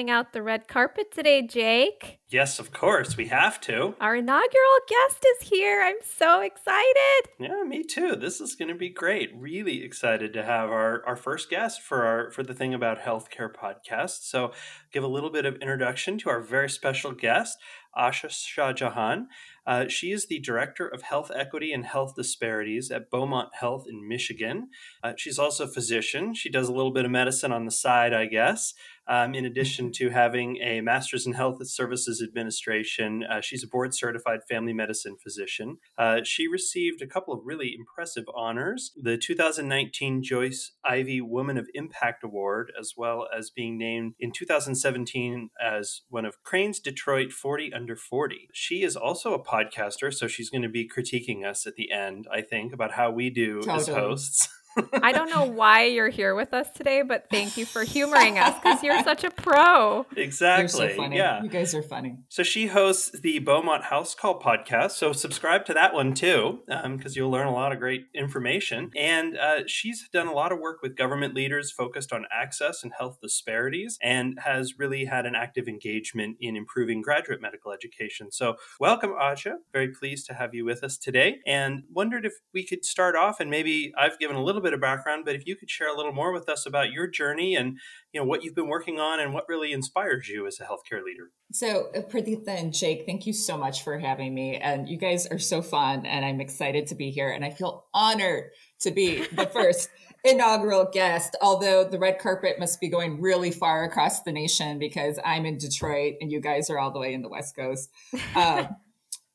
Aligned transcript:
rolling 0.00 0.10
out 0.10 0.32
the 0.32 0.42
red 0.42 0.66
carpet 0.66 1.12
today, 1.12 1.46
Jake. 1.46 2.20
Yes, 2.30 2.58
of 2.58 2.72
course. 2.72 3.16
We 3.16 3.26
have 3.26 3.60
to. 3.62 3.94
Our 4.00 4.16
inaugural 4.16 4.78
guest 4.88 5.26
is 5.26 5.48
here. 5.48 5.82
I'm 5.82 5.96
so 6.02 6.40
excited. 6.40 7.28
Yeah, 7.38 7.64
me 7.66 7.82
too. 7.82 8.16
This 8.16 8.40
is 8.40 8.54
going 8.54 8.68
to 8.68 8.74
be 8.74 8.88
great. 8.88 9.30
Really 9.34 9.82
excited 9.82 10.32
to 10.32 10.44
have 10.44 10.70
our, 10.70 11.04
our 11.06 11.16
first 11.16 11.50
guest 11.50 11.82
for 11.82 12.04
our 12.04 12.30
for 12.30 12.42
the 12.42 12.54
thing 12.54 12.72
about 12.72 13.00
healthcare 13.00 13.52
podcast. 13.52 14.22
So, 14.22 14.52
give 14.92 15.04
a 15.04 15.08
little 15.08 15.30
bit 15.30 15.44
of 15.44 15.56
introduction 15.56 16.18
to 16.18 16.30
our 16.30 16.40
very 16.40 16.70
special 16.70 17.12
guest, 17.12 17.58
Asha 17.96 18.28
Shahjahan. 18.30 19.26
Uh, 19.66 19.88
she 19.88 20.10
is 20.12 20.26
the 20.26 20.38
Director 20.38 20.86
of 20.86 21.02
Health 21.02 21.30
Equity 21.34 21.72
and 21.72 21.84
Health 21.84 22.14
Disparities 22.16 22.90
at 22.90 23.10
Beaumont 23.10 23.50
Health 23.54 23.86
in 23.88 24.08
Michigan. 24.08 24.68
Uh, 25.02 25.12
she's 25.16 25.38
also 25.38 25.64
a 25.64 25.68
physician. 25.68 26.34
She 26.34 26.48
does 26.48 26.68
a 26.68 26.72
little 26.72 26.92
bit 26.92 27.04
of 27.04 27.10
medicine 27.10 27.52
on 27.52 27.66
the 27.66 27.70
side, 27.70 28.12
I 28.14 28.26
guess. 28.26 28.74
Um, 29.10 29.34
in 29.34 29.44
addition 29.44 29.90
to 29.94 30.10
having 30.10 30.58
a 30.62 30.80
master's 30.80 31.26
in 31.26 31.32
health 31.32 31.58
services 31.66 32.22
administration, 32.22 33.24
uh, 33.24 33.40
she's 33.40 33.64
a 33.64 33.66
board 33.66 33.92
certified 33.92 34.40
family 34.48 34.72
medicine 34.72 35.16
physician. 35.20 35.78
Uh, 35.98 36.20
she 36.22 36.46
received 36.46 37.02
a 37.02 37.08
couple 37.08 37.34
of 37.34 37.40
really 37.44 37.74
impressive 37.76 38.24
honors 38.34 38.92
the 38.96 39.18
2019 39.18 40.22
Joyce 40.22 40.72
Ivy 40.84 41.20
Woman 41.20 41.58
of 41.58 41.68
Impact 41.74 42.22
Award, 42.22 42.72
as 42.78 42.94
well 42.96 43.26
as 43.36 43.50
being 43.50 43.76
named 43.76 44.14
in 44.20 44.30
2017 44.30 45.50
as 45.60 46.02
one 46.08 46.24
of 46.24 46.40
Crain's 46.44 46.78
Detroit 46.78 47.32
40 47.32 47.72
Under 47.72 47.96
40. 47.96 48.48
She 48.52 48.84
is 48.84 48.94
also 48.94 49.34
a 49.34 49.42
podcaster, 49.42 50.14
so 50.14 50.28
she's 50.28 50.50
going 50.50 50.62
to 50.62 50.68
be 50.68 50.88
critiquing 50.88 51.44
us 51.44 51.66
at 51.66 51.74
the 51.74 51.90
end, 51.90 52.28
I 52.32 52.42
think, 52.42 52.72
about 52.72 52.92
how 52.92 53.10
we 53.10 53.28
do 53.28 53.56
totally. 53.56 53.76
as 53.76 53.88
hosts. 53.88 54.48
I 55.02 55.12
don't 55.12 55.30
know 55.30 55.44
why 55.44 55.84
you're 55.84 56.08
here 56.08 56.34
with 56.34 56.54
us 56.54 56.70
today, 56.70 57.02
but 57.02 57.26
thank 57.30 57.56
you 57.56 57.66
for 57.66 57.82
humoring 57.82 58.38
us 58.38 58.54
because 58.54 58.82
you're 58.82 59.02
such 59.02 59.24
a 59.24 59.30
pro. 59.30 60.06
Exactly. 60.16 60.80
You're 60.80 60.90
so 60.90 60.96
funny. 60.96 61.16
Yeah. 61.16 61.42
You 61.42 61.48
guys 61.48 61.74
are 61.74 61.82
funny. 61.82 62.18
So 62.28 62.42
she 62.42 62.68
hosts 62.68 63.10
the 63.20 63.38
Beaumont 63.40 63.84
House 63.84 64.14
Call 64.14 64.40
podcast. 64.40 64.92
So 64.92 65.12
subscribe 65.12 65.64
to 65.66 65.74
that 65.74 65.94
one 65.94 66.14
too, 66.14 66.60
because 66.66 66.84
um, 66.84 67.12
you'll 67.14 67.30
learn 67.30 67.46
a 67.46 67.52
lot 67.52 67.72
of 67.72 67.78
great 67.78 68.06
information. 68.14 68.90
And 68.96 69.36
uh, 69.36 69.66
she's 69.66 70.08
done 70.12 70.26
a 70.26 70.32
lot 70.32 70.52
of 70.52 70.58
work 70.58 70.82
with 70.82 70.96
government 70.96 71.34
leaders 71.34 71.70
focused 71.70 72.12
on 72.12 72.26
access 72.32 72.82
and 72.82 72.92
health 72.96 73.18
disparities 73.20 73.98
and 74.02 74.38
has 74.40 74.78
really 74.78 75.06
had 75.06 75.26
an 75.26 75.34
active 75.34 75.68
engagement 75.68 76.36
in 76.40 76.56
improving 76.56 77.02
graduate 77.02 77.40
medical 77.40 77.72
education. 77.72 78.30
So 78.30 78.56
welcome, 78.78 79.10
Asha. 79.10 79.54
Very 79.72 79.88
pleased 79.88 80.26
to 80.26 80.34
have 80.34 80.54
you 80.54 80.64
with 80.64 80.84
us 80.84 80.96
today. 80.96 81.38
And 81.46 81.82
wondered 81.90 82.24
if 82.24 82.34
we 82.54 82.64
could 82.64 82.84
start 82.84 83.16
off 83.16 83.40
and 83.40 83.50
maybe 83.50 83.92
I've 83.98 84.18
given 84.18 84.36
a 84.36 84.42
little 84.42 84.59
little 84.60 84.70
bit 84.70 84.74
of 84.74 84.80
background, 84.80 85.24
but 85.24 85.34
if 85.34 85.46
you 85.46 85.56
could 85.56 85.70
share 85.70 85.92
a 85.92 85.96
little 85.96 86.12
more 86.12 86.32
with 86.32 86.48
us 86.48 86.66
about 86.66 86.92
your 86.92 87.06
journey 87.06 87.56
and 87.56 87.78
you 88.12 88.20
know 88.20 88.26
what 88.26 88.42
you've 88.42 88.54
been 88.54 88.68
working 88.68 89.00
on 89.00 89.20
and 89.20 89.32
what 89.32 89.48
really 89.48 89.72
inspires 89.72 90.28
you 90.28 90.46
as 90.46 90.60
a 90.60 90.64
healthcare 90.64 91.02
leader. 91.02 91.30
So, 91.52 91.90
uh, 91.96 92.02
Pradeepta 92.02 92.48
and 92.48 92.72
Jake, 92.72 93.04
thank 93.06 93.26
you 93.26 93.32
so 93.32 93.56
much 93.56 93.82
for 93.82 93.98
having 93.98 94.34
me. 94.34 94.56
And 94.56 94.88
you 94.88 94.98
guys 94.98 95.26
are 95.26 95.38
so 95.38 95.62
fun, 95.62 96.06
and 96.06 96.24
I'm 96.24 96.40
excited 96.40 96.86
to 96.88 96.94
be 96.94 97.10
here. 97.10 97.30
And 97.30 97.44
I 97.44 97.50
feel 97.50 97.86
honored 97.94 98.50
to 98.80 98.90
be 98.90 99.26
the 99.26 99.46
first 99.52 99.88
inaugural 100.24 100.88
guest, 100.92 101.36
although 101.40 101.84
the 101.84 101.98
red 101.98 102.18
carpet 102.18 102.58
must 102.58 102.80
be 102.80 102.88
going 102.88 103.20
really 103.20 103.50
far 103.50 103.84
across 103.84 104.22
the 104.22 104.32
nation 104.32 104.78
because 104.78 105.18
I'm 105.24 105.46
in 105.46 105.56
Detroit 105.56 106.14
and 106.20 106.30
you 106.30 106.40
guys 106.40 106.68
are 106.68 106.78
all 106.78 106.90
the 106.90 107.00
way 107.00 107.14
in 107.14 107.22
the 107.22 107.28
West 107.28 107.56
Coast. 107.56 107.90
Um, 108.36 108.68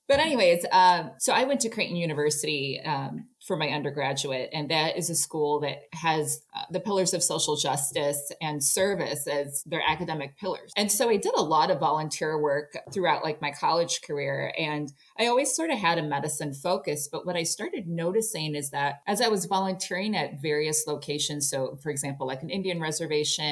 but 0.07 0.19
anyways, 0.19 0.65
um, 0.71 1.11
so 1.17 1.33
I 1.33 1.45
went 1.45 1.61
to 1.61 1.69
Creighton 1.69 1.95
University 1.95 2.79
um, 2.85 3.27
for 3.45 3.55
my 3.55 3.69
undergraduate, 3.69 4.49
and 4.53 4.69
that 4.69 4.97
is 4.97 5.09
a 5.09 5.15
school 5.15 5.59
that 5.59 5.83
has 5.93 6.41
uh, 6.55 6.61
the 6.71 6.79
pillars 6.79 7.13
of 7.13 7.23
social 7.23 7.55
justice 7.55 8.31
and 8.41 8.63
service 8.63 9.27
as 9.27 9.63
their 9.65 9.83
academic 9.87 10.37
pillars. 10.37 10.71
And 10.75 10.91
so 10.91 11.09
I 11.09 11.17
did 11.17 11.33
a 11.35 11.41
lot 11.41 11.69
of 11.69 11.79
volunteer 11.79 12.39
work 12.41 12.75
throughout 12.91 13.23
like 13.23 13.41
my 13.41 13.51
college 13.51 14.01
career, 14.01 14.53
and 14.57 14.91
I 15.19 15.27
always 15.27 15.55
sort 15.55 15.69
of 15.69 15.77
had 15.77 15.97
a 15.97 16.03
medicine 16.03 16.53
focus. 16.53 17.07
But 17.11 17.25
what 17.25 17.35
I 17.35 17.43
started 17.43 17.87
noticing 17.87 18.55
is 18.55 18.71
that 18.71 19.01
as 19.07 19.21
I 19.21 19.27
was 19.27 19.45
volunteering 19.45 20.15
at 20.15 20.41
various 20.41 20.85
locations, 20.87 21.49
so 21.49 21.77
for 21.83 21.89
example, 21.89 22.25
like 22.25 22.41
an 22.41 22.49
Indian 22.49 22.81
reservation, 22.81 23.45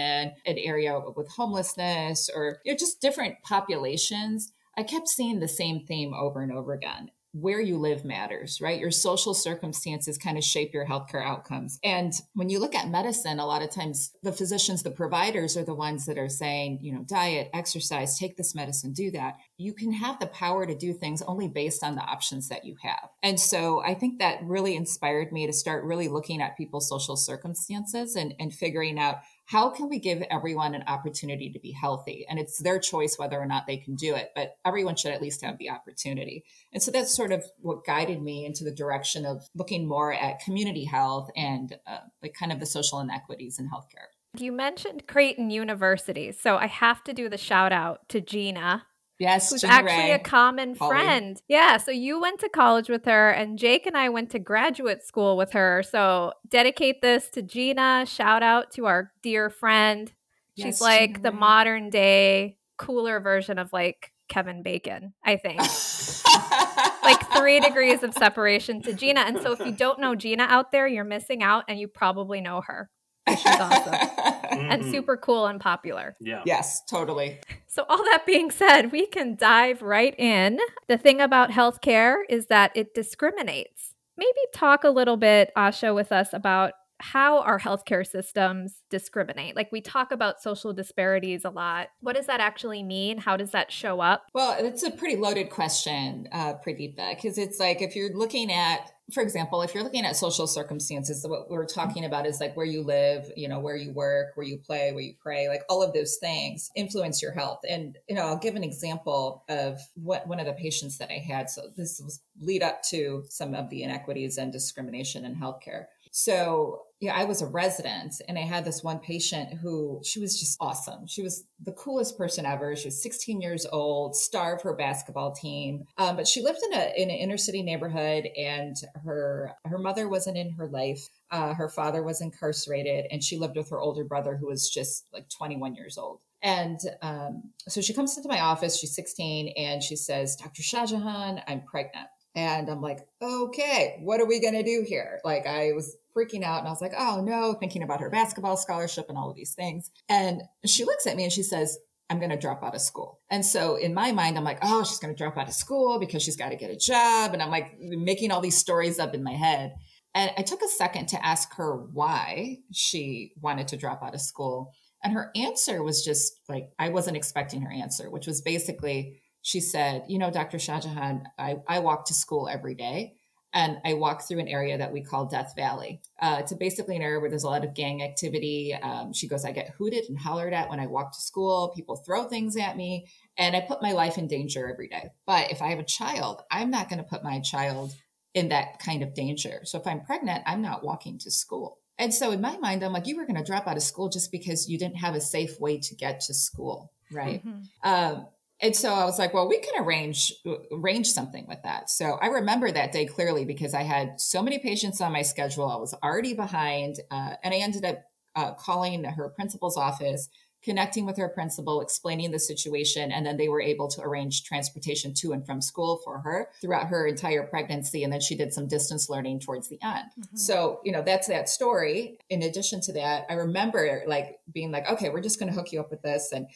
an 0.45 0.57
area 0.57 0.99
with 1.15 1.29
homelessness, 1.29 2.29
or 2.33 2.57
you 2.65 2.71
know, 2.71 2.77
just 2.77 2.99
different 2.99 3.35
populations 3.43 4.51
I 4.75 4.83
kept 4.83 5.07
seeing 5.07 5.39
the 5.39 5.47
same 5.47 5.85
theme 5.85 6.13
over 6.13 6.41
and 6.41 6.51
over 6.51 6.73
again. 6.73 7.11
Where 7.33 7.59
you 7.59 7.77
live 7.77 8.05
matters, 8.05 8.61
right? 8.61 8.79
Your 8.79 8.91
social 8.91 9.33
circumstances 9.33 10.17
kind 10.17 10.37
of 10.37 10.43
shape 10.43 10.73
your 10.73 10.85
healthcare 10.85 11.25
outcomes. 11.25 11.79
And 11.83 12.13
when 12.33 12.49
you 12.49 12.59
look 12.59 12.75
at 12.75 12.89
medicine, 12.89 13.39
a 13.39 13.45
lot 13.45 13.63
of 13.63 13.71
times 13.71 14.11
the 14.21 14.31
physicians, 14.31 14.83
the 14.83 14.91
providers 14.91 15.57
are 15.57 15.63
the 15.63 15.73
ones 15.73 16.05
that 16.05 16.19
are 16.19 16.29
saying, 16.29 16.79
you 16.81 16.93
know, 16.93 17.03
diet, 17.07 17.49
exercise, 17.53 18.19
take 18.19 18.37
this 18.37 18.53
medicine, 18.53 18.93
do 18.93 19.09
that. 19.11 19.37
You 19.57 19.73
can 19.73 19.91
have 19.93 20.19
the 20.19 20.27
power 20.27 20.65
to 20.65 20.75
do 20.75 20.93
things 20.93 21.23
only 21.23 21.47
based 21.47 21.83
on 21.83 21.95
the 21.95 22.03
options 22.03 22.49
that 22.49 22.65
you 22.65 22.75
have. 22.83 23.09
And 23.23 23.39
so 23.39 23.81
I 23.83 23.95
think 23.95 24.19
that 24.19 24.43
really 24.43 24.75
inspired 24.75 25.31
me 25.31 25.47
to 25.47 25.53
start 25.53 25.83
really 25.83 26.07
looking 26.07 26.41
at 26.41 26.55
people's 26.55 26.87
social 26.87 27.15
circumstances 27.15 28.15
and, 28.15 28.35
and 28.39 28.53
figuring 28.53 28.99
out 28.99 29.17
how 29.45 29.69
can 29.69 29.89
we 29.89 29.99
give 29.99 30.21
everyone 30.31 30.73
an 30.73 30.83
opportunity 30.87 31.51
to 31.51 31.59
be 31.59 31.71
healthy? 31.71 32.25
And 32.29 32.39
it's 32.39 32.61
their 32.61 32.79
choice 32.79 33.15
whether 33.17 33.39
or 33.39 33.45
not 33.45 33.67
they 33.67 33.77
can 33.77 33.95
do 33.95 34.15
it, 34.15 34.29
but 34.35 34.55
everyone 34.65 34.95
should 34.95 35.11
at 35.11 35.21
least 35.21 35.43
have 35.43 35.57
the 35.57 35.69
opportunity. 35.69 36.45
And 36.71 36.81
so 36.81 36.91
that's 36.91 37.15
sort 37.15 37.31
of 37.31 37.43
what 37.59 37.85
guided 37.85 38.21
me 38.21 38.45
into 38.45 38.63
the 38.63 38.73
direction 38.73 39.25
of 39.25 39.43
looking 39.53 39.87
more 39.87 40.13
at 40.13 40.39
community 40.39 40.85
health 40.85 41.29
and 41.35 41.75
uh, 41.85 41.99
like 42.21 42.33
kind 42.39 42.51
of 42.51 42.59
the 42.59 42.65
social 42.65 42.99
inequities 42.99 43.59
in 43.59 43.69
healthcare. 43.69 44.07
You 44.35 44.51
mentioned 44.51 45.07
Creighton 45.07 45.51
University, 45.51 46.31
so 46.31 46.57
I 46.57 46.67
have 46.67 47.03
to 47.03 47.13
do 47.13 47.29
the 47.29 47.37
shout 47.37 47.71
out 47.71 48.07
to 48.09 48.21
Gina 48.21 48.83
Yes, 49.19 49.51
who's 49.51 49.63
actually 49.63 50.09
Ray. 50.09 50.11
a 50.11 50.19
common 50.19 50.75
Holly. 50.75 50.89
friend. 50.89 51.41
Yeah, 51.47 51.77
so 51.77 51.91
you 51.91 52.19
went 52.19 52.39
to 52.41 52.49
college 52.49 52.89
with 52.89 53.05
her, 53.05 53.29
and 53.29 53.57
Jake 53.57 53.85
and 53.85 53.95
I 53.95 54.09
went 54.09 54.31
to 54.31 54.39
graduate 54.39 55.03
school 55.03 55.37
with 55.37 55.51
her. 55.53 55.83
So 55.83 56.33
dedicate 56.49 57.01
this 57.01 57.29
to 57.31 57.41
Gina. 57.41 58.05
Shout 58.07 58.43
out 58.43 58.71
to 58.71 58.85
our 58.85 59.11
dear 59.21 59.49
friend. 59.49 60.11
She's 60.57 60.65
yes, 60.65 60.81
like 60.81 61.23
the 61.23 61.31
Ray. 61.31 61.37
modern 61.37 61.89
day, 61.89 62.57
cooler 62.77 63.19
version 63.19 63.59
of 63.59 63.71
like 63.71 64.11
Kevin 64.29 64.63
Bacon, 64.63 65.13
I 65.23 65.37
think. 65.37 65.59
like 67.03 67.31
three 67.37 67.59
degrees 67.59 68.03
of 68.03 68.13
separation 68.13 68.81
to 68.83 68.93
Gina. 68.93 69.21
And 69.21 69.41
so 69.41 69.51
if 69.51 69.59
you 69.59 69.71
don't 69.71 69.99
know 69.99 70.15
Gina 70.15 70.43
out 70.43 70.71
there, 70.71 70.87
you're 70.87 71.03
missing 71.03 71.43
out, 71.43 71.65
and 71.67 71.79
you 71.79 71.87
probably 71.87 72.41
know 72.41 72.61
her. 72.65 72.89
She's 73.29 73.45
awesome 73.45 73.93
mm-hmm. 74.57 74.71
and 74.71 74.85
super 74.85 75.17
cool 75.17 75.47
and 75.47 75.59
popular. 75.59 76.15
Yeah. 76.19 76.41
Yes, 76.45 76.83
totally. 76.89 77.39
So, 77.67 77.85
all 77.89 78.03
that 78.03 78.23
being 78.25 78.51
said, 78.51 78.91
we 78.91 79.05
can 79.05 79.35
dive 79.35 79.81
right 79.81 80.17
in. 80.19 80.59
The 80.87 80.97
thing 80.97 81.21
about 81.21 81.49
healthcare 81.49 82.17
is 82.29 82.47
that 82.47 82.71
it 82.75 82.93
discriminates. 82.93 83.93
Maybe 84.17 84.39
talk 84.53 84.83
a 84.83 84.89
little 84.89 85.17
bit, 85.17 85.51
Asha, 85.57 85.95
with 85.95 86.11
us 86.11 86.33
about 86.33 86.73
how 87.03 87.39
our 87.39 87.59
healthcare 87.59 88.07
systems 88.07 88.81
discriminate. 88.89 89.57
Like 89.57 89.73
we 89.73 89.81
talk 89.81 90.13
about 90.13 90.41
social 90.41 90.71
disparities 90.71 91.43
a 91.43 91.49
lot. 91.49 91.89
What 91.99 92.15
does 92.15 92.27
that 92.27 92.39
actually 92.39 92.81
mean? 92.81 93.17
How 93.17 93.35
does 93.35 93.51
that 93.51 93.73
show 93.73 93.99
up? 93.99 94.23
Well, 94.33 94.55
it's 94.57 94.83
a 94.83 94.91
pretty 94.91 95.17
loaded 95.17 95.49
question, 95.49 96.29
uh, 96.31 96.53
Pradeepta, 96.65 97.15
because 97.15 97.37
it's 97.37 97.59
like 97.59 97.81
if 97.81 97.97
you're 97.97 98.15
looking 98.15 98.53
at 98.53 98.89
for 99.11 99.21
example, 99.21 99.61
if 99.61 99.75
you're 99.75 99.83
looking 99.83 100.05
at 100.05 100.15
social 100.15 100.47
circumstances, 100.47 101.25
what 101.27 101.49
we're 101.51 101.65
talking 101.65 102.05
about 102.05 102.25
is 102.25 102.39
like 102.39 102.55
where 102.55 102.65
you 102.65 102.81
live, 102.81 103.29
you 103.35 103.49
know, 103.49 103.59
where 103.59 103.75
you 103.75 103.91
work, 103.91 104.27
where 104.35 104.45
you 104.45 104.57
play, 104.57 104.93
where 104.93 105.03
you 105.03 105.13
pray, 105.21 105.49
like 105.49 105.61
all 105.69 105.83
of 105.83 105.93
those 105.93 106.15
things 106.21 106.71
influence 106.73 107.21
your 107.21 107.33
health. 107.33 107.59
And, 107.67 107.97
you 108.07 108.15
know, 108.15 108.21
I'll 108.21 108.37
give 108.37 108.55
an 108.55 108.63
example 108.63 109.43
of 109.49 109.77
what 109.95 110.25
one 110.25 110.39
of 110.39 110.45
the 110.45 110.53
patients 110.53 110.99
that 110.99 111.11
I 111.11 111.19
had. 111.19 111.49
So 111.49 111.63
this 111.75 111.99
was 112.01 112.21
lead 112.39 112.63
up 112.63 112.81
to 112.91 113.25
some 113.27 113.53
of 113.53 113.69
the 113.69 113.83
inequities 113.83 114.37
and 114.37 114.53
discrimination 114.53 115.25
in 115.25 115.35
healthcare. 115.35 115.87
So 116.15 116.83
yeah, 116.99 117.15
I 117.15 117.25
was 117.25 117.41
a 117.41 117.47
resident 117.47 118.21
and 118.27 118.37
I 118.37 118.43
had 118.43 118.63
this 118.63 118.83
one 118.83 118.99
patient 118.99 119.59
who 119.59 119.99
she 120.05 120.19
was 120.19 120.39
just 120.39 120.57
awesome. 120.61 121.07
She 121.07 121.23
was 121.23 121.43
the 121.59 121.71
coolest 121.71 122.19
person 122.19 122.45
ever. 122.45 122.75
She 122.75 122.87
was 122.87 123.01
16 123.01 123.41
years 123.41 123.65
old, 123.69 124.15
star 124.15 124.55
of 124.55 124.61
her 124.61 124.75
basketball 124.75 125.31
team. 125.31 125.85
Um, 125.97 126.15
but 126.15 126.27
she 126.27 126.43
lived 126.43 126.59
in 126.63 126.79
a 126.79 126.93
in 126.95 127.09
an 127.09 127.17
inner 127.17 127.37
city 127.37 127.63
neighborhood 127.63 128.27
and 128.37 128.75
her 129.03 129.53
her 129.65 129.79
mother 129.79 130.07
wasn't 130.07 130.37
in 130.37 130.51
her 130.51 130.67
life. 130.67 131.09
Uh, 131.31 131.55
her 131.55 131.67
father 131.67 132.03
was 132.03 132.21
incarcerated 132.21 133.07
and 133.11 133.23
she 133.23 133.39
lived 133.39 133.57
with 133.57 133.71
her 133.71 133.81
older 133.81 134.03
brother 134.03 134.37
who 134.37 134.45
was 134.47 134.69
just 134.69 135.07
like 135.11 135.27
21 135.29 135.73
years 135.73 135.97
old. 135.97 136.19
And 136.43 136.79
um, 137.01 137.51
so 137.67 137.81
she 137.81 137.93
comes 137.93 138.15
into 138.15 138.29
my 138.29 138.41
office, 138.41 138.77
she's 138.77 138.93
16, 138.95 139.53
and 139.57 139.81
she 139.81 139.95
says, 139.95 140.35
Dr. 140.35 140.61
Shahjahan, 140.61 141.41
I'm 141.47 141.61
pregnant. 141.61 142.07
And 142.35 142.69
I'm 142.69 142.81
like, 142.81 142.99
okay, 143.21 143.99
what 144.01 144.19
are 144.19 144.25
we 144.25 144.41
going 144.41 144.55
to 144.55 144.63
do 144.63 144.83
here? 144.85 145.21
Like, 145.23 145.45
I 145.47 145.71
was 145.73 145.95
freaking 146.15 146.43
out 146.43 146.59
and 146.59 146.67
I 146.67 146.71
was 146.71 146.81
like, 146.81 146.93
oh 146.97 147.21
no, 147.21 147.53
thinking 147.53 147.83
about 147.83 148.01
her 148.01 148.09
basketball 148.09 148.57
scholarship 148.57 149.05
and 149.09 149.17
all 149.17 149.29
of 149.29 149.35
these 149.35 149.53
things. 149.53 149.91
And 150.09 150.41
she 150.65 150.85
looks 150.85 151.07
at 151.07 151.15
me 151.15 151.23
and 151.23 151.33
she 151.33 151.43
says, 151.43 151.77
I'm 152.09 152.19
going 152.19 152.31
to 152.31 152.37
drop 152.37 152.63
out 152.63 152.75
of 152.75 152.81
school. 152.81 153.19
And 153.31 153.45
so 153.45 153.75
in 153.75 153.93
my 153.93 154.11
mind, 154.11 154.37
I'm 154.37 154.43
like, 154.43 154.59
oh, 154.61 154.83
she's 154.83 154.99
going 154.99 155.13
to 155.13 155.17
drop 155.17 155.37
out 155.37 155.47
of 155.47 155.53
school 155.53 155.99
because 155.99 156.21
she's 156.21 156.35
got 156.35 156.49
to 156.49 156.55
get 156.55 156.69
a 156.69 156.75
job. 156.75 157.33
And 157.33 157.41
I'm 157.41 157.49
like 157.49 157.77
making 157.79 158.31
all 158.31 158.41
these 158.41 158.57
stories 158.57 158.99
up 158.99 159.15
in 159.15 159.23
my 159.23 159.33
head. 159.33 159.73
And 160.13 160.31
I 160.37 160.43
took 160.43 160.61
a 160.61 160.67
second 160.67 161.07
to 161.07 161.25
ask 161.25 161.55
her 161.55 161.75
why 161.75 162.57
she 162.71 163.31
wanted 163.41 163.69
to 163.69 163.77
drop 163.77 164.03
out 164.03 164.13
of 164.13 164.21
school. 164.21 164.71
And 165.03 165.13
her 165.13 165.31
answer 165.35 165.81
was 165.81 166.03
just 166.03 166.39
like, 166.47 166.69
I 166.77 166.89
wasn't 166.89 167.17
expecting 167.17 167.61
her 167.61 167.71
answer, 167.71 168.11
which 168.11 168.27
was 168.27 168.41
basically, 168.41 169.21
she 169.41 169.59
said, 169.59 170.03
You 170.07 170.19
know, 170.19 170.29
Dr. 170.29 170.57
Shahjahan, 170.57 171.23
I, 171.39 171.55
I 171.67 171.79
walk 171.79 172.05
to 172.05 172.13
school 172.13 172.47
every 172.47 172.75
day 172.75 173.15
and 173.53 173.77
I 173.85 173.93
walk 173.93 174.23
through 174.23 174.39
an 174.39 174.47
area 174.47 174.77
that 174.77 174.91
we 174.91 175.01
call 175.03 175.25
Death 175.25 175.53
Valley. 175.55 176.01
Uh, 176.19 176.37
it's 176.39 176.53
basically 176.53 176.95
an 176.95 177.03
area 177.03 177.19
where 177.19 177.29
there's 177.29 177.43
a 177.43 177.49
lot 177.49 177.63
of 177.63 177.75
gang 177.75 178.01
activity. 178.01 178.73
Um, 178.73 179.13
she 179.13 179.27
goes, 179.27 179.45
I 179.45 179.51
get 179.51 179.69
hooted 179.77 180.05
and 180.09 180.17
hollered 180.17 180.53
at 180.53 180.69
when 180.69 180.79
I 180.79 180.87
walk 180.87 181.13
to 181.13 181.21
school. 181.21 181.71
People 181.75 181.95
throw 181.97 182.23
things 182.25 182.57
at 182.57 182.75
me, 182.75 183.07
and 183.37 183.55
I 183.55 183.61
put 183.61 183.81
my 183.81 183.91
life 183.91 184.17
in 184.17 184.27
danger 184.27 184.69
every 184.69 184.87
day. 184.87 185.11
But 185.25 185.51
if 185.51 185.61
I 185.61 185.67
have 185.67 185.79
a 185.79 185.83
child, 185.83 186.41
I'm 186.51 186.71
not 186.71 186.89
going 186.89 186.97
to 186.97 187.09
put 187.09 187.23
my 187.23 187.39
child 187.39 187.93
in 188.33 188.49
that 188.49 188.79
kind 188.79 189.03
of 189.03 189.13
danger. 189.13 189.61
So 189.63 189.79
if 189.79 189.85
I'm 189.85 190.01
pregnant, 190.01 190.43
I'm 190.47 190.61
not 190.61 190.83
walking 190.83 191.19
to 191.19 191.31
school. 191.31 191.77
And 191.99 192.11
so 192.11 192.31
in 192.31 192.41
my 192.41 192.57
mind, 192.57 192.83
I'm 192.83 192.91
like, 192.91 193.05
you 193.05 193.15
were 193.15 193.27
going 193.27 193.37
to 193.37 193.43
drop 193.43 193.67
out 193.67 193.77
of 193.77 193.83
school 193.83 194.09
just 194.09 194.31
because 194.31 194.67
you 194.67 194.79
didn't 194.79 194.97
have 194.97 195.13
a 195.13 195.21
safe 195.21 195.59
way 195.59 195.77
to 195.79 195.95
get 195.95 196.21
to 196.21 196.33
school, 196.33 196.91
right? 197.11 197.45
Mm-hmm. 197.45 197.87
Um, 197.87 198.27
and 198.63 198.73
so 198.73 198.93
I 198.93 199.03
was 199.03 199.19
like, 199.19 199.33
well, 199.33 199.47
we 199.47 199.59
can 199.59 199.83
arrange 199.83 200.33
arrange 200.71 201.11
something 201.11 201.45
with 201.47 201.61
that. 201.63 201.89
So 201.89 202.17
I 202.21 202.27
remember 202.27 202.71
that 202.71 202.93
day 202.93 203.05
clearly 203.05 203.43
because 203.43 203.73
I 203.73 203.83
had 203.83 204.21
so 204.21 204.41
many 204.41 204.57
patients 204.57 205.01
on 205.01 205.11
my 205.11 205.21
schedule. 205.21 205.69
I 205.69 205.75
was 205.75 205.93
already 206.01 206.33
behind, 206.33 206.95
uh, 207.11 207.33
and 207.43 207.53
I 207.53 207.57
ended 207.57 207.83
up 207.83 208.03
uh, 208.37 208.53
calling 208.53 209.03
her 209.03 209.29
principal's 209.29 209.75
office, 209.75 210.29
connecting 210.63 211.05
with 211.05 211.17
her 211.17 211.27
principal, 211.27 211.81
explaining 211.81 212.31
the 212.31 212.39
situation, 212.39 213.11
and 213.11 213.25
then 213.25 213.35
they 213.35 213.49
were 213.49 213.61
able 213.61 213.89
to 213.89 214.01
arrange 214.01 214.45
transportation 214.45 215.13
to 215.13 215.33
and 215.33 215.45
from 215.45 215.61
school 215.61 215.99
for 216.05 216.19
her 216.19 216.47
throughout 216.61 216.87
her 216.87 217.05
entire 217.05 217.43
pregnancy. 217.43 218.01
And 218.01 218.13
then 218.13 218.21
she 218.21 218.35
did 218.35 218.53
some 218.53 218.69
distance 218.69 219.09
learning 219.09 219.41
towards 219.41 219.67
the 219.67 219.79
end. 219.83 220.05
Mm-hmm. 220.17 220.37
So 220.37 220.79
you 220.85 220.93
know 220.93 221.03
that's 221.05 221.27
that 221.27 221.49
story. 221.49 222.17
In 222.29 222.43
addition 222.43 222.79
to 222.81 222.93
that, 222.93 223.25
I 223.29 223.33
remember 223.33 224.03
like 224.07 224.39
being 224.53 224.71
like, 224.71 224.89
okay, 224.89 225.09
we're 225.09 225.21
just 225.21 225.37
going 225.37 225.51
to 225.51 225.55
hook 225.55 225.73
you 225.73 225.81
up 225.81 225.91
with 225.91 226.01
this 226.01 226.31
and 226.31 226.47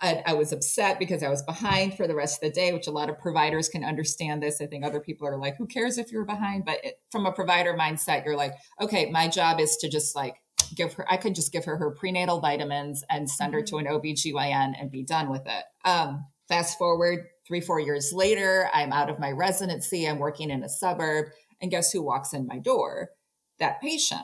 I, 0.00 0.22
I, 0.26 0.34
was 0.34 0.52
upset 0.52 0.98
because 0.98 1.22
I 1.22 1.28
was 1.28 1.42
behind 1.42 1.96
for 1.96 2.06
the 2.06 2.14
rest 2.14 2.42
of 2.42 2.48
the 2.48 2.54
day, 2.54 2.72
which 2.72 2.88
a 2.88 2.90
lot 2.90 3.08
of 3.08 3.18
providers 3.18 3.68
can 3.68 3.84
understand 3.84 4.42
this. 4.42 4.60
I 4.60 4.66
think 4.66 4.84
other 4.84 5.00
people 5.00 5.26
are 5.26 5.38
like, 5.38 5.56
who 5.56 5.66
cares 5.66 5.98
if 5.98 6.10
you're 6.10 6.24
behind? 6.24 6.64
But 6.64 6.84
it, 6.84 6.94
from 7.12 7.26
a 7.26 7.32
provider 7.32 7.74
mindset, 7.74 8.24
you're 8.24 8.36
like, 8.36 8.54
okay, 8.80 9.10
my 9.10 9.28
job 9.28 9.60
is 9.60 9.76
to 9.78 9.88
just 9.88 10.16
like 10.16 10.36
give 10.74 10.94
her, 10.94 11.10
I 11.10 11.16
could 11.16 11.34
just 11.34 11.52
give 11.52 11.64
her 11.64 11.76
her 11.76 11.92
prenatal 11.92 12.40
vitamins 12.40 13.04
and 13.08 13.30
send 13.30 13.54
her 13.54 13.62
to 13.62 13.76
mm-hmm. 13.76 13.86
an 13.86 14.00
OBGYN 14.00 14.74
and 14.80 14.90
be 14.90 15.04
done 15.04 15.30
with 15.30 15.46
it. 15.46 15.64
Um, 15.84 16.26
fast 16.48 16.76
forward 16.76 17.26
three, 17.46 17.60
four 17.60 17.80
years 17.80 18.12
later, 18.12 18.68
I'm 18.74 18.92
out 18.92 19.10
of 19.10 19.18
my 19.18 19.30
residency. 19.30 20.06
I'm 20.06 20.18
working 20.18 20.50
in 20.50 20.64
a 20.64 20.68
suburb. 20.68 21.26
And 21.60 21.70
guess 21.70 21.92
who 21.92 22.02
walks 22.02 22.32
in 22.32 22.46
my 22.46 22.58
door? 22.58 23.10
That 23.58 23.80
patient. 23.80 24.22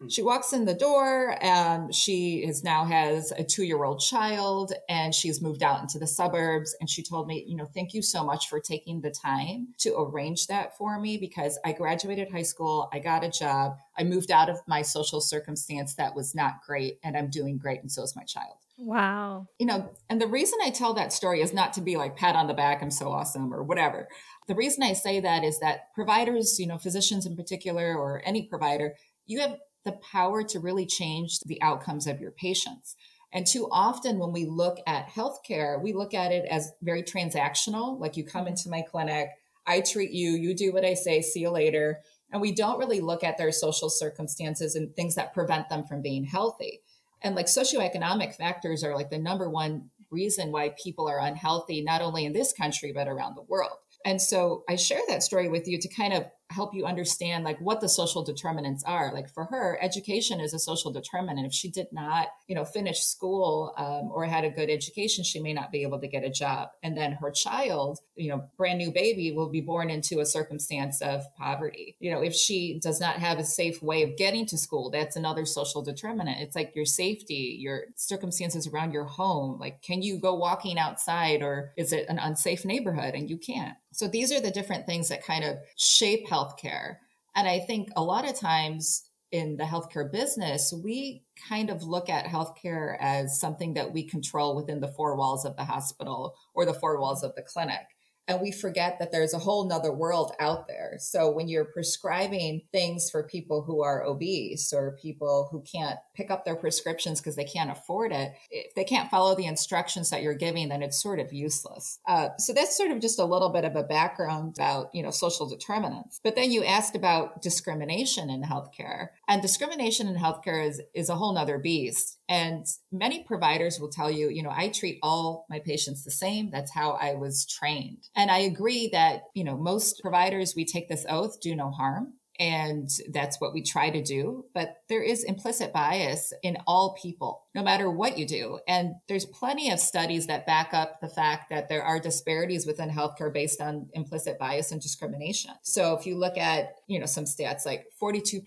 Hmm. 0.00 0.08
She 0.08 0.22
walks 0.22 0.52
in 0.52 0.64
the 0.64 0.74
door 0.74 1.36
and 1.40 1.94
she 1.94 2.44
is 2.44 2.62
now 2.62 2.84
has 2.84 3.32
a 3.32 3.42
two 3.42 3.64
year 3.64 3.84
old 3.84 4.00
child 4.00 4.72
and 4.88 5.14
she's 5.14 5.42
moved 5.42 5.62
out 5.62 5.80
into 5.80 5.98
the 5.98 6.06
suburbs. 6.06 6.76
And 6.80 6.88
she 6.88 7.02
told 7.02 7.26
me, 7.26 7.44
you 7.46 7.56
know, 7.56 7.66
thank 7.66 7.94
you 7.94 8.02
so 8.02 8.24
much 8.24 8.48
for 8.48 8.60
taking 8.60 9.00
the 9.00 9.10
time 9.10 9.68
to 9.78 9.94
arrange 9.98 10.46
that 10.46 10.76
for 10.76 10.98
me 11.00 11.18
because 11.18 11.58
I 11.64 11.72
graduated 11.72 12.30
high 12.30 12.42
school, 12.42 12.88
I 12.92 12.98
got 12.98 13.24
a 13.24 13.30
job, 13.30 13.76
I 13.98 14.04
moved 14.04 14.30
out 14.30 14.48
of 14.48 14.58
my 14.66 14.82
social 14.82 15.20
circumstance 15.20 15.94
that 15.94 16.14
was 16.14 16.34
not 16.34 16.62
great, 16.64 16.98
and 17.02 17.16
I'm 17.16 17.30
doing 17.30 17.58
great. 17.58 17.80
And 17.80 17.90
so 17.90 18.02
is 18.02 18.14
my 18.14 18.24
child. 18.24 18.54
Wow. 18.80 19.48
You 19.58 19.66
know, 19.66 19.90
and 20.08 20.20
the 20.20 20.28
reason 20.28 20.58
I 20.62 20.70
tell 20.70 20.94
that 20.94 21.12
story 21.12 21.40
is 21.42 21.52
not 21.52 21.72
to 21.72 21.80
be 21.80 21.96
like 21.96 22.16
pat 22.16 22.36
on 22.36 22.46
the 22.46 22.54
back, 22.54 22.80
I'm 22.80 22.92
so 22.92 23.10
awesome 23.10 23.52
or 23.52 23.64
whatever. 23.64 24.08
The 24.46 24.54
reason 24.54 24.84
I 24.84 24.92
say 24.92 25.18
that 25.18 25.42
is 25.42 25.58
that 25.58 25.92
providers, 25.94 26.60
you 26.60 26.66
know, 26.68 26.78
physicians 26.78 27.26
in 27.26 27.34
particular, 27.34 27.96
or 27.96 28.22
any 28.24 28.44
provider, 28.44 28.94
you 29.26 29.40
have 29.40 29.58
the 29.88 29.98
power 30.12 30.42
to 30.42 30.60
really 30.60 30.86
change 30.86 31.40
the 31.40 31.60
outcomes 31.62 32.06
of 32.06 32.20
your 32.20 32.30
patients. 32.30 32.94
And 33.32 33.46
too 33.46 33.68
often, 33.70 34.18
when 34.18 34.32
we 34.32 34.44
look 34.44 34.78
at 34.86 35.08
healthcare, 35.08 35.80
we 35.82 35.92
look 35.92 36.14
at 36.14 36.32
it 36.32 36.46
as 36.50 36.72
very 36.82 37.02
transactional. 37.02 37.98
Like 37.98 38.16
you 38.16 38.24
come 38.24 38.42
mm-hmm. 38.42 38.48
into 38.48 38.68
my 38.68 38.82
clinic, 38.82 39.30
I 39.66 39.80
treat 39.80 40.10
you, 40.10 40.30
you 40.30 40.54
do 40.54 40.72
what 40.72 40.84
I 40.84 40.94
say, 40.94 41.20
see 41.22 41.40
you 41.40 41.50
later. 41.50 42.00
And 42.30 42.40
we 42.42 42.52
don't 42.52 42.78
really 42.78 43.00
look 43.00 43.24
at 43.24 43.38
their 43.38 43.52
social 43.52 43.88
circumstances 43.88 44.74
and 44.74 44.94
things 44.94 45.14
that 45.14 45.34
prevent 45.34 45.68
them 45.68 45.84
from 45.84 46.02
being 46.02 46.24
healthy. 46.24 46.82
And 47.22 47.34
like 47.34 47.46
socioeconomic 47.46 48.34
factors 48.34 48.84
are 48.84 48.94
like 48.94 49.10
the 49.10 49.18
number 49.18 49.48
one 49.48 49.90
reason 50.10 50.52
why 50.52 50.74
people 50.82 51.08
are 51.08 51.20
unhealthy, 51.20 51.82
not 51.82 52.02
only 52.02 52.24
in 52.24 52.32
this 52.32 52.52
country, 52.52 52.92
but 52.92 53.08
around 53.08 53.34
the 53.34 53.42
world. 53.42 53.78
And 54.04 54.20
so 54.22 54.64
I 54.68 54.76
share 54.76 55.00
that 55.08 55.22
story 55.22 55.48
with 55.48 55.66
you 55.66 55.78
to 55.78 55.88
kind 55.88 56.12
of 56.12 56.26
help 56.50 56.74
you 56.74 56.86
understand 56.86 57.44
like 57.44 57.60
what 57.60 57.80
the 57.80 57.88
social 57.88 58.24
determinants 58.24 58.82
are. 58.84 59.12
Like 59.12 59.28
for 59.28 59.44
her 59.46 59.78
education 59.82 60.40
is 60.40 60.54
a 60.54 60.58
social 60.58 60.90
determinant. 60.90 61.46
If 61.46 61.52
she 61.52 61.70
did 61.70 61.88
not 61.92 62.28
you 62.46 62.54
know 62.54 62.64
finish 62.64 63.00
school 63.00 63.74
um, 63.76 64.10
or 64.12 64.24
had 64.24 64.44
a 64.44 64.50
good 64.50 64.70
education 64.70 65.24
she 65.24 65.40
may 65.40 65.52
not 65.52 65.70
be 65.70 65.82
able 65.82 66.00
to 66.00 66.08
get 66.08 66.24
a 66.24 66.30
job. 66.30 66.70
And 66.82 66.96
then 66.96 67.12
her 67.12 67.30
child 67.30 67.98
you 68.16 68.30
know 68.30 68.44
brand 68.56 68.78
new 68.78 68.90
baby 68.90 69.32
will 69.32 69.50
be 69.50 69.60
born 69.60 69.90
into 69.90 70.20
a 70.20 70.26
circumstance 70.26 71.02
of 71.02 71.22
poverty. 71.36 71.96
You 72.00 72.10
know 72.10 72.22
if 72.22 72.34
she 72.34 72.80
does 72.82 73.00
not 73.00 73.16
have 73.16 73.38
a 73.38 73.44
safe 73.44 73.82
way 73.82 74.02
of 74.02 74.16
getting 74.16 74.46
to 74.46 74.58
school 74.58 74.90
that's 74.90 75.16
another 75.16 75.44
social 75.44 75.82
determinant. 75.82 76.40
It's 76.40 76.56
like 76.56 76.74
your 76.74 76.86
safety 76.86 77.56
your 77.60 77.84
circumstances 77.94 78.66
around 78.66 78.92
your 78.92 79.04
home. 79.04 79.58
Like 79.58 79.82
can 79.82 80.02
you 80.02 80.18
go 80.18 80.34
walking 80.34 80.78
outside 80.78 81.42
or 81.42 81.72
is 81.76 81.92
it 81.92 82.06
an 82.08 82.18
unsafe 82.18 82.64
neighborhood? 82.64 83.14
And 83.14 83.28
you 83.28 83.36
can't 83.36 83.76
so 83.92 84.08
these 84.08 84.32
are 84.32 84.40
the 84.40 84.50
different 84.50 84.86
things 84.86 85.08
that 85.08 85.24
kind 85.24 85.44
of 85.44 85.56
shape 85.76 86.26
healthcare. 86.28 86.96
And 87.34 87.48
I 87.48 87.60
think 87.60 87.88
a 87.96 88.02
lot 88.02 88.28
of 88.28 88.38
times 88.38 89.08
in 89.30 89.56
the 89.56 89.64
healthcare 89.64 90.10
business, 90.10 90.72
we 90.72 91.22
kind 91.48 91.70
of 91.70 91.82
look 91.82 92.08
at 92.08 92.26
healthcare 92.26 92.96
as 93.00 93.38
something 93.38 93.74
that 93.74 93.92
we 93.92 94.02
control 94.02 94.56
within 94.56 94.80
the 94.80 94.88
four 94.88 95.16
walls 95.16 95.44
of 95.44 95.56
the 95.56 95.64
hospital 95.64 96.34
or 96.54 96.64
the 96.64 96.74
four 96.74 96.98
walls 97.00 97.22
of 97.22 97.34
the 97.34 97.42
clinic 97.42 97.86
and 98.28 98.42
we 98.42 98.52
forget 98.52 98.98
that 98.98 99.10
there's 99.10 99.32
a 99.32 99.38
whole 99.38 99.66
nother 99.66 99.90
world 99.90 100.32
out 100.38 100.68
there. 100.68 100.96
So 100.98 101.30
when 101.30 101.48
you're 101.48 101.64
prescribing 101.64 102.60
things 102.70 103.08
for 103.10 103.22
people 103.22 103.62
who 103.62 103.82
are 103.82 104.04
obese 104.04 104.70
or 104.74 104.98
people 105.00 105.48
who 105.50 105.62
can't 105.62 105.98
pick 106.18 106.30
up 106.30 106.44
their 106.44 106.56
prescriptions 106.56 107.20
because 107.20 107.36
they 107.36 107.44
can't 107.44 107.70
afford 107.70 108.12
it, 108.12 108.32
if 108.50 108.74
they 108.74 108.84
can't 108.84 109.10
follow 109.10 109.36
the 109.36 109.46
instructions 109.46 110.10
that 110.10 110.20
you're 110.20 110.34
giving, 110.34 110.68
then 110.68 110.82
it's 110.82 111.00
sort 111.00 111.20
of 111.20 111.32
useless. 111.32 112.00
Uh, 112.06 112.30
so 112.38 112.52
that's 112.52 112.76
sort 112.76 112.90
of 112.90 113.00
just 113.00 113.20
a 113.20 113.24
little 113.24 113.50
bit 113.50 113.64
of 113.64 113.76
a 113.76 113.84
background 113.84 114.56
about, 114.56 114.90
you 114.92 115.02
know, 115.02 115.12
social 115.12 115.48
determinants. 115.48 116.20
But 116.24 116.34
then 116.34 116.50
you 116.50 116.64
asked 116.64 116.96
about 116.96 117.40
discrimination 117.40 118.28
in 118.30 118.42
healthcare 118.42 119.08
and 119.28 119.40
discrimination 119.40 120.08
in 120.08 120.16
healthcare 120.16 120.66
is, 120.66 120.82
is 120.92 121.08
a 121.08 121.14
whole 121.14 121.32
nother 121.32 121.58
beast. 121.58 122.18
And 122.28 122.66
many 122.90 123.22
providers 123.22 123.78
will 123.80 123.90
tell 123.90 124.10
you, 124.10 124.28
you 124.28 124.42
know, 124.42 124.52
I 124.52 124.68
treat 124.68 124.98
all 125.02 125.46
my 125.48 125.60
patients 125.60 126.04
the 126.04 126.10
same. 126.10 126.50
That's 126.50 126.74
how 126.74 126.98
I 127.00 127.14
was 127.14 127.46
trained. 127.46 128.08
And 128.16 128.30
I 128.30 128.38
agree 128.38 128.88
that, 128.92 129.22
you 129.34 129.44
know, 129.44 129.56
most 129.56 130.00
providers, 130.02 130.54
we 130.56 130.64
take 130.64 130.88
this 130.88 131.06
oath, 131.08 131.40
do 131.40 131.54
no 131.54 131.70
harm. 131.70 132.14
And 132.38 132.88
that's 133.10 133.40
what 133.40 133.52
we 133.52 133.62
try 133.62 133.90
to 133.90 134.02
do. 134.02 134.44
But 134.54 134.76
there 134.88 135.02
is 135.02 135.24
implicit 135.24 135.72
bias 135.72 136.32
in 136.42 136.56
all 136.66 136.96
people, 137.00 137.42
no 137.54 137.62
matter 137.62 137.90
what 137.90 138.16
you 138.16 138.26
do. 138.26 138.60
And 138.68 138.94
there's 139.08 139.24
plenty 139.24 139.70
of 139.70 139.80
studies 139.80 140.28
that 140.28 140.46
back 140.46 140.72
up 140.72 141.00
the 141.00 141.08
fact 141.08 141.50
that 141.50 141.68
there 141.68 141.82
are 141.82 141.98
disparities 141.98 142.66
within 142.66 142.90
healthcare 142.90 143.32
based 143.32 143.60
on 143.60 143.88
implicit 143.92 144.38
bias 144.38 144.70
and 144.70 144.80
discrimination. 144.80 145.50
So 145.62 145.94
if 145.94 146.06
you 146.06 146.16
look 146.16 146.38
at, 146.38 146.76
you 146.86 147.00
know, 147.00 147.06
some 147.06 147.24
stats 147.24 147.66
like 147.66 147.86
42% 148.00 148.42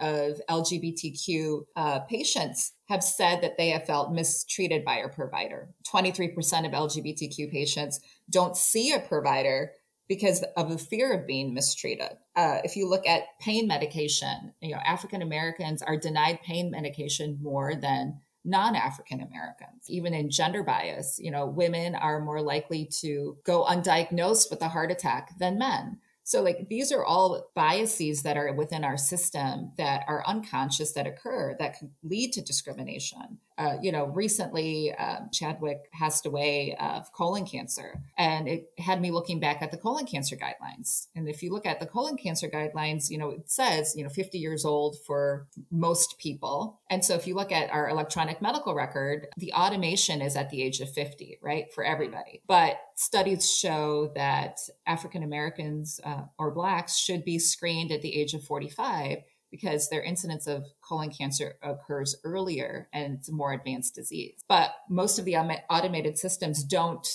of 0.00 0.40
LGBTQ 0.48 1.60
uh, 1.76 2.00
patients 2.00 2.72
have 2.88 3.02
said 3.02 3.42
that 3.42 3.58
they 3.58 3.70
have 3.70 3.84
felt 3.84 4.12
mistreated 4.12 4.84
by 4.84 4.96
a 4.98 5.08
provider. 5.08 5.68
23% 5.92 6.30
of 6.66 6.72
LGBTQ 6.72 7.50
patients 7.50 8.00
don't 8.30 8.56
see 8.56 8.92
a 8.92 9.00
provider 9.00 9.72
because 10.08 10.44
of 10.56 10.70
the 10.70 10.78
fear 10.78 11.12
of 11.12 11.26
being 11.26 11.52
mistreated. 11.52 12.16
Uh, 12.34 12.58
if 12.64 12.76
you 12.76 12.88
look 12.88 13.06
at 13.06 13.38
pain 13.40 13.66
medication, 13.66 14.52
you 14.60 14.72
know, 14.72 14.80
African 14.84 15.22
Americans 15.22 15.82
are 15.82 15.96
denied 15.96 16.40
pain 16.42 16.70
medication 16.70 17.38
more 17.42 17.74
than 17.74 18.20
non-African 18.44 19.20
Americans. 19.20 19.88
Even 19.88 20.14
in 20.14 20.30
gender 20.30 20.62
bias, 20.62 21.18
you 21.20 21.30
know, 21.30 21.46
women 21.46 21.94
are 21.94 22.20
more 22.20 22.40
likely 22.40 22.84
to 23.00 23.36
go 23.44 23.64
undiagnosed 23.64 24.50
with 24.50 24.62
a 24.62 24.68
heart 24.68 24.92
attack 24.92 25.36
than 25.38 25.58
men. 25.58 25.98
So, 26.22 26.42
like, 26.42 26.68
these 26.68 26.90
are 26.92 27.04
all 27.04 27.50
biases 27.54 28.22
that 28.22 28.36
are 28.36 28.52
within 28.52 28.84
our 28.84 28.96
system 28.96 29.72
that 29.78 30.04
are 30.08 30.26
unconscious 30.26 30.92
that 30.92 31.06
occur 31.06 31.56
that 31.58 31.78
can 31.78 31.92
lead 32.02 32.32
to 32.32 32.40
discrimination. 32.40 33.38
Uh, 33.58 33.76
you 33.80 33.90
know, 33.90 34.06
recently 34.06 34.94
um, 34.96 35.30
Chadwick 35.32 35.90
passed 35.92 36.26
away 36.26 36.76
of 36.78 37.10
colon 37.12 37.46
cancer, 37.46 38.00
and 38.18 38.46
it 38.46 38.70
had 38.78 39.00
me 39.00 39.10
looking 39.10 39.40
back 39.40 39.62
at 39.62 39.70
the 39.70 39.76
colon 39.76 40.04
cancer 40.04 40.36
guidelines. 40.36 41.06
And 41.14 41.28
if 41.28 41.42
you 41.42 41.52
look 41.52 41.64
at 41.64 41.80
the 41.80 41.86
colon 41.86 42.16
cancer 42.16 42.48
guidelines, 42.48 43.10
you 43.10 43.18
know, 43.18 43.30
it 43.30 43.50
says, 43.50 43.94
you 43.96 44.04
know, 44.04 44.10
50 44.10 44.38
years 44.38 44.64
old 44.64 44.96
for 45.06 45.46
most 45.70 46.18
people. 46.18 46.80
And 46.90 47.04
so 47.04 47.14
if 47.14 47.26
you 47.26 47.34
look 47.34 47.50
at 47.50 47.70
our 47.70 47.88
electronic 47.88 48.42
medical 48.42 48.74
record, 48.74 49.28
the 49.38 49.52
automation 49.52 50.20
is 50.20 50.36
at 50.36 50.50
the 50.50 50.62
age 50.62 50.80
of 50.80 50.92
50, 50.92 51.38
right, 51.42 51.72
for 51.72 51.84
everybody. 51.84 52.42
But 52.46 52.78
studies 52.94 53.50
show 53.50 54.12
that 54.14 54.58
African 54.86 55.22
Americans 55.22 56.00
uh, 56.04 56.22
or 56.38 56.50
Blacks 56.50 56.96
should 56.96 57.24
be 57.24 57.38
screened 57.38 57.92
at 57.92 58.02
the 58.02 58.14
age 58.14 58.34
of 58.34 58.42
45 58.42 59.18
because 59.50 59.88
their 59.88 60.02
incidence 60.02 60.46
of 60.46 60.64
colon 60.80 61.10
cancer 61.10 61.54
occurs 61.62 62.16
earlier 62.24 62.88
and 62.92 63.18
it's 63.18 63.28
a 63.28 63.32
more 63.32 63.52
advanced 63.52 63.94
disease. 63.94 64.42
But 64.48 64.70
most 64.88 65.18
of 65.18 65.24
the 65.24 65.36
automated 65.36 66.18
systems 66.18 66.64
don't 66.64 67.06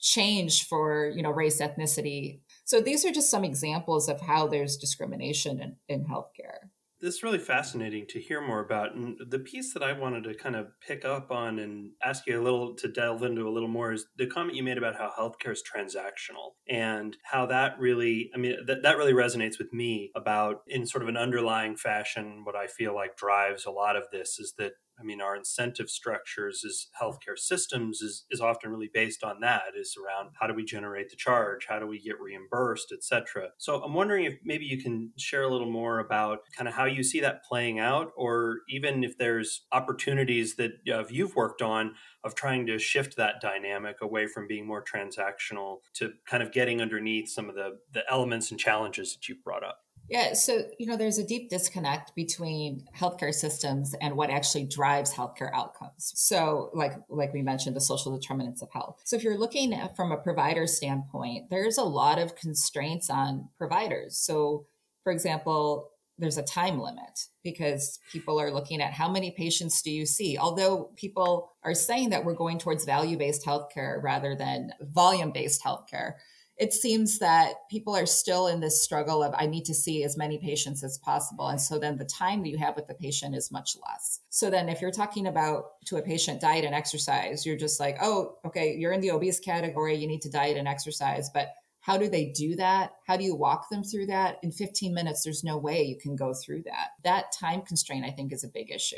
change 0.00 0.66
for 0.68 1.10
you 1.16 1.22
know 1.22 1.30
race 1.30 1.62
ethnicity 1.62 2.40
so 2.64 2.78
these 2.78 3.06
are 3.06 3.10
just 3.10 3.30
some 3.30 3.42
examples 3.42 4.06
of 4.06 4.20
how 4.20 4.46
there's 4.46 4.76
discrimination 4.76 5.58
in, 5.62 5.76
in 5.88 6.04
healthcare 6.04 6.68
this 7.04 7.16
is 7.16 7.22
really 7.22 7.38
fascinating 7.38 8.06
to 8.06 8.18
hear 8.18 8.40
more 8.40 8.60
about. 8.60 8.94
And 8.94 9.18
the 9.28 9.38
piece 9.38 9.74
that 9.74 9.82
I 9.82 9.92
wanted 9.92 10.24
to 10.24 10.34
kind 10.34 10.56
of 10.56 10.68
pick 10.80 11.04
up 11.04 11.30
on 11.30 11.58
and 11.58 11.90
ask 12.02 12.26
you 12.26 12.40
a 12.40 12.42
little 12.42 12.74
to 12.76 12.88
delve 12.88 13.22
into 13.22 13.46
a 13.46 13.52
little 13.52 13.68
more 13.68 13.92
is 13.92 14.06
the 14.16 14.26
comment 14.26 14.56
you 14.56 14.62
made 14.62 14.78
about 14.78 14.96
how 14.96 15.12
healthcare 15.16 15.52
is 15.52 15.62
transactional 15.62 16.52
and 16.66 17.18
how 17.22 17.44
that 17.46 17.78
really, 17.78 18.30
I 18.34 18.38
mean, 18.38 18.56
that, 18.66 18.82
that 18.84 18.96
really 18.96 19.12
resonates 19.12 19.58
with 19.58 19.70
me 19.70 20.12
about 20.16 20.62
in 20.66 20.86
sort 20.86 21.02
of 21.02 21.10
an 21.10 21.18
underlying 21.18 21.76
fashion. 21.76 22.40
What 22.44 22.56
I 22.56 22.68
feel 22.68 22.94
like 22.94 23.18
drives 23.18 23.66
a 23.66 23.70
lot 23.70 23.96
of 23.96 24.04
this 24.10 24.38
is 24.38 24.54
that 24.56 24.72
I 24.98 25.02
mean, 25.02 25.20
our 25.20 25.36
incentive 25.36 25.90
structures 25.90 26.64
as 26.64 26.86
healthcare 27.00 27.36
systems 27.36 28.00
is, 28.00 28.24
is 28.30 28.40
often 28.40 28.70
really 28.70 28.90
based 28.92 29.24
on 29.24 29.40
that, 29.40 29.72
is 29.78 29.96
around 29.96 30.30
how 30.40 30.46
do 30.46 30.54
we 30.54 30.64
generate 30.64 31.10
the 31.10 31.16
charge, 31.16 31.66
how 31.68 31.78
do 31.78 31.86
we 31.86 32.00
get 32.00 32.20
reimbursed, 32.20 32.92
et 32.92 33.02
cetera. 33.02 33.48
So 33.58 33.82
I'm 33.82 33.94
wondering 33.94 34.24
if 34.24 34.34
maybe 34.44 34.64
you 34.64 34.82
can 34.82 35.10
share 35.18 35.42
a 35.42 35.50
little 35.50 35.70
more 35.70 35.98
about 35.98 36.40
kind 36.56 36.68
of 36.68 36.74
how 36.74 36.84
you 36.84 37.02
see 37.02 37.20
that 37.20 37.44
playing 37.44 37.78
out, 37.78 38.12
or 38.16 38.60
even 38.68 39.04
if 39.04 39.18
there's 39.18 39.62
opportunities 39.72 40.56
that 40.56 40.72
uh, 40.92 41.04
you've 41.10 41.34
worked 41.34 41.62
on 41.62 41.94
of 42.22 42.34
trying 42.34 42.66
to 42.66 42.78
shift 42.78 43.16
that 43.16 43.40
dynamic 43.40 43.96
away 44.00 44.26
from 44.26 44.46
being 44.46 44.66
more 44.66 44.82
transactional 44.82 45.78
to 45.94 46.12
kind 46.26 46.42
of 46.42 46.52
getting 46.52 46.80
underneath 46.80 47.28
some 47.28 47.48
of 47.48 47.54
the, 47.54 47.78
the 47.92 48.02
elements 48.10 48.50
and 48.50 48.60
challenges 48.60 49.14
that 49.14 49.28
you've 49.28 49.42
brought 49.44 49.64
up. 49.64 49.80
Yeah, 50.08 50.34
so 50.34 50.62
you 50.78 50.86
know, 50.86 50.96
there's 50.96 51.18
a 51.18 51.26
deep 51.26 51.48
disconnect 51.48 52.14
between 52.14 52.86
healthcare 52.96 53.32
systems 53.32 53.94
and 54.00 54.16
what 54.16 54.30
actually 54.30 54.64
drives 54.64 55.14
healthcare 55.14 55.50
outcomes. 55.54 56.12
So, 56.14 56.70
like 56.74 56.92
like 57.08 57.32
we 57.32 57.42
mentioned, 57.42 57.74
the 57.74 57.80
social 57.80 58.16
determinants 58.16 58.60
of 58.60 58.70
health. 58.70 59.00
So, 59.04 59.16
if 59.16 59.22
you're 59.22 59.38
looking 59.38 59.72
at 59.72 59.96
from 59.96 60.12
a 60.12 60.18
provider 60.18 60.66
standpoint, 60.66 61.48
there's 61.48 61.78
a 61.78 61.84
lot 61.84 62.18
of 62.18 62.36
constraints 62.36 63.08
on 63.08 63.48
providers. 63.56 64.18
So, 64.18 64.66
for 65.04 65.12
example, 65.12 65.90
there's 66.18 66.38
a 66.38 66.42
time 66.42 66.78
limit 66.78 67.26
because 67.42 67.98
people 68.12 68.40
are 68.40 68.50
looking 68.50 68.80
at 68.80 68.92
how 68.92 69.10
many 69.10 69.30
patients 69.30 69.82
do 69.82 69.90
you 69.90 70.06
see. 70.06 70.38
Although 70.38 70.90
people 70.96 71.52
are 71.64 71.74
saying 71.74 72.10
that 72.10 72.24
we're 72.24 72.34
going 72.34 72.58
towards 72.58 72.84
value-based 72.84 73.44
healthcare 73.44 74.02
rather 74.02 74.36
than 74.36 74.70
volume-based 74.80 75.62
healthcare 75.62 76.14
it 76.56 76.72
seems 76.72 77.18
that 77.18 77.68
people 77.68 77.96
are 77.96 78.06
still 78.06 78.46
in 78.46 78.60
this 78.60 78.82
struggle 78.82 79.22
of 79.22 79.34
I 79.36 79.46
need 79.46 79.64
to 79.64 79.74
see 79.74 80.04
as 80.04 80.16
many 80.16 80.38
patients 80.38 80.84
as 80.84 80.98
possible. 80.98 81.48
And 81.48 81.60
so 81.60 81.78
then 81.78 81.98
the 81.98 82.04
time 82.04 82.42
that 82.42 82.48
you 82.48 82.58
have 82.58 82.76
with 82.76 82.86
the 82.86 82.94
patient 82.94 83.34
is 83.34 83.50
much 83.50 83.76
less. 83.88 84.20
So 84.30 84.50
then 84.50 84.68
if 84.68 84.80
you're 84.80 84.92
talking 84.92 85.26
about 85.26 85.64
to 85.86 85.96
a 85.96 86.02
patient 86.02 86.40
diet 86.40 86.64
and 86.64 86.74
exercise, 86.74 87.44
you're 87.44 87.56
just 87.56 87.80
like, 87.80 87.96
oh, 88.00 88.36
okay, 88.46 88.76
you're 88.76 88.92
in 88.92 89.00
the 89.00 89.10
obese 89.10 89.40
category, 89.40 89.96
you 89.96 90.06
need 90.06 90.22
to 90.22 90.30
diet 90.30 90.56
and 90.56 90.68
exercise. 90.68 91.28
But 91.28 91.48
how 91.80 91.98
do 91.98 92.08
they 92.08 92.26
do 92.26 92.56
that? 92.56 92.92
How 93.06 93.16
do 93.16 93.24
you 93.24 93.34
walk 93.34 93.68
them 93.68 93.82
through 93.82 94.06
that? 94.06 94.38
In 94.42 94.52
15 94.52 94.94
minutes, 94.94 95.22
there's 95.22 95.44
no 95.44 95.58
way 95.58 95.82
you 95.82 95.98
can 95.98 96.16
go 96.16 96.32
through 96.32 96.62
that. 96.62 96.90
That 97.02 97.26
time 97.38 97.60
constraint, 97.60 98.06
I 98.06 98.10
think, 98.10 98.32
is 98.32 98.42
a 98.42 98.48
big 98.48 98.70
issue. 98.70 98.96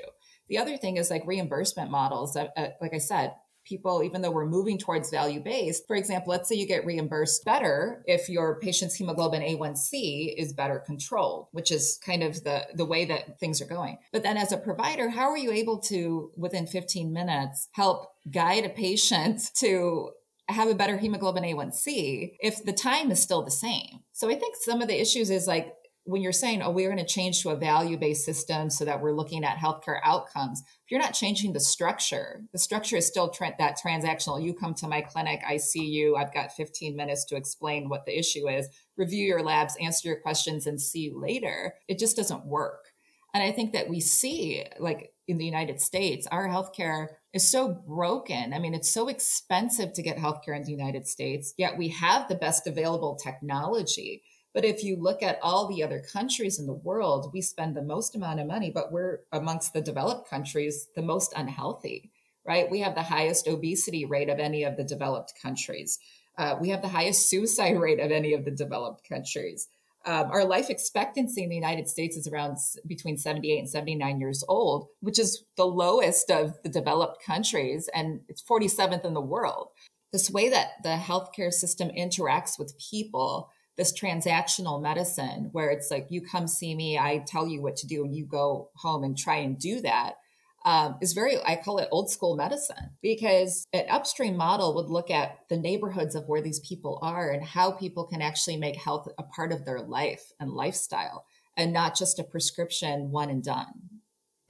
The 0.49 0.59
other 0.59 0.77
thing 0.77 0.97
is 0.97 1.11
like 1.11 1.27
reimbursement 1.27 1.91
models. 1.91 2.35
That, 2.35 2.53
uh, 2.57 2.69
like 2.81 2.95
I 2.95 2.99
said, 2.99 3.35
people, 3.67 4.03
even 4.03 4.23
though 4.23 4.31
we're 4.31 4.47
moving 4.47 4.79
towards 4.79 5.11
value 5.11 5.41
based, 5.41 5.87
for 5.87 5.97
example, 5.97 6.31
let's 6.31 6.49
say 6.49 6.57
you 6.57 6.67
get 6.67 6.87
reimbursed 6.87 7.45
better 7.45 8.03
if 8.07 8.29
your 8.29 8.59
patient's 8.61 8.95
hemoglobin 8.95 9.43
A1C 9.43 10.35
is 10.37 10.53
better 10.53 10.79
controlled, 10.79 11.49
which 11.53 11.71
is 11.71 11.99
kind 12.05 12.23
of 12.23 12.43
the, 12.45 12.67
the 12.75 12.85
way 12.85 13.05
that 13.05 13.39
things 13.39 13.61
are 13.61 13.67
going. 13.67 13.99
But 14.13 14.23
then 14.23 14.37
as 14.37 14.53
a 14.53 14.57
provider, 14.57 15.11
how 15.11 15.31
are 15.31 15.39
you 15.39 15.53
able 15.53 15.79
to, 15.81 16.31
within 16.37 16.67
15 16.67 17.13
minutes, 17.13 17.69
help 17.73 18.07
guide 18.31 18.65
a 18.65 18.71
patient 18.71 19.43
to 19.57 20.11
have 20.49 20.69
a 20.69 20.75
better 20.75 20.97
hemoglobin 20.97 21.43
A1C 21.43 22.37
if 22.41 22.65
the 22.65 22.73
time 22.73 23.11
is 23.11 23.21
still 23.21 23.43
the 23.43 23.51
same. 23.51 24.01
So 24.13 24.31
I 24.31 24.37
think 24.37 24.55
some 24.57 24.81
of 24.81 24.89
the 24.89 25.01
issues 25.01 25.29
is 25.29 25.47
like 25.47 25.75
when 26.07 26.23
you're 26.23 26.33
saying, 26.33 26.63
oh, 26.63 26.71
we're 26.71 26.89
going 26.89 27.05
to 27.05 27.13
change 27.13 27.43
to 27.43 27.51
a 27.51 27.57
value 27.57 27.99
based 27.99 28.25
system 28.25 28.71
so 28.71 28.85
that 28.85 29.03
we're 29.03 29.13
looking 29.13 29.45
at 29.45 29.59
healthcare 29.59 29.99
outcomes, 30.05 30.63
if 30.85 30.91
you're 30.91 31.01
not 31.01 31.15
changing 31.15 31.53
the 31.53 31.61
structure, 31.61 32.43
the 32.53 32.59
structure 32.59 32.97
is 32.97 33.07
still 33.07 33.29
tra- 33.29 33.55
that 33.59 33.79
transactional. 33.85 34.43
You 34.43 34.55
come 34.55 34.75
to 34.75 34.89
my 34.89 35.01
clinic, 35.01 35.43
I 35.47 35.57
see 35.57 35.85
you, 35.85 36.15
I've 36.17 36.33
got 36.33 36.53
15 36.53 36.95
minutes 36.97 37.25
to 37.27 37.37
explain 37.37 37.89
what 37.89 38.07
the 38.07 38.17
issue 38.17 38.49
is, 38.49 38.69
review 38.97 39.27
your 39.27 39.43
labs, 39.43 39.77
answer 39.81 40.09
your 40.09 40.21
questions, 40.21 40.67
and 40.67 40.81
see 40.81 41.01
you 41.01 41.21
later. 41.21 41.75
It 41.89 41.99
just 41.99 42.17
doesn't 42.17 42.47
work. 42.47 42.85
And 43.35 43.43
I 43.43 43.51
think 43.51 43.73
that 43.73 43.89
we 43.89 44.01
see, 44.01 44.65
like 44.79 45.13
in 45.27 45.39
the 45.39 45.45
United 45.45 45.81
States, 45.81 46.27
our 46.31 46.49
healthcare 46.49 47.09
is 47.33 47.47
so 47.47 47.69
broken. 47.69 48.55
I 48.55 48.61
mean, 48.61 48.75
it's 48.75 48.89
so 48.89 49.09
expensive 49.09 49.93
to 49.93 50.03
get 50.03 50.17
healthcare 50.17 50.57
in 50.57 50.63
the 50.63 50.71
United 50.71 51.07
States, 51.07 51.53
yet 51.59 51.77
we 51.77 51.89
have 51.89 52.29
the 52.29 52.37
best 52.37 52.67
available 52.67 53.17
technology 53.17 54.23
but 54.57 54.65
if 54.65 54.83
you 54.83 54.97
look 54.97 55.23
at 55.23 55.39
all 55.43 55.69
the 55.69 55.83
other 55.83 56.01
countries 56.01 56.59
in 56.59 56.67
the 56.67 56.73
world, 56.73 57.31
we 57.35 57.43
spend 57.43 57.77
the 57.77 57.83
most 57.83 58.17
amount 58.17 58.41
of 58.41 58.47
money, 58.47 58.71
but 58.71 58.91
we're 58.91 59.21
amongst 59.31 59.75
the 59.75 59.83
developed 59.83 60.31
countries 60.31 60.89
the 60.97 61.03
most 61.03 61.35
unhealthy, 61.37 62.11
right? 62.47 62.71
We 62.71 62.81
have 62.81 62.95
the 62.95 63.03
highest 63.03 63.49
obesity 63.49 64.07
rate 64.07 64.31
of 64.31 64.39
any 64.39 64.65
of 64.65 64.79
the 64.79 64.83
developed 64.83 65.35
countries. 65.43 65.99
Uh, 66.39 66.57
we 66.59 66.71
have 66.71 66.81
the 66.81 66.89
highest 66.89 67.29
suicide 67.29 67.77
rate 67.79 68.01
of 68.01 68.11
any 68.11 68.33
of 68.33 68.47
the 68.47 68.51
developed 68.51 69.07
countries. 69.07 69.69
Um, 70.07 70.31
our 70.31 70.47
life 70.47 70.71
expectancy 70.71 71.43
in 71.43 71.51
the 71.51 71.55
United 71.55 71.87
States 71.87 72.17
is 72.17 72.27
around 72.27 72.57
between 72.87 73.19
78 73.19 73.59
and 73.59 73.69
79 73.69 74.21
years 74.21 74.43
old, 74.49 74.89
which 75.01 75.19
is 75.19 75.45
the 75.59 75.67
lowest 75.67 76.31
of 76.31 76.55
the 76.63 76.71
developed 76.71 77.23
countries, 77.23 77.91
and 77.93 78.21
it's 78.27 78.43
47th 78.43 79.05
in 79.05 79.13
the 79.13 79.21
world. 79.21 79.69
This 80.15 80.31
way 80.31 80.49
that 80.49 80.83
the 80.83 80.97
healthcare 80.97 81.53
system 81.53 81.91
interacts 81.91 82.59
with 82.59 82.79
people 82.79 83.51
this 83.77 83.93
transactional 83.93 84.81
medicine 84.81 85.51
where 85.53 85.71
it's 85.71 85.91
like 85.91 86.07
you 86.11 86.21
come 86.21 86.47
see 86.47 86.75
me 86.75 86.99
i 86.99 87.19
tell 87.27 87.47
you 87.47 87.63
what 87.63 87.77
to 87.77 87.87
do 87.87 88.05
and 88.05 88.15
you 88.15 88.27
go 88.27 88.71
home 88.77 89.05
and 89.05 89.17
try 89.17 89.37
and 89.37 89.59
do 89.59 89.81
that 89.81 90.15
um, 90.65 90.97
is 91.01 91.13
very 91.13 91.37
i 91.45 91.57
call 91.57 91.79
it 91.79 91.89
old 91.91 92.11
school 92.11 92.37
medicine 92.37 92.91
because 93.03 93.67
an 93.73 93.85
upstream 93.89 94.37
model 94.37 94.75
would 94.75 94.91
look 94.91 95.11
at 95.11 95.39
the 95.49 95.57
neighborhoods 95.57 96.15
of 96.15 96.29
where 96.29 96.43
these 96.43 96.61
people 96.61 96.99
are 97.03 97.31
and 97.31 97.45
how 97.45 97.71
people 97.71 98.05
can 98.05 98.21
actually 98.21 98.57
make 98.57 98.77
health 98.77 99.09
a 99.19 99.23
part 99.23 99.53
of 99.53 99.65
their 99.65 99.81
life 99.81 100.33
and 100.41 100.51
lifestyle 100.51 101.25
and 101.57 101.73
not 101.73 101.97
just 101.97 102.19
a 102.19 102.25
prescription 102.25 103.11
one 103.11 103.31
and 103.31 103.45
done 103.45 103.96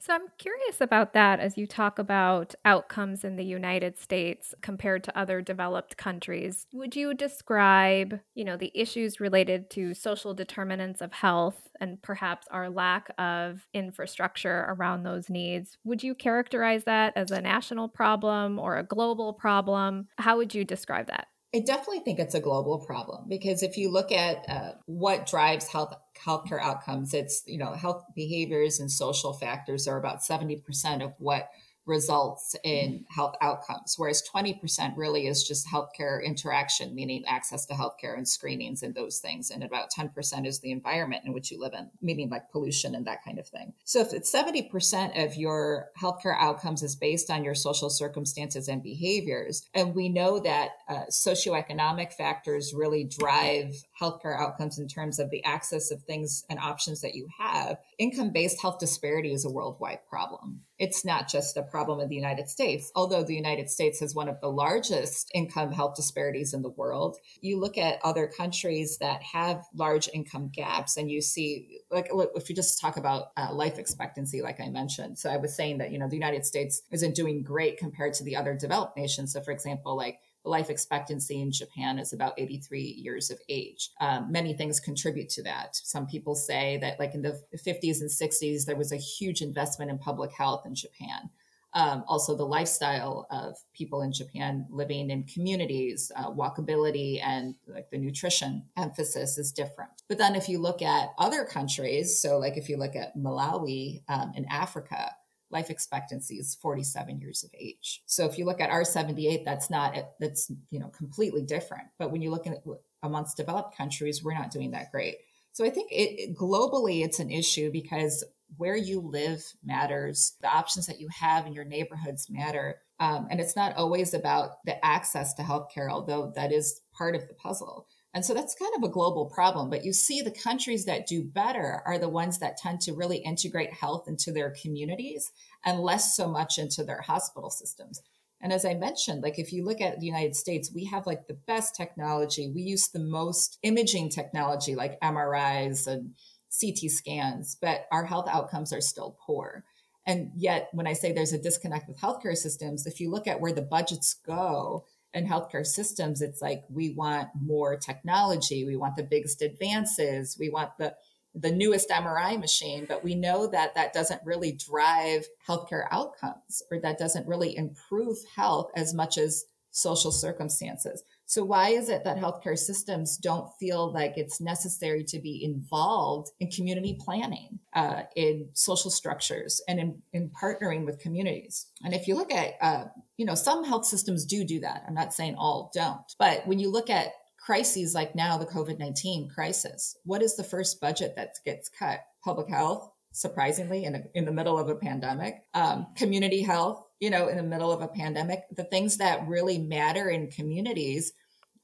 so 0.07 0.13
I'm 0.13 0.29
curious 0.37 0.79
about 0.79 1.11
that 1.13 1.41
as 1.41 1.57
you 1.57 1.67
talk 1.67 1.99
about 1.99 2.55
outcomes 2.63 3.25
in 3.25 3.35
the 3.35 3.43
United 3.43 3.99
States 3.99 4.55
compared 4.61 5.03
to 5.03 5.19
other 5.19 5.41
developed 5.41 5.97
countries. 5.97 6.65
Would 6.71 6.95
you 6.95 7.13
describe, 7.13 8.21
you 8.33 8.45
know, 8.45 8.55
the 8.55 8.71
issues 8.73 9.19
related 9.19 9.69
to 9.71 9.93
social 9.93 10.33
determinants 10.33 11.01
of 11.01 11.11
health 11.11 11.67
and 11.81 12.01
perhaps 12.01 12.47
our 12.51 12.69
lack 12.69 13.09
of 13.17 13.67
infrastructure 13.73 14.65
around 14.69 15.03
those 15.03 15.29
needs? 15.29 15.77
Would 15.83 16.03
you 16.03 16.15
characterize 16.15 16.85
that 16.85 17.11
as 17.17 17.31
a 17.31 17.41
national 17.41 17.89
problem 17.89 18.59
or 18.59 18.77
a 18.77 18.83
global 18.83 19.33
problem? 19.33 20.07
How 20.19 20.37
would 20.37 20.55
you 20.55 20.63
describe 20.63 21.07
that? 21.07 21.27
I 21.55 21.59
definitely 21.59 21.99
think 21.99 22.19
it's 22.19 22.35
a 22.35 22.41
global 22.41 22.79
problem 22.85 23.25
because 23.29 23.63
if 23.63 23.77
you 23.77 23.89
look 23.89 24.11
at 24.11 24.49
uh, 24.49 24.71
what 24.85 25.25
drives 25.25 25.67
health 25.67 25.93
healthcare 26.25 26.61
outcomes, 26.61 27.13
it's 27.13 27.43
you 27.45 27.57
know 27.57 27.71
health 27.73 28.03
behaviors 28.15 28.79
and 28.79 28.91
social 28.91 29.33
factors 29.33 29.87
are 29.87 29.97
about 29.97 30.23
seventy 30.23 30.57
percent 30.57 31.01
of 31.01 31.13
what 31.19 31.49
results 31.87 32.55
in 32.63 33.05
health 33.09 33.35
outcomes, 33.41 33.95
whereas 33.97 34.21
20% 34.33 34.97
really 34.97 35.27
is 35.27 35.47
just 35.47 35.67
healthcare 35.67 36.23
interaction, 36.23 36.93
meaning 36.93 37.23
access 37.25 37.65
to 37.65 37.73
healthcare 37.73 38.15
and 38.17 38.27
screenings 38.27 38.83
and 38.83 38.93
those 38.93 39.19
things. 39.19 39.49
And 39.49 39.63
about 39.63 39.91
10% 39.91 40.45
is 40.45 40.59
the 40.59 40.71
environment 40.71 41.23
in 41.25 41.33
which 41.33 41.49
you 41.49 41.59
live 41.59 41.73
in, 41.73 41.89
meaning 42.01 42.29
like 42.29 42.51
pollution 42.51 42.93
and 42.93 43.07
that 43.07 43.23
kind 43.23 43.39
of 43.39 43.47
thing. 43.47 43.73
So 43.85 44.01
if 44.01 44.13
it's 44.13 44.31
70% 44.33 45.25
of 45.25 45.35
your 45.35 45.89
healthcare 45.99 46.37
outcomes 46.37 46.83
is 46.83 46.95
based 46.95 47.31
on 47.31 47.43
your 47.43 47.55
social 47.55 47.89
circumstances 47.89 48.67
and 48.67 48.83
behaviors, 48.83 49.65
and 49.73 49.95
we 49.95 50.09
know 50.09 50.39
that 50.39 50.71
uh, 50.89 51.05
socioeconomic 51.09 52.13
factors 52.13 52.73
really 52.75 53.05
drive 53.05 53.73
healthcare 53.99 54.37
outcomes 54.37 54.77
in 54.77 54.87
terms 54.87 55.19
of 55.19 55.29
the 55.29 55.43
access 55.45 55.91
of 55.91 56.03
things 56.03 56.43
and 56.49 56.59
options 56.59 57.01
that 57.01 57.15
you 57.15 57.27
have, 57.39 57.77
income 57.97 58.31
based 58.31 58.61
health 58.61 58.79
disparity 58.79 59.33
is 59.33 59.45
a 59.45 59.49
worldwide 59.49 59.99
problem 60.09 60.61
it's 60.79 61.03
not 61.03 61.27
just 61.27 61.57
a 61.57 61.63
problem 61.63 61.99
in 61.99 62.09
the 62.09 62.15
United 62.15 62.49
States. 62.49 62.91
Although 62.95 63.23
the 63.23 63.35
United 63.35 63.69
States 63.69 63.99
has 63.99 64.13
one 64.13 64.29
of 64.29 64.39
the 64.41 64.49
largest 64.49 65.31
income 65.33 65.71
health 65.71 65.95
disparities 65.95 66.53
in 66.53 66.61
the 66.61 66.69
world, 66.69 67.17
you 67.41 67.59
look 67.59 67.77
at 67.77 67.99
other 68.03 68.27
countries 68.27 68.97
that 68.99 69.23
have 69.23 69.63
large 69.75 70.09
income 70.13 70.49
gaps 70.53 70.97
and 70.97 71.09
you 71.09 71.21
see, 71.21 71.79
like, 71.91 72.09
if 72.35 72.49
you 72.49 72.55
just 72.55 72.79
talk 72.79 72.97
about 72.97 73.27
uh, 73.37 73.53
life 73.53 73.79
expectancy, 73.79 74.41
like 74.41 74.59
I 74.59 74.69
mentioned. 74.69 75.17
So 75.17 75.29
I 75.29 75.37
was 75.37 75.55
saying 75.55 75.79
that, 75.79 75.91
you 75.91 75.99
know, 75.99 76.07
the 76.07 76.15
United 76.15 76.45
States 76.45 76.81
isn't 76.91 77.15
doing 77.15 77.43
great 77.43 77.77
compared 77.77 78.13
to 78.15 78.23
the 78.23 78.35
other 78.35 78.53
developed 78.53 78.97
nations. 78.97 79.33
So, 79.33 79.41
for 79.41 79.51
example, 79.51 79.95
like 79.95 80.19
life 80.47 80.69
expectancy 80.69 81.41
in 81.41 81.51
Japan 81.51 81.99
is 81.99 82.13
about 82.13 82.33
83 82.37 82.81
years 82.81 83.29
of 83.29 83.39
age. 83.49 83.91
Um, 83.99 84.31
many 84.31 84.53
things 84.53 84.79
contribute 84.79 85.29
to 85.29 85.43
that. 85.43 85.75
Some 85.75 86.07
people 86.07 86.35
say 86.35 86.77
that, 86.81 86.99
like 86.99 87.13
in 87.13 87.21
the 87.21 87.41
50s 87.55 88.01
and 88.01 88.09
60s, 88.09 88.65
there 88.65 88.75
was 88.75 88.91
a 88.91 88.97
huge 88.97 89.41
investment 89.41 89.91
in 89.91 89.97
public 89.97 90.31
health 90.31 90.65
in 90.65 90.75
Japan. 90.75 91.29
Um, 91.73 92.03
also, 92.07 92.35
the 92.35 92.45
lifestyle 92.45 93.27
of 93.29 93.55
people 93.73 94.01
in 94.01 94.11
Japan 94.11 94.65
living 94.69 95.11
in 95.11 95.25
communities, 95.25 96.11
uh, 96.15 96.31
walkability, 96.31 97.21
and 97.21 97.55
like 97.67 97.89
the 97.91 97.97
nutrition 97.97 98.63
emphasis 98.77 99.37
is 99.37 99.51
different. 99.51 99.91
But 100.07 100.17
then, 100.17 100.35
if 100.35 100.49
you 100.49 100.59
look 100.59 100.81
at 100.81 101.09
other 101.19 101.45
countries, 101.45 102.19
so 102.19 102.39
like 102.39 102.57
if 102.57 102.69
you 102.69 102.77
look 102.77 102.95
at 102.95 103.15
Malawi 103.15 104.01
um, 104.07 104.31
in 104.35 104.45
Africa, 104.45 105.11
life 105.49 105.69
expectancy 105.69 106.35
is 106.35 106.55
47 106.55 107.19
years 107.19 107.43
of 107.43 107.51
age. 107.57 108.01
So 108.05 108.25
if 108.25 108.37
you 108.37 108.45
look 108.45 108.61
at 108.61 108.69
our 108.69 108.83
78, 108.83 109.43
that's 109.45 109.69
not 109.69 109.95
that's 110.19 110.51
you 110.69 110.79
know 110.79 110.89
completely 110.89 111.41
different. 111.41 111.87
But 111.97 112.11
when 112.11 112.21
you 112.21 112.31
look 112.31 112.47
at 112.47 112.63
amongst 113.03 113.37
developed 113.37 113.77
countries, 113.77 114.23
we're 114.23 114.33
not 114.33 114.51
doing 114.51 114.71
that 114.71 114.91
great. 114.91 115.17
So 115.53 115.65
I 115.65 115.69
think 115.69 115.89
it, 115.91 116.37
globally 116.37 117.03
it's 117.03 117.19
an 117.19 117.31
issue 117.31 117.71
because 117.71 118.23
where 118.55 118.77
you 118.77 119.01
live 119.01 119.43
matters. 119.63 120.37
The 120.41 120.47
options 120.47 120.87
that 120.87 121.01
you 121.01 121.09
have 121.09 121.45
in 121.45 121.53
your 121.53 121.65
neighborhoods 121.65 122.29
matter. 122.29 122.79
Um, 122.99 123.27
and 123.29 123.39
it's 123.39 123.55
not 123.55 123.75
always 123.75 124.13
about 124.13 124.63
the 124.65 124.83
access 124.85 125.33
to 125.35 125.41
healthcare, 125.41 125.91
although 125.91 126.31
that 126.35 126.51
is 126.51 126.81
part 126.93 127.15
of 127.15 127.27
the 127.27 127.33
puzzle. 127.33 127.87
And 128.17 128.25
so 128.25 128.33
that's 128.33 128.55
kind 128.55 128.71
of 128.75 128.81
a 128.81 128.91
global 128.91 129.27
problem. 129.27 129.69
But 129.69 129.85
you 129.85 129.93
see, 129.93 130.23
the 130.23 130.31
countries 130.31 130.85
that 130.85 131.05
do 131.05 131.23
better 131.23 131.83
are 131.85 131.99
the 131.99 132.09
ones 132.09 132.39
that 132.39 132.57
tend 132.57 132.81
to 132.81 132.93
really 132.93 133.17
integrate 133.17 133.71
health 133.71 134.07
into 134.07 134.31
their 134.31 134.55
communities 134.59 135.31
and 135.63 135.81
less 135.81 136.15
so 136.15 136.27
much 136.27 136.57
into 136.57 136.83
their 136.83 137.01
hospital 137.01 137.51
systems. 137.51 138.01
And 138.41 138.51
as 138.51 138.65
I 138.65 138.73
mentioned, 138.73 139.21
like 139.21 139.37
if 139.37 139.53
you 139.53 139.63
look 139.63 139.81
at 139.81 139.99
the 139.99 140.07
United 140.07 140.35
States, 140.35 140.71
we 140.73 140.85
have 140.85 141.05
like 141.05 141.27
the 141.27 141.37
best 141.45 141.75
technology. 141.75 142.49
We 142.49 142.63
use 142.63 142.87
the 142.87 142.97
most 142.97 143.59
imaging 143.61 144.09
technology, 144.09 144.73
like 144.73 144.99
MRIs 145.01 145.85
and 145.85 146.15
CT 146.59 146.89
scans, 146.89 147.55
but 147.61 147.85
our 147.91 148.05
health 148.05 148.27
outcomes 148.27 148.73
are 148.73 148.81
still 148.81 149.15
poor. 149.27 149.63
And 150.07 150.31
yet, 150.35 150.69
when 150.71 150.87
I 150.87 150.93
say 150.93 151.11
there's 151.11 151.33
a 151.33 151.37
disconnect 151.37 151.87
with 151.87 151.99
healthcare 151.99 152.35
systems, 152.35 152.87
if 152.87 152.99
you 152.99 153.11
look 153.11 153.27
at 153.27 153.41
where 153.41 153.53
the 153.53 153.61
budgets 153.61 154.15
go 154.25 154.85
in 155.17 155.27
healthcare 155.27 155.65
systems, 155.65 156.21
it's 156.21 156.41
like 156.41 156.63
we 156.69 156.93
want 156.93 157.29
more 157.41 157.75
technology, 157.75 158.65
we 158.65 158.77
want 158.77 158.95
the 158.95 159.03
biggest 159.03 159.41
advances, 159.41 160.37
we 160.39 160.49
want 160.49 160.71
the 160.77 160.95
the 161.35 161.51
newest 161.51 161.89
MRI 161.89 162.39
machine, 162.39 162.85
but 162.87 163.03
we 163.03 163.13
know 163.13 163.45
that 163.47 163.75
that 163.75 163.93
doesn't 163.93 164.21
really 164.25 164.53
drive 164.53 165.27
healthcare 165.47 165.85
outcomes 165.91 166.63
or 166.71 166.79
that 166.79 166.97
doesn't 166.97 167.27
really 167.27 167.55
improve 167.55 168.17
health 168.35 168.71
as 168.75 168.93
much 168.93 169.19
as 169.19 169.45
social 169.69 170.11
circumstances. 170.11 171.03
So 171.27 171.43
why 171.43 171.69
is 171.69 171.89
it 171.89 172.05
that 172.05 172.17
healthcare 172.17 172.57
systems 172.57 173.17
don't 173.17 173.51
feel 173.59 173.91
like 173.91 174.13
it's 174.15 174.39
necessary 174.39 175.03
to 175.09 175.19
be 175.19 175.43
involved 175.43 176.29
in 176.39 176.49
community 176.49 176.97
planning, 176.97 177.59
uh, 177.75 178.03
in 178.15 178.47
social 178.53 178.89
structures, 178.89 179.61
and 179.67 179.77
in, 179.77 180.01
in, 180.13 180.29
partnering 180.29 180.85
with 180.85 180.99
communities? 180.99 181.67
And 181.83 181.93
if 181.93 182.07
you 182.07 182.15
look 182.15 182.31
at, 182.31 182.53
uh, 182.61 182.85
you 183.17 183.25
know, 183.25 183.35
some 183.35 183.65
health 183.65 183.85
systems 183.85 184.25
do 184.25 184.45
do 184.45 184.61
that. 184.61 184.83
I'm 184.87 184.93
not 184.93 185.13
saying 185.13 185.35
all 185.37 185.69
don't, 185.73 185.99
but 186.17 186.47
when 186.47 186.59
you 186.59 186.71
look 186.71 186.89
at 186.89 187.11
crises 187.45 187.93
like 187.93 188.15
now 188.15 188.37
the 188.37 188.45
COVID 188.45 188.79
19 188.79 189.29
crisis, 189.29 189.97
what 190.05 190.21
is 190.21 190.37
the 190.37 190.45
first 190.45 190.79
budget 190.79 191.17
that 191.17 191.35
gets 191.43 191.67
cut? 191.67 191.99
Public 192.23 192.47
health, 192.49 192.89
surprisingly, 193.11 193.83
in, 193.83 193.95
a, 193.95 194.03
in 194.13 194.23
the 194.23 194.31
middle 194.31 194.57
of 194.57 194.69
a 194.69 194.75
pandemic, 194.75 195.43
um, 195.53 195.87
community 195.97 196.41
health, 196.41 196.86
you 196.99 197.09
know, 197.09 197.27
in 197.27 197.37
the 197.37 197.43
middle 197.43 197.71
of 197.71 197.81
a 197.81 197.87
pandemic. 197.87 198.45
The 198.55 198.63
things 198.65 198.97
that 198.97 199.27
really 199.27 199.57
matter 199.57 200.09
in 200.09 200.31
communities 200.31 201.13